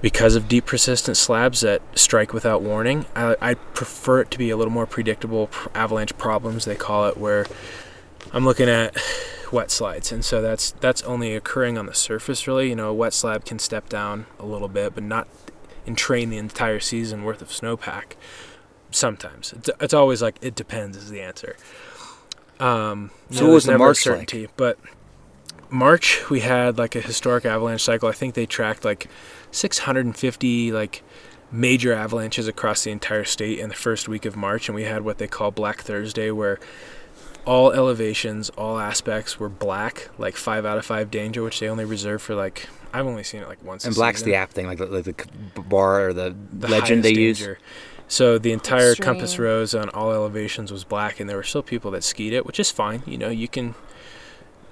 because 0.00 0.36
of 0.36 0.48
deep 0.48 0.64
persistent 0.64 1.16
slabs 1.16 1.60
that 1.60 1.82
strike 1.94 2.32
without 2.32 2.62
warning. 2.62 3.04
I, 3.14 3.36
I 3.42 3.54
prefer 3.54 4.20
it 4.20 4.30
to 4.30 4.38
be 4.38 4.48
a 4.48 4.56
little 4.56 4.72
more 4.72 4.86
predictable 4.86 5.50
avalanche 5.74 6.16
problems 6.16 6.64
they 6.64 6.76
call 6.76 7.08
it, 7.08 7.16
where 7.16 7.46
I'm 8.32 8.44
looking 8.44 8.68
at 8.68 8.96
wet 9.52 9.70
slides, 9.70 10.12
and 10.12 10.24
so 10.24 10.42
that's 10.42 10.72
that's 10.72 11.02
only 11.02 11.34
occurring 11.34 11.78
on 11.78 11.86
the 11.86 11.94
surface. 11.94 12.46
Really, 12.46 12.68
you 12.68 12.76
know, 12.76 12.90
a 12.90 12.94
wet 12.94 13.14
slab 13.14 13.44
can 13.44 13.58
step 13.58 13.88
down 13.88 14.26
a 14.38 14.46
little 14.46 14.68
bit, 14.68 14.94
but 14.94 15.04
not 15.04 15.28
entrain 15.86 16.30
the 16.30 16.36
entire 16.36 16.80
season 16.80 17.24
worth 17.24 17.40
of 17.40 17.48
snowpack. 17.48 18.12
Sometimes 18.90 19.52
it's, 19.52 19.70
it's 19.80 19.94
always 19.94 20.22
like 20.22 20.36
it 20.42 20.54
depends 20.54 20.96
is 20.96 21.10
the 21.10 21.20
answer. 21.20 21.56
Um, 22.60 23.10
So 23.30 23.40
know, 23.40 23.46
what 23.48 23.54
was 23.54 23.64
the 23.64 23.72
never 23.72 23.84
March 23.84 23.98
like? 23.98 24.02
certainty, 24.02 24.48
but 24.56 24.78
March 25.70 26.28
we 26.30 26.40
had 26.40 26.78
like 26.78 26.94
a 26.96 27.00
historic 27.00 27.44
avalanche 27.44 27.82
cycle. 27.82 28.08
I 28.08 28.12
think 28.12 28.34
they 28.34 28.46
tracked 28.46 28.84
like 28.84 29.08
650 29.50 30.72
like 30.72 31.02
major 31.50 31.94
avalanches 31.94 32.46
across 32.48 32.84
the 32.84 32.90
entire 32.90 33.24
state 33.24 33.58
in 33.58 33.68
the 33.70 33.74
first 33.74 34.08
week 34.08 34.24
of 34.26 34.36
March, 34.36 34.68
and 34.68 34.74
we 34.76 34.84
had 34.84 35.02
what 35.02 35.18
they 35.18 35.26
call 35.26 35.50
Black 35.50 35.80
Thursday, 35.82 36.30
where 36.30 36.58
all 37.48 37.72
elevations, 37.72 38.50
all 38.50 38.78
aspects 38.78 39.40
were 39.40 39.48
black, 39.48 40.10
like 40.18 40.36
five 40.36 40.66
out 40.66 40.76
of 40.76 40.84
five 40.84 41.10
danger, 41.10 41.42
which 41.42 41.58
they 41.60 41.68
only 41.68 41.86
reserve 41.86 42.20
for 42.20 42.34
like 42.34 42.68
I've 42.92 43.06
only 43.06 43.24
seen 43.24 43.40
it 43.42 43.48
like 43.48 43.62
once. 43.64 43.84
And 43.86 43.94
a 43.94 43.96
black's 43.96 44.18
season. 44.18 44.30
the 44.32 44.36
app 44.36 44.50
thing, 44.50 44.66
like 44.66 44.78
the, 44.78 44.86
like 44.86 45.04
the 45.04 45.60
bar 45.62 46.08
or 46.08 46.12
the, 46.12 46.34
The 46.52 46.68
legend 46.68 47.02
they 47.02 47.14
highest 47.14 47.40
use. 47.40 47.56
So 48.06 48.38
the 48.38 48.52
entire 48.52 48.94
compass 48.94 49.38
rose 49.38 49.74
on 49.74 49.88
all 49.90 50.12
elevations 50.12 50.70
was 50.72 50.84
black, 50.84 51.20
and 51.20 51.28
there 51.28 51.36
were 51.36 51.42
still 51.42 51.62
people 51.62 51.90
that 51.92 52.04
skied 52.04 52.32
it, 52.32 52.44
which 52.46 52.58
is 52.60 52.70
fine. 52.70 53.02
You 53.06 53.18
know, 53.18 53.28
you 53.30 53.48
can 53.48 53.74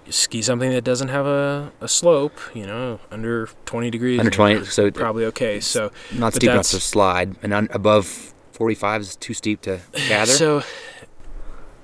ski 0.09 0.41
something 0.43 0.71
that 0.71 0.85
doesn't 0.85 1.09
have 1.09 1.27
a, 1.27 1.73
a 1.81 1.89
slope. 1.89 2.39
You 2.55 2.67
know, 2.67 3.01
under 3.11 3.49
20 3.67 3.91
degrees. 3.91 4.19
Under 4.19 4.31
20, 4.31 4.65
so 4.67 4.87
it- 4.87 4.95
probably 4.95 5.25
okay. 5.27 5.61
So 5.61 5.91
Not 6.13 6.33
But 6.33 6.35
steep 6.37 6.51
enough 6.51 6.57
that's- 6.67 6.71
to 6.71 6.81
slide, 6.81 7.37
and 7.43 7.53
un- 7.53 7.69
above 7.73 8.33
45 8.53 9.01
is 9.03 9.17
too 9.17 9.35
steep 9.35 9.61
to 9.63 9.81
gather. 10.09 10.33
So, 10.33 10.63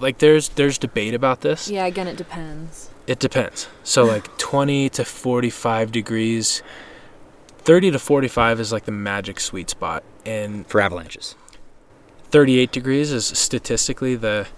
like, 0.02 0.18
there's 0.18 0.50
there's 0.50 0.78
debate 0.78 1.14
about 1.14 1.40
this. 1.40 1.70
yeah, 1.70 1.86
again, 1.86 2.08
it 2.08 2.16
depends. 2.16 2.90
It 3.06 3.18
depends. 3.18 3.68
So, 3.84 4.04
like, 4.14 4.36
20 4.38 4.90
to 4.90 5.04
45 5.04 5.92
degrees, 5.92 6.62
30 7.58 7.92
to 7.92 7.98
45 7.98 8.60
is 8.60 8.72
like 8.72 8.84
the 8.84 8.92
magic 8.92 9.40
sweet 9.40 9.70
spot, 9.70 10.02
and 10.26 10.66
for 10.66 10.80
avalanches. 10.80 11.36
38 12.32 12.72
degrees 12.72 13.12
is 13.12 13.26
statistically 13.26 14.16
the, 14.16 14.48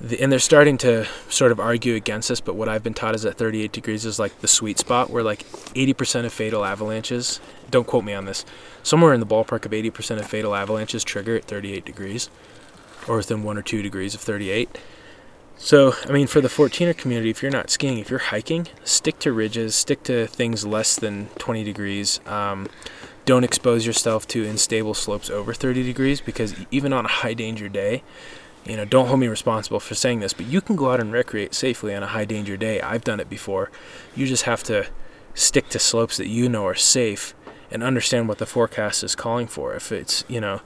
the 0.00 0.18
and 0.18 0.32
they're 0.32 0.38
starting 0.38 0.78
to 0.78 1.06
sort 1.28 1.52
of 1.52 1.60
argue 1.60 1.94
against 1.94 2.30
this 2.30 2.40
but 2.40 2.54
what 2.54 2.70
i've 2.70 2.82
been 2.82 2.94
taught 2.94 3.14
is 3.14 3.20
that 3.20 3.36
38 3.36 3.70
degrees 3.70 4.06
is 4.06 4.18
like 4.18 4.40
the 4.40 4.48
sweet 4.48 4.78
spot 4.78 5.10
where 5.10 5.22
like 5.22 5.44
80% 5.74 6.24
of 6.24 6.32
fatal 6.32 6.64
avalanches 6.64 7.38
don't 7.70 7.86
quote 7.86 8.02
me 8.02 8.14
on 8.14 8.24
this 8.24 8.46
somewhere 8.82 9.12
in 9.12 9.20
the 9.20 9.26
ballpark 9.26 9.66
of 9.66 9.72
80% 9.72 10.18
of 10.18 10.26
fatal 10.26 10.54
avalanches 10.54 11.04
trigger 11.04 11.36
at 11.36 11.44
38 11.44 11.84
degrees 11.84 12.30
or 13.08 13.16
within 13.16 13.42
1 13.42 13.58
or 13.58 13.62
2 13.62 13.82
degrees 13.82 14.14
of 14.14 14.20
38 14.20 14.78
so 15.56 15.94
i 16.04 16.12
mean 16.12 16.26
for 16.26 16.40
the 16.40 16.48
14er 16.48 16.96
community 16.96 17.30
if 17.30 17.42
you're 17.42 17.50
not 17.50 17.70
skiing 17.70 17.98
if 17.98 18.10
you're 18.10 18.18
hiking 18.18 18.68
stick 18.84 19.18
to 19.18 19.32
ridges 19.32 19.74
stick 19.74 20.02
to 20.02 20.26
things 20.26 20.66
less 20.66 20.96
than 20.96 21.28
20 21.38 21.64
degrees 21.64 22.20
um, 22.26 22.68
don't 23.26 23.42
expose 23.42 23.84
yourself 23.84 24.26
to 24.28 24.46
unstable 24.46 24.94
slopes 24.94 25.28
over 25.28 25.52
30 25.52 25.82
degrees 25.82 26.20
because 26.20 26.54
even 26.70 26.92
on 26.92 27.04
a 27.04 27.08
high 27.08 27.34
danger 27.34 27.68
day, 27.68 28.02
you 28.64 28.76
know, 28.76 28.84
don't 28.84 29.08
hold 29.08 29.18
me 29.18 29.26
responsible 29.26 29.80
for 29.80 29.96
saying 29.96 30.20
this, 30.20 30.32
but 30.32 30.46
you 30.46 30.60
can 30.60 30.76
go 30.76 30.92
out 30.92 31.00
and 31.00 31.12
recreate 31.12 31.52
safely 31.52 31.94
on 31.94 32.04
a 32.04 32.06
high 32.06 32.24
danger 32.24 32.56
day. 32.56 32.80
I've 32.80 33.04
done 33.04 33.18
it 33.18 33.28
before. 33.28 33.70
You 34.14 34.26
just 34.26 34.44
have 34.44 34.62
to 34.64 34.86
stick 35.34 35.68
to 35.70 35.80
slopes 35.80 36.16
that 36.16 36.28
you 36.28 36.48
know 36.48 36.64
are 36.66 36.74
safe 36.76 37.34
and 37.68 37.82
understand 37.82 38.28
what 38.28 38.38
the 38.38 38.46
forecast 38.46 39.02
is 39.02 39.16
calling 39.16 39.48
for. 39.48 39.74
If 39.74 39.90
it's, 39.90 40.24
you 40.28 40.40
know, 40.40 40.60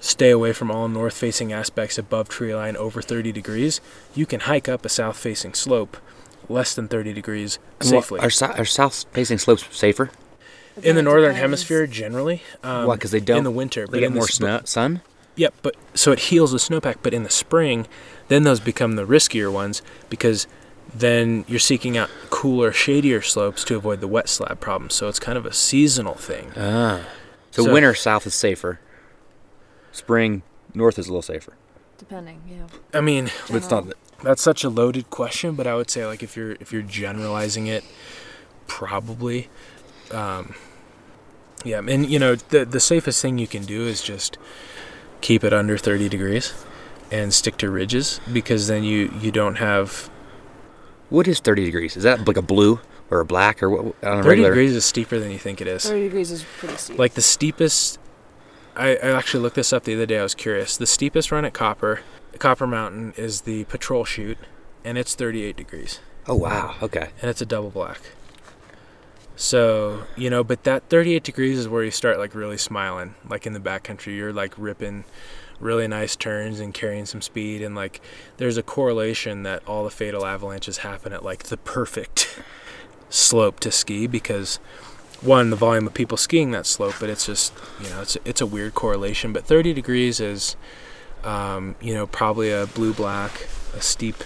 stay 0.00 0.30
away 0.30 0.52
from 0.52 0.70
all 0.70 0.88
north 0.88 1.16
facing 1.16 1.52
aspects 1.52 1.98
above 1.98 2.28
tree 2.28 2.54
line 2.54 2.76
over 2.76 3.00
30 3.02 3.32
degrees, 3.32 3.80
you 4.14 4.26
can 4.26 4.40
hike 4.40 4.68
up 4.68 4.84
a 4.84 4.88
south 4.88 5.16
facing 5.16 5.54
slope 5.54 5.96
less 6.48 6.74
than 6.74 6.86
30 6.88 7.12
degrees 7.12 7.58
And 7.80 7.90
what- 7.92 8.02
safely. 8.04 8.20
Are, 8.20 8.30
sou- 8.30 8.46
are 8.46 8.64
south 8.64 9.04
facing 9.12 9.38
slopes 9.38 9.64
safer? 9.76 10.10
in 10.82 10.94
the 10.94 11.02
northern 11.02 11.30
depends. 11.30 11.40
hemisphere 11.40 11.86
generally. 11.86 12.42
Um, 12.62 12.86
Why? 12.86 12.96
Because 12.96 13.10
they 13.10 13.20
don't 13.20 13.38
in 13.38 13.44
the 13.44 13.50
winter. 13.50 13.86
They 13.86 13.92
but 13.92 14.00
get 14.00 14.06
in 14.08 14.12
the 14.12 14.18
more 14.18 14.28
sp- 14.28 14.36
snow, 14.36 14.60
sun. 14.64 15.00
Yep, 15.36 15.54
but 15.62 15.74
so 15.94 16.12
it 16.12 16.18
heals 16.18 16.52
the 16.52 16.58
snowpack. 16.58 16.96
But 17.02 17.14
in 17.14 17.22
the 17.22 17.30
spring, 17.30 17.86
then 18.28 18.42
those 18.42 18.60
become 18.60 18.96
the 18.96 19.06
riskier 19.06 19.50
ones 19.50 19.80
because 20.10 20.46
then 20.94 21.44
you're 21.48 21.58
seeking 21.58 21.96
out 21.96 22.10
cooler, 22.30 22.72
shadier 22.72 23.22
slopes 23.22 23.64
to 23.64 23.76
avoid 23.76 24.00
the 24.00 24.06
wet 24.08 24.28
slab 24.28 24.60
problem. 24.60 24.90
So 24.90 25.08
it's 25.08 25.18
kind 25.18 25.36
of 25.38 25.46
a 25.46 25.52
seasonal 25.52 26.14
thing. 26.14 26.52
Ah. 26.56 27.00
So, 27.52 27.64
So- 27.64 27.72
winter 27.72 27.94
south 27.94 28.26
is 28.26 28.34
safer. 28.34 28.78
Spring 29.96 30.42
north 30.74 30.98
is 30.98 31.06
a 31.08 31.10
little 31.10 31.22
safer. 31.22 31.54
Depending, 31.98 32.42
yeah. 32.48 32.66
I 32.92 33.00
mean, 33.00 33.30
But 33.48 33.56
it's 33.56 33.70
not. 33.70 33.84
General. 33.84 33.98
that's 34.22 34.42
such 34.42 34.62
a 34.64 34.68
loaded 34.68 35.08
question, 35.10 35.54
but 35.54 35.66
I 35.66 35.74
would 35.74 35.90
say 35.90 36.04
like 36.06 36.22
if 36.22 36.36
you're 36.36 36.52
if 36.60 36.72
you're 36.72 36.82
generalizing 36.82 37.66
it, 37.66 37.82
probably, 38.66 39.48
um, 40.10 40.54
yeah. 41.64 41.78
And 41.78 42.08
you 42.10 42.18
know 42.18 42.34
the 42.36 42.64
the 42.64 42.80
safest 42.80 43.22
thing 43.22 43.38
you 43.38 43.46
can 43.46 43.64
do 43.64 43.86
is 43.86 44.02
just 44.02 44.36
keep 45.22 45.42
it 45.42 45.52
under 45.52 45.78
30 45.78 46.08
degrees 46.10 46.52
and 47.10 47.32
stick 47.32 47.56
to 47.56 47.70
ridges 47.70 48.20
because 48.32 48.66
then 48.68 48.84
you 48.84 49.10
you 49.20 49.32
don't 49.32 49.56
have 49.56 50.10
What 51.08 51.26
is 51.26 51.40
30 51.40 51.64
degrees? 51.64 51.96
Is 51.96 52.02
that 52.02 52.26
like 52.28 52.36
a 52.36 52.42
blue 52.42 52.80
or 53.10 53.20
a 53.20 53.24
black 53.24 53.62
or 53.62 53.70
what? 53.70 53.84
On 54.04 54.18
a 54.18 54.22
30 54.22 54.28
regular? 54.28 54.50
degrees 54.50 54.74
is 54.76 54.84
steeper 54.84 55.18
than 55.18 55.30
you 55.30 55.38
think 55.38 55.60
it 55.62 55.66
is. 55.66 55.84
30 55.86 56.02
degrees 56.02 56.30
is 56.30 56.44
pretty 56.58 56.76
steep. 56.76 56.98
Like 56.98 57.14
the 57.14 57.22
steepest, 57.22 57.98
I, 58.76 58.90
I 58.96 59.10
actually 59.16 59.42
looked 59.42 59.56
this 59.56 59.72
up 59.72 59.84
the 59.84 59.94
other 59.94 60.06
day. 60.06 60.18
I 60.18 60.22
was 60.22 60.34
curious. 60.34 60.76
The 60.76 60.86
steepest 60.86 61.32
run 61.32 61.44
at 61.44 61.54
Copper, 61.54 62.00
Copper 62.38 62.66
Mountain, 62.66 63.14
is 63.16 63.42
the 63.42 63.64
Patrol 63.64 64.04
Chute, 64.04 64.38
and 64.84 64.98
it's 64.98 65.14
38 65.14 65.56
degrees, 65.56 66.00
Oh 66.28 66.34
wow. 66.36 66.74
Okay. 66.82 67.10
and 67.20 67.30
it's 67.30 67.40
a 67.40 67.46
double 67.46 67.70
black. 67.70 68.00
So 69.34 70.04
you 70.16 70.30
know, 70.30 70.42
but 70.42 70.64
that 70.64 70.88
38 70.88 71.22
degrees 71.22 71.58
is 71.58 71.68
where 71.68 71.84
you 71.84 71.90
start 71.90 72.18
like 72.18 72.34
really 72.34 72.56
smiling. 72.58 73.14
Like 73.28 73.46
in 73.46 73.52
the 73.52 73.60
backcountry, 73.60 74.16
you're 74.16 74.32
like 74.32 74.54
ripping 74.56 75.04
really 75.60 75.88
nice 75.88 76.16
turns 76.16 76.60
and 76.60 76.72
carrying 76.74 77.06
some 77.06 77.20
speed, 77.22 77.62
and 77.62 77.74
like 77.74 78.00
there's 78.38 78.56
a 78.56 78.62
correlation 78.62 79.42
that 79.42 79.62
all 79.66 79.84
the 79.84 79.90
fatal 79.90 80.24
avalanches 80.26 80.78
happen 80.78 81.12
at 81.12 81.22
like 81.24 81.44
the 81.44 81.56
perfect 81.56 82.40
slope 83.10 83.60
to 83.60 83.70
ski 83.70 84.06
because 84.06 84.58
one 85.22 85.50
the 85.50 85.56
volume 85.56 85.86
of 85.86 85.94
people 85.94 86.16
skiing 86.16 86.50
that 86.50 86.66
slope 86.66 86.94
but 87.00 87.08
it's 87.08 87.26
just 87.26 87.52
you 87.82 87.88
know 87.90 88.02
it's 88.02 88.16
it's 88.24 88.40
a 88.40 88.46
weird 88.46 88.74
correlation 88.74 89.32
but 89.32 89.44
30 89.44 89.72
degrees 89.72 90.20
is 90.20 90.56
um, 91.24 91.74
you 91.80 91.94
know 91.94 92.06
probably 92.06 92.50
a 92.50 92.66
blue 92.66 92.92
black 92.92 93.48
a 93.74 93.80
steep 93.80 94.16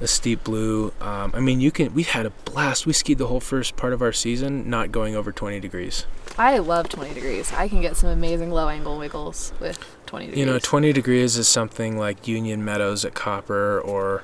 a 0.00 0.06
steep 0.06 0.42
blue 0.44 0.92
um, 1.00 1.30
i 1.34 1.40
mean 1.40 1.60
you 1.60 1.70
can 1.70 1.92
we 1.94 2.02
had 2.02 2.26
a 2.26 2.30
blast 2.44 2.86
we 2.86 2.92
skied 2.92 3.18
the 3.18 3.26
whole 3.26 3.40
first 3.40 3.76
part 3.76 3.92
of 3.92 4.00
our 4.02 4.12
season 4.12 4.68
not 4.68 4.90
going 4.90 5.14
over 5.14 5.30
20 5.32 5.60
degrees 5.60 6.06
I 6.38 6.58
love 6.58 6.88
20 6.88 7.12
degrees. 7.12 7.52
I 7.52 7.68
can 7.68 7.82
get 7.82 7.96
some 7.96 8.08
amazing 8.08 8.50
low 8.50 8.68
angle 8.68 8.96
wiggles 8.96 9.52
with 9.60 9.78
20 10.06 10.26
degrees. 10.26 10.40
you 10.40 10.46
know 10.46 10.58
20 10.58 10.92
degrees 10.92 11.36
is 11.36 11.48
something 11.48 11.98
like 11.98 12.26
union 12.26 12.64
meadows 12.64 13.04
at 13.04 13.12
copper 13.14 13.78
or 13.80 14.22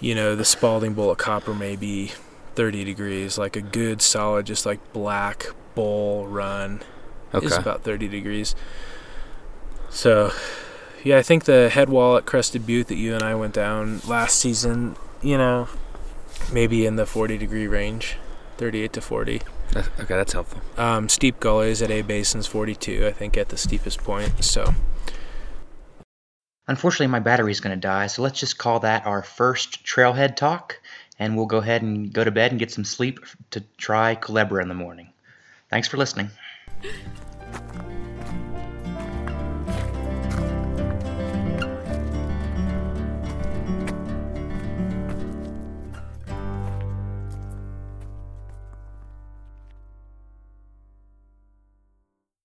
you 0.00 0.14
know 0.14 0.34
the 0.34 0.44
Spaulding 0.46 0.94
bowl 0.94 1.12
at 1.12 1.18
copper 1.18 1.52
may 1.52 1.76
be 1.76 2.12
30 2.60 2.84
degrees 2.84 3.38
like 3.38 3.56
a 3.56 3.62
good 3.62 4.02
solid 4.02 4.44
just 4.44 4.66
like 4.66 4.92
black 4.92 5.46
bowl 5.74 6.26
run 6.26 6.82
okay. 7.32 7.46
is 7.46 7.56
about 7.56 7.84
30 7.84 8.06
degrees. 8.06 8.54
So, 9.88 10.30
yeah, 11.02 11.16
I 11.16 11.22
think 11.22 11.44
the 11.44 11.70
head 11.70 11.88
wall 11.88 12.18
at 12.18 12.26
Crested 12.26 12.66
Butte 12.66 12.88
that 12.88 12.96
you 12.96 13.14
and 13.14 13.22
I 13.22 13.34
went 13.34 13.54
down 13.54 14.00
last 14.06 14.38
season, 14.38 14.96
you 15.22 15.38
know, 15.38 15.68
maybe 16.52 16.84
in 16.84 16.96
the 16.96 17.06
40 17.06 17.38
degree 17.38 17.66
range, 17.66 18.18
38 18.58 18.92
to 18.92 19.00
40. 19.00 19.40
That's, 19.72 19.88
okay, 19.98 20.16
that's 20.16 20.34
helpful. 20.34 20.60
Um, 20.76 21.08
steep 21.08 21.40
gullies 21.40 21.80
at 21.80 21.90
A 21.90 22.02
Basin's 22.02 22.46
42, 22.46 23.06
I 23.06 23.12
think, 23.12 23.38
at 23.38 23.48
the 23.48 23.56
steepest 23.56 24.04
point. 24.04 24.44
So, 24.44 24.74
Unfortunately, 26.70 27.08
my 27.08 27.18
battery's 27.18 27.58
going 27.58 27.74
to 27.74 27.80
die, 27.80 28.06
so 28.06 28.22
let's 28.22 28.38
just 28.38 28.58
call 28.58 28.78
that 28.80 29.04
our 29.04 29.22
first 29.22 29.84
trailhead 29.84 30.36
talk, 30.36 30.79
and 31.20 31.36
we'll 31.36 31.46
go 31.46 31.58
ahead 31.58 31.82
and 31.82 32.12
go 32.12 32.24
to 32.24 32.30
bed 32.32 32.50
and 32.50 32.58
get 32.58 32.72
some 32.72 32.84
sleep 32.84 33.20
to 33.50 33.62
try 33.76 34.16
Culebra 34.16 34.62
in 34.62 34.68
the 34.68 34.74
morning. 34.74 35.10
Thanks 35.68 35.86
for 35.86 35.98
listening. 35.98 36.30